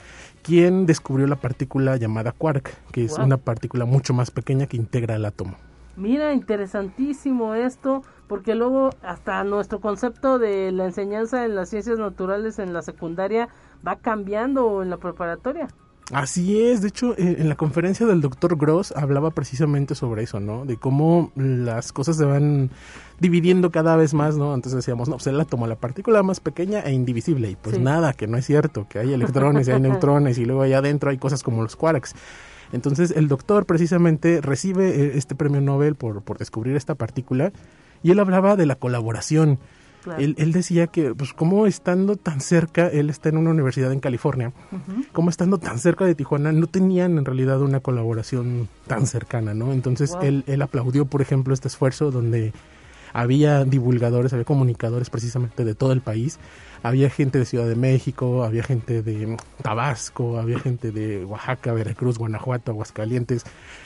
quien 0.43 0.87
descubrió 0.87 1.27
la 1.27 1.37
partícula 1.37 1.97
llamada 1.97 2.33
quark, 2.33 2.73
que 2.93 3.05
es 3.05 3.19
una 3.19 3.37
partícula 3.37 3.85
mucho 3.85 4.15
más 4.15 4.31
pequeña 4.31 4.67
que 4.67 4.77
integra 4.77 5.17
el 5.17 5.25
átomo. 5.25 5.57
Mira, 5.99 6.33
interesantísimo 6.33 7.55
esto, 7.55 8.05
porque 8.29 8.55
luego 8.55 8.91
hasta 9.03 9.43
nuestro 9.43 9.81
concepto 9.81 10.39
de 10.39 10.71
la 10.71 10.85
enseñanza 10.85 11.45
en 11.45 11.57
las 11.57 11.71
ciencias 11.71 11.99
naturales 11.99 12.61
en 12.61 12.73
la 12.73 12.83
secundaria 12.83 13.49
va 13.85 13.97
cambiando 13.97 14.81
en 14.83 14.91
la 14.91 14.99
preparatoria. 14.99 15.67
Así 16.13 16.63
es, 16.63 16.81
de 16.81 16.89
hecho, 16.89 17.15
en 17.19 17.49
la 17.51 17.57
conferencia 17.57 18.07
del 18.07 18.23
doctor 18.23 18.57
Gross 18.57 18.93
hablaba 18.97 19.31
precisamente 19.33 19.95
sobre 19.95 20.23
eso, 20.23 20.41
¿no? 20.41 20.65
De 20.65 20.79
cómo 20.79 21.33
las 21.35 21.93
cosas 21.93 22.17
se 22.17 22.25
van 22.25 22.71
dividiendo 23.19 23.71
cada 23.71 23.95
vez 23.97 24.15
más, 24.15 24.39
¿no? 24.39 24.55
Entonces 24.55 24.77
decíamos, 24.77 25.09
no, 25.09 25.17
pues 25.17 25.27
él 25.27 25.45
toma 25.47 25.67
la 25.67 25.77
partícula 25.77 26.23
más 26.23 26.41
pequeña 26.41 26.81
e 26.81 26.93
indivisible, 26.93 27.51
y 27.51 27.57
pues 27.57 27.79
nada, 27.79 28.15
que 28.15 28.27
no 28.27 28.39
es 28.39 28.47
cierto, 28.47 28.87
que 28.89 29.01
hay 29.01 29.13
electrones 29.13 29.69
y 29.69 29.73
hay 29.73 29.81
neutrones, 29.83 30.39
y 30.39 30.47
luego 30.47 30.63
allá 30.63 30.79
adentro 30.79 31.11
hay 31.11 31.19
cosas 31.19 31.43
como 31.43 31.63
los 31.63 31.77
quarks. 31.77 32.15
Entonces 32.73 33.13
el 33.17 33.29
doctor 33.29 33.67
precisamente 33.67 34.41
recibe 34.41 34.89
eh, 34.89 35.13
este 35.15 35.35
premio 35.35 35.61
Nobel 35.61 35.95
por, 35.95 36.23
por 36.23 36.39
descubrir 36.39 36.77
esta 36.77 36.95
partícula 36.95 37.53
y 38.03 38.11
él 38.11 38.19
hablaba 38.19 38.57
de 38.57 38.67
la 38.67 38.77
colaboración. 38.77 39.59
Él, 40.17 40.37
él, 40.39 40.53
decía 40.53 40.87
que, 40.87 41.15
pues, 41.15 41.35
como 41.35 41.67
estando 41.67 42.17
tan 42.17 42.41
cerca, 42.41 42.87
él 42.87 43.11
está 43.11 43.29
en 43.29 43.37
una 43.37 43.51
universidad 43.51 43.93
en 43.93 44.01
California, 44.01 44.53
como 45.13 45.29
estando 45.29 45.59
tan 45.59 45.79
cerca 45.79 46.07
de 46.07 46.15
Tijuana, 46.15 46.51
no 46.53 46.67
tenían 46.67 47.19
en 47.19 47.27
realidad 47.27 47.61
una 47.61 47.81
colaboración 47.81 48.69
tan 48.87 49.07
cercana, 49.07 49.53
¿no? 49.53 49.73
Entonces, 49.73 50.17
él, 50.23 50.45
él 50.47 50.63
aplaudió, 50.63 51.05
por 51.05 51.21
ejemplo, 51.21 51.53
este 51.53 51.69
esfuerzo 51.69 52.11
donde 52.11 52.55
había 53.13 53.65
divulgadores, 53.65 54.33
había 54.33 54.45
comunicadores 54.45 55.11
precisamente 55.11 55.65
de 55.65 55.75
todo 55.75 55.93
el 55.93 56.01
país 56.01 56.39
había 56.83 57.11
gente 57.11 57.39
de 57.39 57.45
Ciudad 57.45 57.67
de 57.67 57.77
México, 57.77 58.45
había 58.45 58.63
gente 58.63 59.03
de 59.03 59.37
Tabasco, 59.63 60.39
había 60.39 60.59
gente 60.59 60.93
de 60.93 61.25
Oaxaca, 61.25 61.73
Veracruz, 61.73 62.19
Guanajuato, 62.19 62.73
Aguascalientes. 62.73 63.45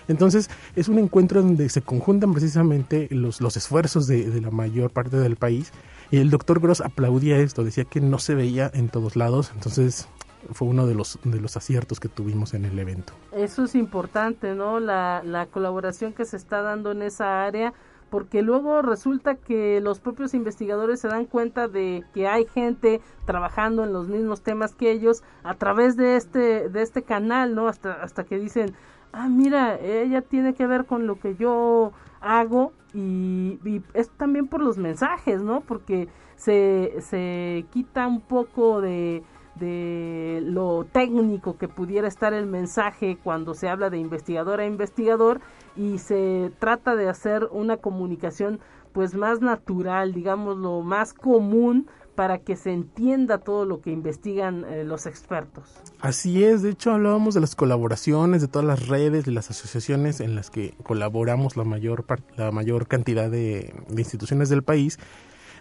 Entonces 0.09 0.51
es 0.77 0.89
un 0.89 0.99
encuentro 0.99 1.43
donde 1.43 1.69
se 1.69 1.83
conjuntan 1.83 2.33
precisamente 2.33 3.09
los, 3.11 3.41
los 3.41 3.57
esfuerzos 3.57 4.07
de, 4.07 4.41
la 4.41 4.51
mayor 4.51 4.91
parte 4.91 5.17
del 5.17 5.37
país 5.37 5.73
y 6.11 6.19
el 6.19 6.31
doctor 6.31 6.61
Gross 6.61 6.81
aplaudía 6.81 7.39
esto, 7.39 7.65
decía 7.65 7.85
que 7.85 8.01
no 8.01 8.19
se 8.19 8.35
veía 8.35 8.71
en 8.75 8.89
todos 8.89 9.17
lados, 9.17 9.53
entonces 9.55 10.09
fue 10.53 10.69
uno 10.69 10.87
de 10.87 10.95
los, 10.95 11.19
de 11.25 11.41
los 11.41 11.57
aciertos 11.57 12.01
que 12.01 12.09
tuvimos 12.09 12.55
en 12.55 12.65
el 12.65 12.79
evento. 12.79 13.13
Eso 13.33 13.65
es 13.65 13.75
importante, 13.75 14.55
¿no? 14.55 14.81
La, 14.81 15.23
la 15.25 15.47
colaboración 15.47 16.13
que 16.13 16.25
se 16.25 16.37
está 16.37 16.63
dando 16.63 16.93
en 16.93 17.03
esa 17.03 17.45
área 17.45 17.73
porque 18.13 18.43
luego 18.43 18.83
resulta 18.83 19.37
que 19.37 19.81
los 19.81 19.99
propios 19.99 20.35
investigadores 20.35 21.01
se 21.01 21.09
dan 21.09 21.25
cuenta 21.25 21.67
de 21.67 22.05
que 22.13 22.29
hay 22.29 22.45
gente 22.45 23.01
trabajando 23.25 23.85
en 23.85 23.95
los 23.95 24.07
mismos 24.07 24.43
temas 24.43 24.75
que 24.75 24.91
ellos 24.91 25.23
a 25.43 25.55
través 25.55 25.97
de 25.97 26.17
este 26.17 26.69
de 26.69 26.83
este 26.83 27.05
canal, 27.05 27.55
¿no? 27.55 27.69
Hasta 27.69 27.95
hasta 27.95 28.25
que 28.25 28.39
dicen, 28.39 28.75
"Ah, 29.15 29.31
mira, 29.31 29.81
ella 29.81 30.21
tiene 30.21 30.53
que 30.53 30.67
ver 30.67 30.85
con 30.85 31.07
lo 31.07 31.19
que 31.19 31.37
yo 31.37 31.93
hago" 32.21 32.75
y, 32.93 33.59
y 33.65 33.83
es 33.95 34.11
también 34.11 34.47
por 34.47 34.61
los 34.61 34.77
mensajes, 34.77 35.41
¿no? 35.41 35.63
Porque 35.63 36.07
se 36.37 36.97
se 37.01 37.65
quita 37.71 38.07
un 38.07 38.21
poco 38.21 38.83
de 38.83 39.23
de 39.57 40.41
lo 40.45 40.87
técnico 40.91 41.59
que 41.59 41.69
pudiera 41.69 42.09
estar 42.09 42.33
el 42.33 42.47
mensaje 42.47 43.19
cuando 43.23 43.55
se 43.55 43.69
habla 43.69 43.91
de 43.91 43.99
investigador 43.99 44.61
a 44.61 44.67
investigador 44.67 45.41
y 45.77 45.99
se 45.99 46.51
trata 46.59 46.97
de 46.97 47.09
hacer 47.09 47.49
una 47.51 47.77
comunicación 47.77 48.61
pues 48.93 49.15
más 49.15 49.41
natural, 49.41 50.13
digamos 50.13 50.59
lo 50.59 50.83
más 50.83 51.15
común 51.15 51.87
para 52.15 52.39
que 52.39 52.57
se 52.57 52.73
entienda 52.73 53.39
todo 53.39 53.65
lo 53.65 53.81
que 53.81 53.91
investigan 53.91 54.65
eh, 54.65 54.85
los 54.85 55.07
expertos. 55.07 55.81
Así 56.01 56.45
es, 56.45 56.63
de 56.63 56.71
hecho 56.71 56.93
hablábamos 56.93 57.35
de 57.35 57.41
las 57.41 57.57
colaboraciones, 57.57 58.43
de 58.43 58.49
todas 58.49 58.67
las 58.67 58.87
redes, 58.87 59.25
de 59.25 59.33
las 59.33 59.51
asociaciones 59.51 60.21
en 60.21 60.35
las 60.35 60.51
que 60.51 60.75
colaboramos 60.83 61.57
la 61.57 61.65
mayor, 61.65 62.05
la 62.37 62.51
mayor 62.51 62.87
cantidad 62.87 63.31
de, 63.31 63.75
instituciones 63.97 64.51
del 64.51 64.63
país. 64.63 64.99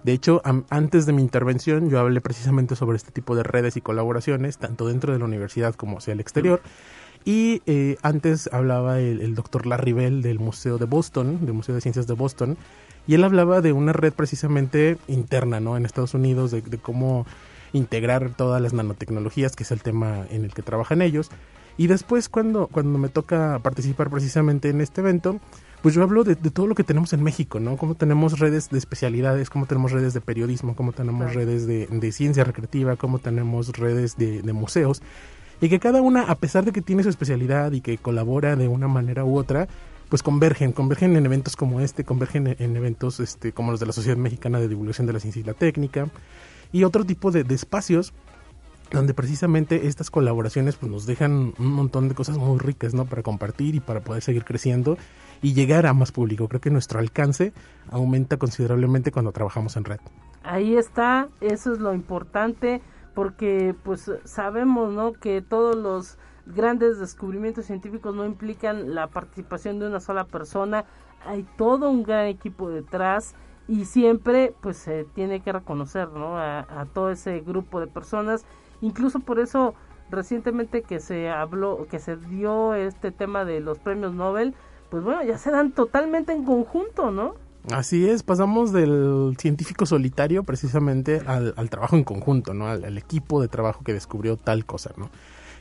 De 0.04 0.14
hecho, 0.14 0.41
antes 0.70 1.06
de 1.06 1.14
mi 1.14 1.22
intervención 1.22 1.89
yo 1.89 1.99
hablé 1.99 2.22
precisamente 2.22 2.76
sobre 2.76 2.97
este 2.97 3.12
tipo 3.12 3.36
de 3.36 3.43
redes 3.43 3.78
y 3.78 3.82
colaboraciones, 3.82 4.58
tanto 4.58 4.88
dentro 4.88 5.14
de 5.14 5.20
la 5.20 5.26
universidad 5.26 5.76
como 5.76 5.99
hacia 5.99 6.14
el 6.14 6.20
exterior. 6.20 6.62
Y 7.24 7.62
eh, 7.68 7.97
antes 8.02 8.49
hablaba 8.52 8.99
el, 8.99 9.36
doctor 9.36 9.68
Larry 9.68 9.93
Bell 9.93 10.22
del 10.24 10.39
Museo 10.39 10.80
de 10.80 10.86
Boston, 10.86 11.45
del 11.45 11.54
Museo 11.54 11.76
de 11.76 11.82
Ciencias 11.82 12.08
de 12.08 12.16
Boston, 12.16 12.58
y 13.06 13.14
él 13.14 13.24
hablaba 13.24 13.62
de 13.62 13.74
una 13.74 13.93
red 13.93 14.14
precisamente 14.14 14.97
interna, 15.08 15.60
¿no? 15.60 15.78
En 15.78 15.86
Estados 15.86 16.16
Unidos, 16.16 16.49
de, 16.49 16.62
cómo 16.80 17.28
integrar 17.74 18.32
todas 18.36 18.62
las 18.62 18.74
nanotecnologías, 18.74 19.56
que 19.56 19.64
es 19.64 19.72
el 19.72 19.84
tema 19.84 20.26
en 20.32 20.45
el 20.45 20.54
que 20.54 20.64
trabajan 20.64 21.02
ellos. 21.02 21.30
Y 21.78 21.88
después, 21.88 22.28
cuando, 22.28 22.68
cuando 22.68 22.97
me 22.97 23.10
toca 23.10 23.60
participar 23.60 24.10
precisamente 24.10 24.70
en 24.70 24.82
este 24.82 25.02
evento, 25.02 25.39
pues 25.82 25.96
yo 25.96 26.04
hablo 26.04 26.24
de, 26.24 26.36
todo 26.36 26.68
lo 26.68 26.76
que 26.76 26.84
tenemos 26.84 27.14
en 27.14 27.24
México, 27.24 27.60
¿no? 27.60 27.78
Cómo 27.78 27.96
tenemos 27.96 28.40
redes 28.40 28.70
de 28.70 28.78
especialidades, 28.78 29.50
cómo 29.50 29.66
tenemos 29.66 29.92
redes 29.92 30.14
de 30.14 30.22
periodismo, 30.22 30.76
cómo 30.76 30.92
tenemos 30.92 31.34
redes 31.34 31.66
de, 31.68 31.88
de, 31.88 32.12
ciencia 32.12 32.44
recreativa, 32.44 32.96
cómo 32.96 33.20
tenemos 33.20 33.70
redes 33.78 34.18
de, 34.18 34.42
de 34.42 34.54
museos 34.54 35.02
y 35.62 35.70
que 35.70 35.80
cada 35.80 36.02
una, 36.02 36.24
a 36.24 36.36
pesar 36.36 36.66
de 36.66 36.72
que 36.72 36.82
tiene 36.82 37.04
su 37.04 37.10
especialidad 37.10 37.72
y 37.72 37.82
que 37.82 37.98
colabora 38.00 38.56
de 38.56 38.68
una 38.68 38.88
manera 38.88 39.24
u 39.24 39.38
otra, 39.38 39.68
pues 40.10 40.24
convergen, 40.24 40.74
convergen 40.74 41.16
en 41.16 41.26
eventos 41.26 41.56
como 41.56 41.80
este, 41.80 42.04
convergen 42.04 42.56
en, 42.60 42.76
eventos 42.76 43.22
este, 43.22 43.54
como 43.54 43.72
los 43.72 43.80
de 43.80 43.86
la 43.86 43.94
Sociedad 43.94 44.18
Mexicana 44.18 44.60
de 44.60 44.68
Divulgación 44.68 45.08
de 45.08 45.14
la 45.14 45.20
Ciencia 45.20 45.40
y 45.40 45.44
la 45.44 45.54
Técnica 45.54 46.10
y 46.74 46.84
otro 46.84 47.06
tipo 47.06 47.32
de, 47.32 47.46
espacios 47.54 48.12
donde 48.92 49.14
precisamente 49.14 49.88
estas 49.88 50.10
colaboraciones 50.10 50.76
pues 50.76 50.92
nos 50.92 51.06
dejan 51.06 51.54
un 51.58 51.68
montón 51.68 52.10
de 52.10 52.16
cosas 52.16 52.38
muy 52.38 52.60
ricas, 52.60 52.94
¿no? 52.94 53.06
Para 53.06 53.24
compartir 53.24 53.76
y 53.76 53.80
para 53.80 54.02
poder 54.02 54.22
seguir 54.22 54.44
creciendo 54.44 54.98
y 55.42 55.54
llegar 55.54 55.86
a 55.86 55.94
más 55.94 56.12
público. 56.12 56.48
Creo 56.48 56.62
que 56.62 56.70
nuestro 56.70 57.00
alcance 57.00 57.54
aumenta 57.89 58.38
considerablemente 58.38 59.12
cuando 59.12 59.32
trabajamos 59.32 59.76
en 59.78 59.86
red. 59.86 60.00
Ahí 60.44 60.76
está, 60.76 61.30
eso 61.39 61.74
es 61.74 61.80
lo 61.80 61.94
importante 61.94 62.82
porque 63.14 63.76
pues 63.84 64.12
sabemos, 64.24 64.92
¿no? 64.94 65.14
Que 65.14 65.42
todos 65.42 65.76
los 65.76 66.18
grandes 66.46 67.00
descubrimientos 67.00 67.66
científicos 67.66 68.16
no 68.16 68.26
implican 68.26 68.96
la 68.96 69.08
participación 69.08 69.80
de 69.80 69.88
una 69.88 70.00
sola 70.00 70.26
persona, 70.26 70.86
hay 71.26 71.46
todo 71.58 71.89
un 71.89 72.04
gran 72.04 72.26
equipo 72.26 72.70
detrás 72.70 73.36
y 73.68 73.86
siempre 73.86 74.54
pues 74.62 74.78
se 74.78 75.06
tiene 75.06 75.42
que 75.42 75.52
reconocer 75.52 76.10
¿no? 76.10 76.38
a, 76.38 76.88
todo 76.94 77.12
ese 77.12 77.42
grupo 77.42 77.80
de 77.80 77.88
personas, 77.88 78.46
incluso 78.82 79.20
por 79.20 79.39
eso 79.39 79.76
recientemente 80.10 80.82
que 80.82 81.00
se 81.00 81.30
habló, 81.30 81.88
que 81.89 82.00
se 82.00 82.18
dio 82.18 82.74
este 82.74 83.12
tema 83.12 83.46
de 83.46 83.62
los 83.62 83.80
premios 83.80 84.14
Nobel, 84.14 84.56
pues 84.92 85.04
bueno, 85.04 85.24
ya 85.24 85.38
se 85.38 85.50
dan 85.50 85.72
totalmente 85.72 86.34
en 86.34 86.44
conjunto, 86.44 87.10
¿no? 87.10 87.34
Así 87.72 88.08
es, 88.10 88.24
pasamos 88.24 88.74
del 88.74 89.36
científico 89.39 89.86
solitario 89.86 90.44
precisamente 90.44 91.22
al, 91.26 91.70
trabajo 91.70 91.96
en 91.96 92.04
conjunto, 92.04 92.54
¿no? 92.54 92.68
Al, 92.68 92.98
equipo 92.98 93.42
de 93.42 93.48
trabajo 93.48 93.84
que 93.84 93.94
descubrió 93.94 94.36
tal 94.36 94.66
cosa, 94.66 94.92
¿no? 94.98 95.10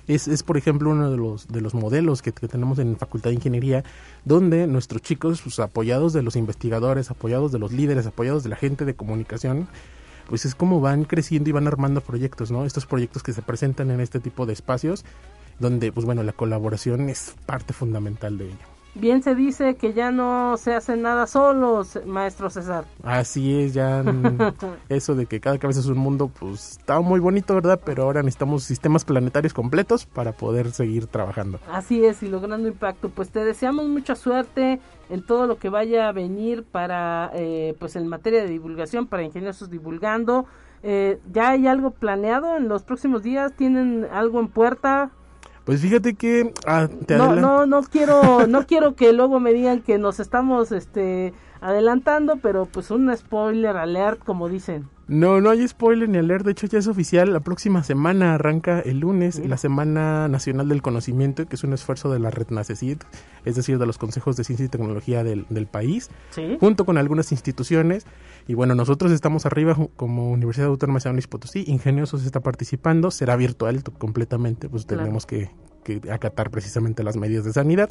es, 0.08 0.26
es 0.26 0.42
por 0.42 0.56
ejemplo, 0.56 0.90
uno 0.90 1.10
de 1.10 1.16
los, 1.16 1.46
de 1.48 1.60
los 1.60 1.74
modelos 1.74 2.22
que, 2.22 2.32
tenemos 2.32 2.80
en 2.80 2.96
Facultad 2.96 3.30
de 3.30 3.36
Ingeniería, 3.36 3.84
donde 4.24 4.66
nuestros 4.66 5.02
chicos, 5.02 5.42
pues, 5.42 5.60
apoyados 5.60 6.12
de 6.12 6.22
los 6.22 6.34
investigadores, 6.34 7.10
apoyados 7.10 7.52
de 7.52 7.60
los 7.60 7.70
líderes, 7.70 8.06
apoyados 8.06 8.42
de 8.42 8.48
la 8.48 8.56
gente 8.56 8.84
de 8.84 8.94
comunicación, 8.94 9.68
pues 10.28 10.44
es 10.44 10.56
como 10.56 10.80
van 10.80 11.04
creciendo 11.04 11.50
y 11.50 11.52
van 11.52 11.68
armando 11.68 12.00
proyectos, 12.00 12.50
¿no? 12.50 12.64
Estos 12.64 12.86
proyectos 12.86 13.22
que 13.22 13.32
se 13.32 13.42
presentan 13.42 13.90
en 13.90 14.00
este 14.00 14.18
tipo 14.18 14.46
de 14.46 14.52
espacios, 14.52 15.04
donde, 15.60 15.92
pues 15.92 16.06
bueno, 16.06 16.22
la 16.22 16.32
colaboración 16.32 17.08
es 17.08 17.34
parte 17.46 17.72
fundamental 17.72 18.38
de 18.38 18.46
ello. 18.46 18.69
Bien 18.94 19.22
se 19.22 19.36
dice 19.36 19.76
que 19.76 19.92
ya 19.92 20.10
no 20.10 20.56
se 20.56 20.74
hace 20.74 20.96
nada 20.96 21.28
solos, 21.28 21.98
maestro 22.06 22.50
César. 22.50 22.84
Así 23.04 23.60
es, 23.60 23.72
ya 23.72 24.02
eso 24.88 25.14
de 25.14 25.26
que 25.26 25.40
cada 25.40 25.58
cabeza 25.58 25.78
es 25.78 25.86
un 25.86 25.98
mundo, 25.98 26.28
pues 26.28 26.72
está 26.78 27.00
muy 27.00 27.20
bonito, 27.20 27.54
¿verdad? 27.54 27.80
Pero 27.84 28.02
ahora 28.02 28.22
necesitamos 28.22 28.64
sistemas 28.64 29.04
planetarios 29.04 29.54
completos 29.54 30.06
para 30.06 30.32
poder 30.32 30.72
seguir 30.72 31.06
trabajando. 31.06 31.60
Así 31.70 32.04
es, 32.04 32.22
y 32.24 32.28
logrando 32.28 32.66
impacto. 32.66 33.10
Pues 33.10 33.30
te 33.30 33.44
deseamos 33.44 33.86
mucha 33.86 34.16
suerte 34.16 34.80
en 35.08 35.24
todo 35.24 35.46
lo 35.46 35.58
que 35.58 35.68
vaya 35.68 36.08
a 36.08 36.12
venir 36.12 36.64
para, 36.64 37.30
eh, 37.34 37.76
pues 37.78 37.94
en 37.94 38.08
materia 38.08 38.42
de 38.42 38.48
divulgación, 38.48 39.06
para 39.06 39.22
ingeniosos 39.22 39.70
divulgando. 39.70 40.46
Eh, 40.82 41.20
¿Ya 41.32 41.50
hay 41.50 41.66
algo 41.66 41.90
planeado 41.92 42.56
en 42.56 42.68
los 42.68 42.82
próximos 42.82 43.22
días? 43.22 43.52
¿Tienen 43.54 44.06
algo 44.10 44.40
en 44.40 44.48
puerta? 44.48 45.10
Pues 45.70 45.82
fíjate 45.82 46.14
que 46.14 46.52
ah, 46.66 46.88
no, 47.10 47.36
no, 47.36 47.64
no 47.64 47.82
quiero, 47.84 48.48
no 48.48 48.66
quiero 48.66 48.96
que 48.96 49.12
luego 49.12 49.38
me 49.38 49.52
digan 49.52 49.82
que 49.82 49.98
nos 49.98 50.18
estamos, 50.18 50.72
este, 50.72 51.32
adelantando, 51.60 52.36
pero 52.36 52.66
pues 52.66 52.90
un 52.90 53.14
spoiler 53.16 53.76
alert, 53.76 54.22
como 54.24 54.48
dicen. 54.48 54.88
No, 55.10 55.40
no 55.40 55.50
hay 55.50 55.66
spoiler 55.66 56.08
ni 56.08 56.18
alert, 56.18 56.44
de 56.44 56.52
hecho 56.52 56.68
ya 56.68 56.78
es 56.78 56.86
oficial, 56.86 57.32
la 57.32 57.40
próxima 57.40 57.82
semana 57.82 58.34
arranca 58.34 58.78
el 58.78 59.00
lunes 59.00 59.40
la 59.44 59.56
Semana 59.56 60.28
Nacional 60.28 60.68
del 60.68 60.82
Conocimiento, 60.82 61.46
que 61.46 61.56
es 61.56 61.64
un 61.64 61.72
esfuerzo 61.72 62.12
de 62.12 62.20
la 62.20 62.30
Red 62.30 62.50
NACECID, 62.50 62.98
es 63.44 63.56
decir, 63.56 63.78
de 63.78 63.86
los 63.86 63.98
consejos 63.98 64.36
de 64.36 64.44
ciencia 64.44 64.66
y 64.66 64.68
tecnología 64.68 65.24
del, 65.24 65.46
del 65.50 65.66
país, 65.66 66.10
junto 66.60 66.84
con 66.84 66.96
algunas 66.96 67.32
instituciones, 67.32 68.06
y 68.46 68.54
bueno, 68.54 68.76
nosotros 68.76 69.10
estamos 69.10 69.46
arriba 69.46 69.76
como 69.96 70.30
Universidad 70.30 70.68
Autónoma 70.68 70.98
de 70.98 71.02
San 71.02 71.14
Luis 71.14 71.26
Potosí, 71.26 71.64
Ingeniosos 71.66 72.24
está 72.24 72.38
participando, 72.38 73.10
será 73.10 73.34
virtual 73.34 73.82
completamente, 73.98 74.68
pues 74.68 74.86
tenemos 74.86 75.26
que, 75.26 75.50
que 75.82 76.00
acatar 76.12 76.50
precisamente 76.50 77.02
las 77.02 77.16
medidas 77.16 77.44
de 77.44 77.52
sanidad, 77.52 77.90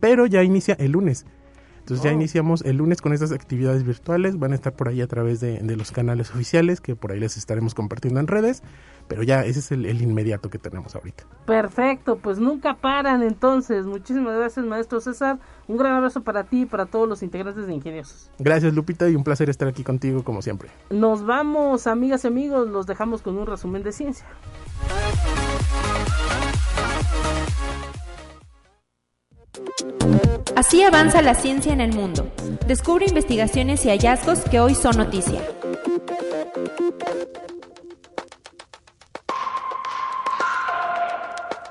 pero 0.00 0.24
ya 0.24 0.42
inicia 0.42 0.76
el 0.80 0.92
lunes. 0.92 1.26
Entonces 1.84 2.02
ya 2.02 2.12
oh. 2.12 2.14
iniciamos 2.14 2.62
el 2.62 2.78
lunes 2.78 3.02
con 3.02 3.12
estas 3.12 3.30
actividades 3.30 3.84
virtuales, 3.84 4.38
van 4.38 4.52
a 4.52 4.54
estar 4.54 4.72
por 4.72 4.88
ahí 4.88 5.02
a 5.02 5.06
través 5.06 5.40
de, 5.40 5.60
los 5.76 5.92
canales 5.92 6.30
oficiales 6.30 6.80
que 6.80 6.96
por 6.96 7.12
ahí 7.12 7.20
les 7.20 7.36
estaremos 7.36 7.74
compartiendo 7.74 8.20
en 8.20 8.26
redes, 8.26 8.62
pero 9.06 9.22
ya 9.22 9.44
ese 9.44 9.58
es 9.58 9.70
el, 9.70 10.00
inmediato 10.00 10.48
que 10.48 10.58
tenemos 10.58 10.94
ahorita. 10.94 11.24
Perfecto, 11.44 12.16
pues 12.16 12.38
nunca 12.38 12.72
paran 12.76 13.22
entonces. 13.22 13.84
Muchísimas 13.84 14.34
gracias 14.34 14.64
maestro 14.64 14.98
César, 14.98 15.38
un 15.68 15.76
gran 15.76 15.92
abrazo 15.92 16.22
para 16.22 16.44
ti 16.44 16.62
y 16.62 16.66
para 16.66 16.86
todos 16.86 17.06
los 17.06 17.22
integrantes 17.22 17.66
de 17.66 17.74
Ingeniosos. 17.74 18.30
Gracias 18.38 18.72
Lupita 18.72 19.10
y 19.10 19.14
un 19.14 19.22
placer 19.22 19.50
estar 19.50 19.68
aquí 19.68 19.84
contigo 19.84 20.24
como 20.24 20.40
siempre. 20.40 20.70
Nos 20.88 21.26
vamos 21.26 21.86
amigas 21.86 22.24
y 22.24 22.28
amigos, 22.28 22.66
los 22.66 22.86
dejamos 22.86 23.20
con 23.20 23.36
un 23.36 23.46
resumen 23.46 23.82
de 23.82 23.92
ciencia. 23.92 24.26
Así 30.56 30.82
avanza 30.82 31.22
la 31.22 31.34
ciencia 31.34 31.72
en 31.72 31.80
el 31.80 31.92
mundo. 31.92 32.30
Descubre 32.66 33.06
investigaciones 33.06 33.84
y 33.84 33.88
hallazgos 33.88 34.40
que 34.40 34.60
hoy 34.60 34.74
son 34.74 34.96
noticia. 34.96 35.40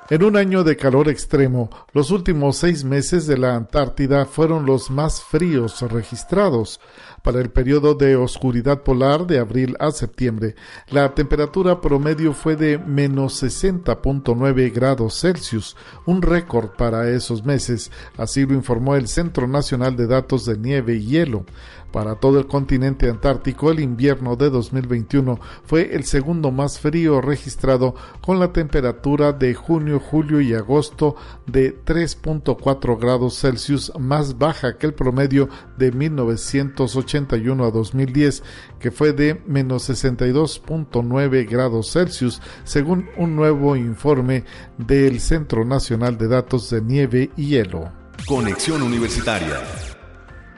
En 0.09 0.21
un 0.21 0.35
año 0.37 0.63
de 0.63 0.77
calor 0.77 1.09
extremo, 1.09 1.71
los 1.93 2.11
últimos 2.11 2.57
seis 2.57 2.83
meses 2.83 3.25
de 3.25 3.37
la 3.37 3.55
Antártida 3.55 4.25
fueron 4.25 4.65
los 4.65 4.91
más 4.91 5.23
fríos 5.23 5.81
registrados. 5.81 6.79
Para 7.23 7.39
el 7.39 7.51
periodo 7.51 7.95
de 7.95 8.17
oscuridad 8.17 8.83
polar 8.83 9.25
de 9.25 9.39
abril 9.39 9.77
a 9.79 9.91
septiembre, 9.91 10.55
la 10.89 11.15
temperatura 11.15 11.79
promedio 11.79 12.33
fue 12.33 12.57
de 12.57 12.77
menos 12.77 13.41
60.9 13.41 14.73
grados 14.73 15.21
Celsius, 15.21 15.77
un 16.05 16.21
récord 16.21 16.71
para 16.71 17.09
esos 17.09 17.45
meses, 17.45 17.91
así 18.17 18.45
lo 18.45 18.55
informó 18.55 18.97
el 18.97 19.07
Centro 19.07 19.47
Nacional 19.47 19.95
de 19.95 20.07
Datos 20.07 20.45
de 20.45 20.57
Nieve 20.57 20.95
y 20.95 21.05
Hielo. 21.05 21.45
Para 21.93 22.15
todo 22.15 22.39
el 22.39 22.47
continente 22.47 23.07
antártico, 23.07 23.69
el 23.69 23.79
invierno 23.79 24.35
de 24.35 24.49
2021 24.49 25.39
fue 25.63 25.95
el 25.95 26.05
segundo 26.05 26.49
más 26.49 26.79
frío 26.79 27.21
registrado 27.21 27.93
con 28.19 28.39
la 28.39 28.51
temperatura 28.51 29.31
de 29.31 29.53
junio, 29.53 29.99
julio 29.99 30.41
y 30.41 30.55
agosto 30.55 31.15
de 31.45 31.79
3.4 31.85 32.99
grados 32.99 33.39
Celsius 33.39 33.91
más 33.99 34.39
baja 34.39 34.79
que 34.79 34.87
el 34.87 34.95
promedio 34.95 35.49
de 35.77 35.91
1981 35.91 37.63
a 37.63 37.69
2010, 37.69 38.41
que 38.79 38.89
fue 38.89 39.13
de 39.13 39.43
menos 39.45 39.87
62.9 39.87 41.47
grados 41.47 41.91
Celsius, 41.91 42.41
según 42.63 43.07
un 43.17 43.35
nuevo 43.35 43.75
informe 43.75 44.45
del 44.79 45.19
Centro 45.19 45.63
Nacional 45.63 46.17
de 46.17 46.27
Datos 46.27 46.71
de 46.71 46.81
Nieve 46.81 47.29
y 47.37 47.49
Hielo. 47.49 47.91
Conexión 48.25 48.81
Universitaria 48.81 49.61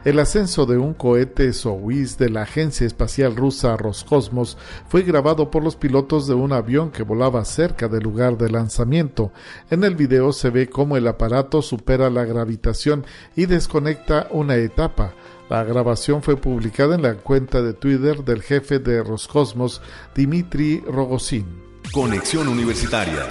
el 0.06 0.20
ascenso 0.20 0.68
de 0.68 0.78
un 0.78 0.93
cohete 0.93 1.51
Soyuz 1.51 2.18
de 2.18 2.30
la 2.30 2.43
Agencia 2.43 2.86
Espacial 2.86 3.36
Rusa 3.36 3.76
Roscosmos 3.76 4.56
fue 4.88 5.01
grabado 5.01 5.49
por 5.49 5.64
los 5.64 5.76
pilotos 5.76 6.28
de 6.28 6.36
un 6.36 6.53
avión 6.53 6.91
que 6.91 7.01
volaba 7.01 7.43
cerca 7.43 7.88
del 7.88 8.03
lugar 8.03 8.38
de 8.38 8.51
lanzamiento. 8.51 9.32
En 9.72 9.84
el 9.84 9.95
video 9.95 10.32
se 10.32 10.51
ve 10.51 10.70
cómo 10.70 10.95
el 10.95 11.08
aparato 11.08 11.64
supera 11.64 12.12
la 12.12 12.24
gravitación 12.24 13.03
y 13.36 13.47
desconecta 13.47 14.28
una 14.30 14.56
etapa. 14.58 15.14
La 15.49 15.64
grabación 15.64 16.22
fue 16.22 16.38
publicada 16.38 16.93
en 16.93 17.01
la 17.01 17.16
cuenta 17.16 17.64
de 17.64 17.74
Twitter 17.74 18.24
del 18.24 18.43
jefe 18.43 18.78
de 18.78 19.01
Roscosmos, 19.01 19.82
Dmitry 20.14 20.84
Rogozin. 20.88 21.45
Conexión 21.91 22.47
Universitaria. 22.47 23.26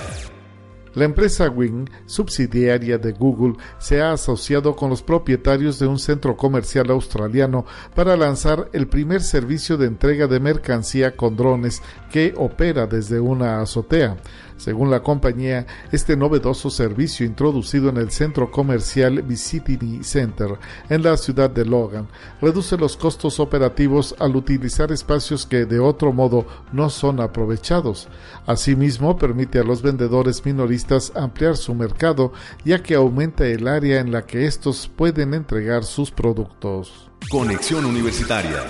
La 0.95 1.05
empresa 1.05 1.49
Wing, 1.49 1.89
subsidiaria 2.07 2.99
de 2.99 3.13
Google, 3.13 3.55
se 3.79 4.01
ha 4.01 4.13
asociado 4.13 4.77
con 4.77 4.91
los 4.91 5.03
propietarios 5.03 5.79
de 5.79 5.87
un 5.89 5.99
centro 5.99 6.37
comercial 6.37 6.91
australiano 6.91 7.67
para 7.95 8.17
lanzar 8.17 8.69
el 8.73 8.87
primer 8.87 9.23
servicio 9.23 9.77
de 9.77 9.87
entrega 9.87 10.29
de 10.29 10.39
mercancía 10.39 11.17
con 11.17 11.37
drones 11.37 11.83
que 12.13 12.33
opera 12.37 12.87
desde 12.87 13.19
una 13.19 13.61
azotea. 13.61 14.17
Según 14.57 14.91
la 14.91 15.03
compañía, 15.03 15.67
este 15.93 16.17
novedoso 16.17 16.71
servicio 16.71 17.27
introducido 17.27 17.89
en 17.89 17.97
el 17.97 18.11
centro 18.11 18.51
comercial 18.51 19.23
Vicini 19.23 20.03
Center 20.05 20.59
en 20.89 21.03
la 21.03 21.17
ciudad 21.17 21.51
de 21.51 21.65
Logan 21.65 22.09
reduce 22.41 22.77
los 22.77 22.97
costos 22.97 23.41
operativos 23.41 24.15
al 24.19 24.37
utilizar 24.37 24.93
espacios 24.93 25.45
que 25.47 25.65
de 25.65 25.81
otro 25.81 26.13
modo 26.13 26.47
no 26.73 26.89
son 26.89 27.21
aprovechados. 27.21 28.09
Asimismo, 28.47 29.17
permite 29.19 29.59
a 29.59 29.65
los 29.65 29.83
vendedores 29.83 30.45
minoristas 30.45 31.13
ampliar 31.15 31.57
su 31.57 31.75
mercado 31.75 32.33
ya 32.65 32.83
que 32.83 32.95
aumenta 32.95 33.47
el 33.47 33.67
área 33.69 34.01
en 34.01 34.13
la 34.13 34.23
que 34.23 34.47
estos 34.47 34.89
pueden 34.89 35.35
entregar 35.35 35.85
sus 35.85 36.11
productos. 36.11 37.11
Conexión 37.31 37.85
Universitaria 37.85 38.63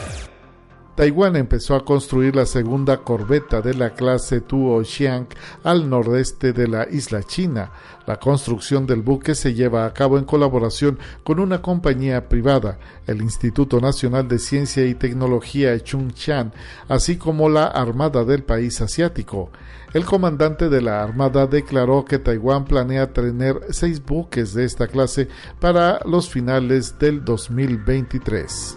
Taiwán 0.95 1.35
empezó 1.35 1.75
a 1.75 1.85
construir 1.85 2.37
la 2.37 2.47
segunda 2.47 2.99
corbeta 2.99 3.61
de 3.61 3.75
la 3.75 3.95
clase 3.95 4.41
Tuo 4.41 4.85
Xiang 4.85 5.27
al 5.65 5.91
nordeste 5.91 6.53
de 6.53 6.69
la 6.69 6.87
isla 6.89 7.25
china. 7.25 7.73
La 8.07 8.21
construcción 8.21 8.87
del 8.87 9.03
buque 9.03 9.35
se 9.35 9.55
lleva 9.55 9.87
a 9.87 9.93
cabo 9.93 10.19
en 10.19 10.25
colaboración 10.25 11.01
con 11.25 11.41
una 11.41 11.61
compañía 11.61 12.29
privada, 12.29 12.79
el 13.09 13.23
Instituto 13.23 13.81
Nacional 13.81 14.29
de 14.29 14.39
Ciencia 14.39 14.87
y 14.87 14.95
Tecnología 14.95 15.77
Chung-Chan, 15.83 16.53
así 16.89 17.17
como 17.17 17.49
la 17.49 17.65
Armada 17.67 18.25
del 18.25 18.45
país 18.45 18.81
asiático. 18.81 19.51
El 19.95 20.05
comandante 20.05 20.69
de 20.69 20.81
la 20.81 21.03
Armada 21.03 21.49
declaró 21.49 22.05
que 22.05 22.21
Taiwán 22.21 22.67
planea 22.67 23.13
tener 23.13 23.61
seis 23.71 24.05
buques 24.05 24.55
de 24.55 24.65
esta 24.65 24.87
clase 24.87 25.29
para 25.59 25.99
los 26.05 26.29
finales 26.29 26.99
del 27.01 27.25
2023. 27.25 28.77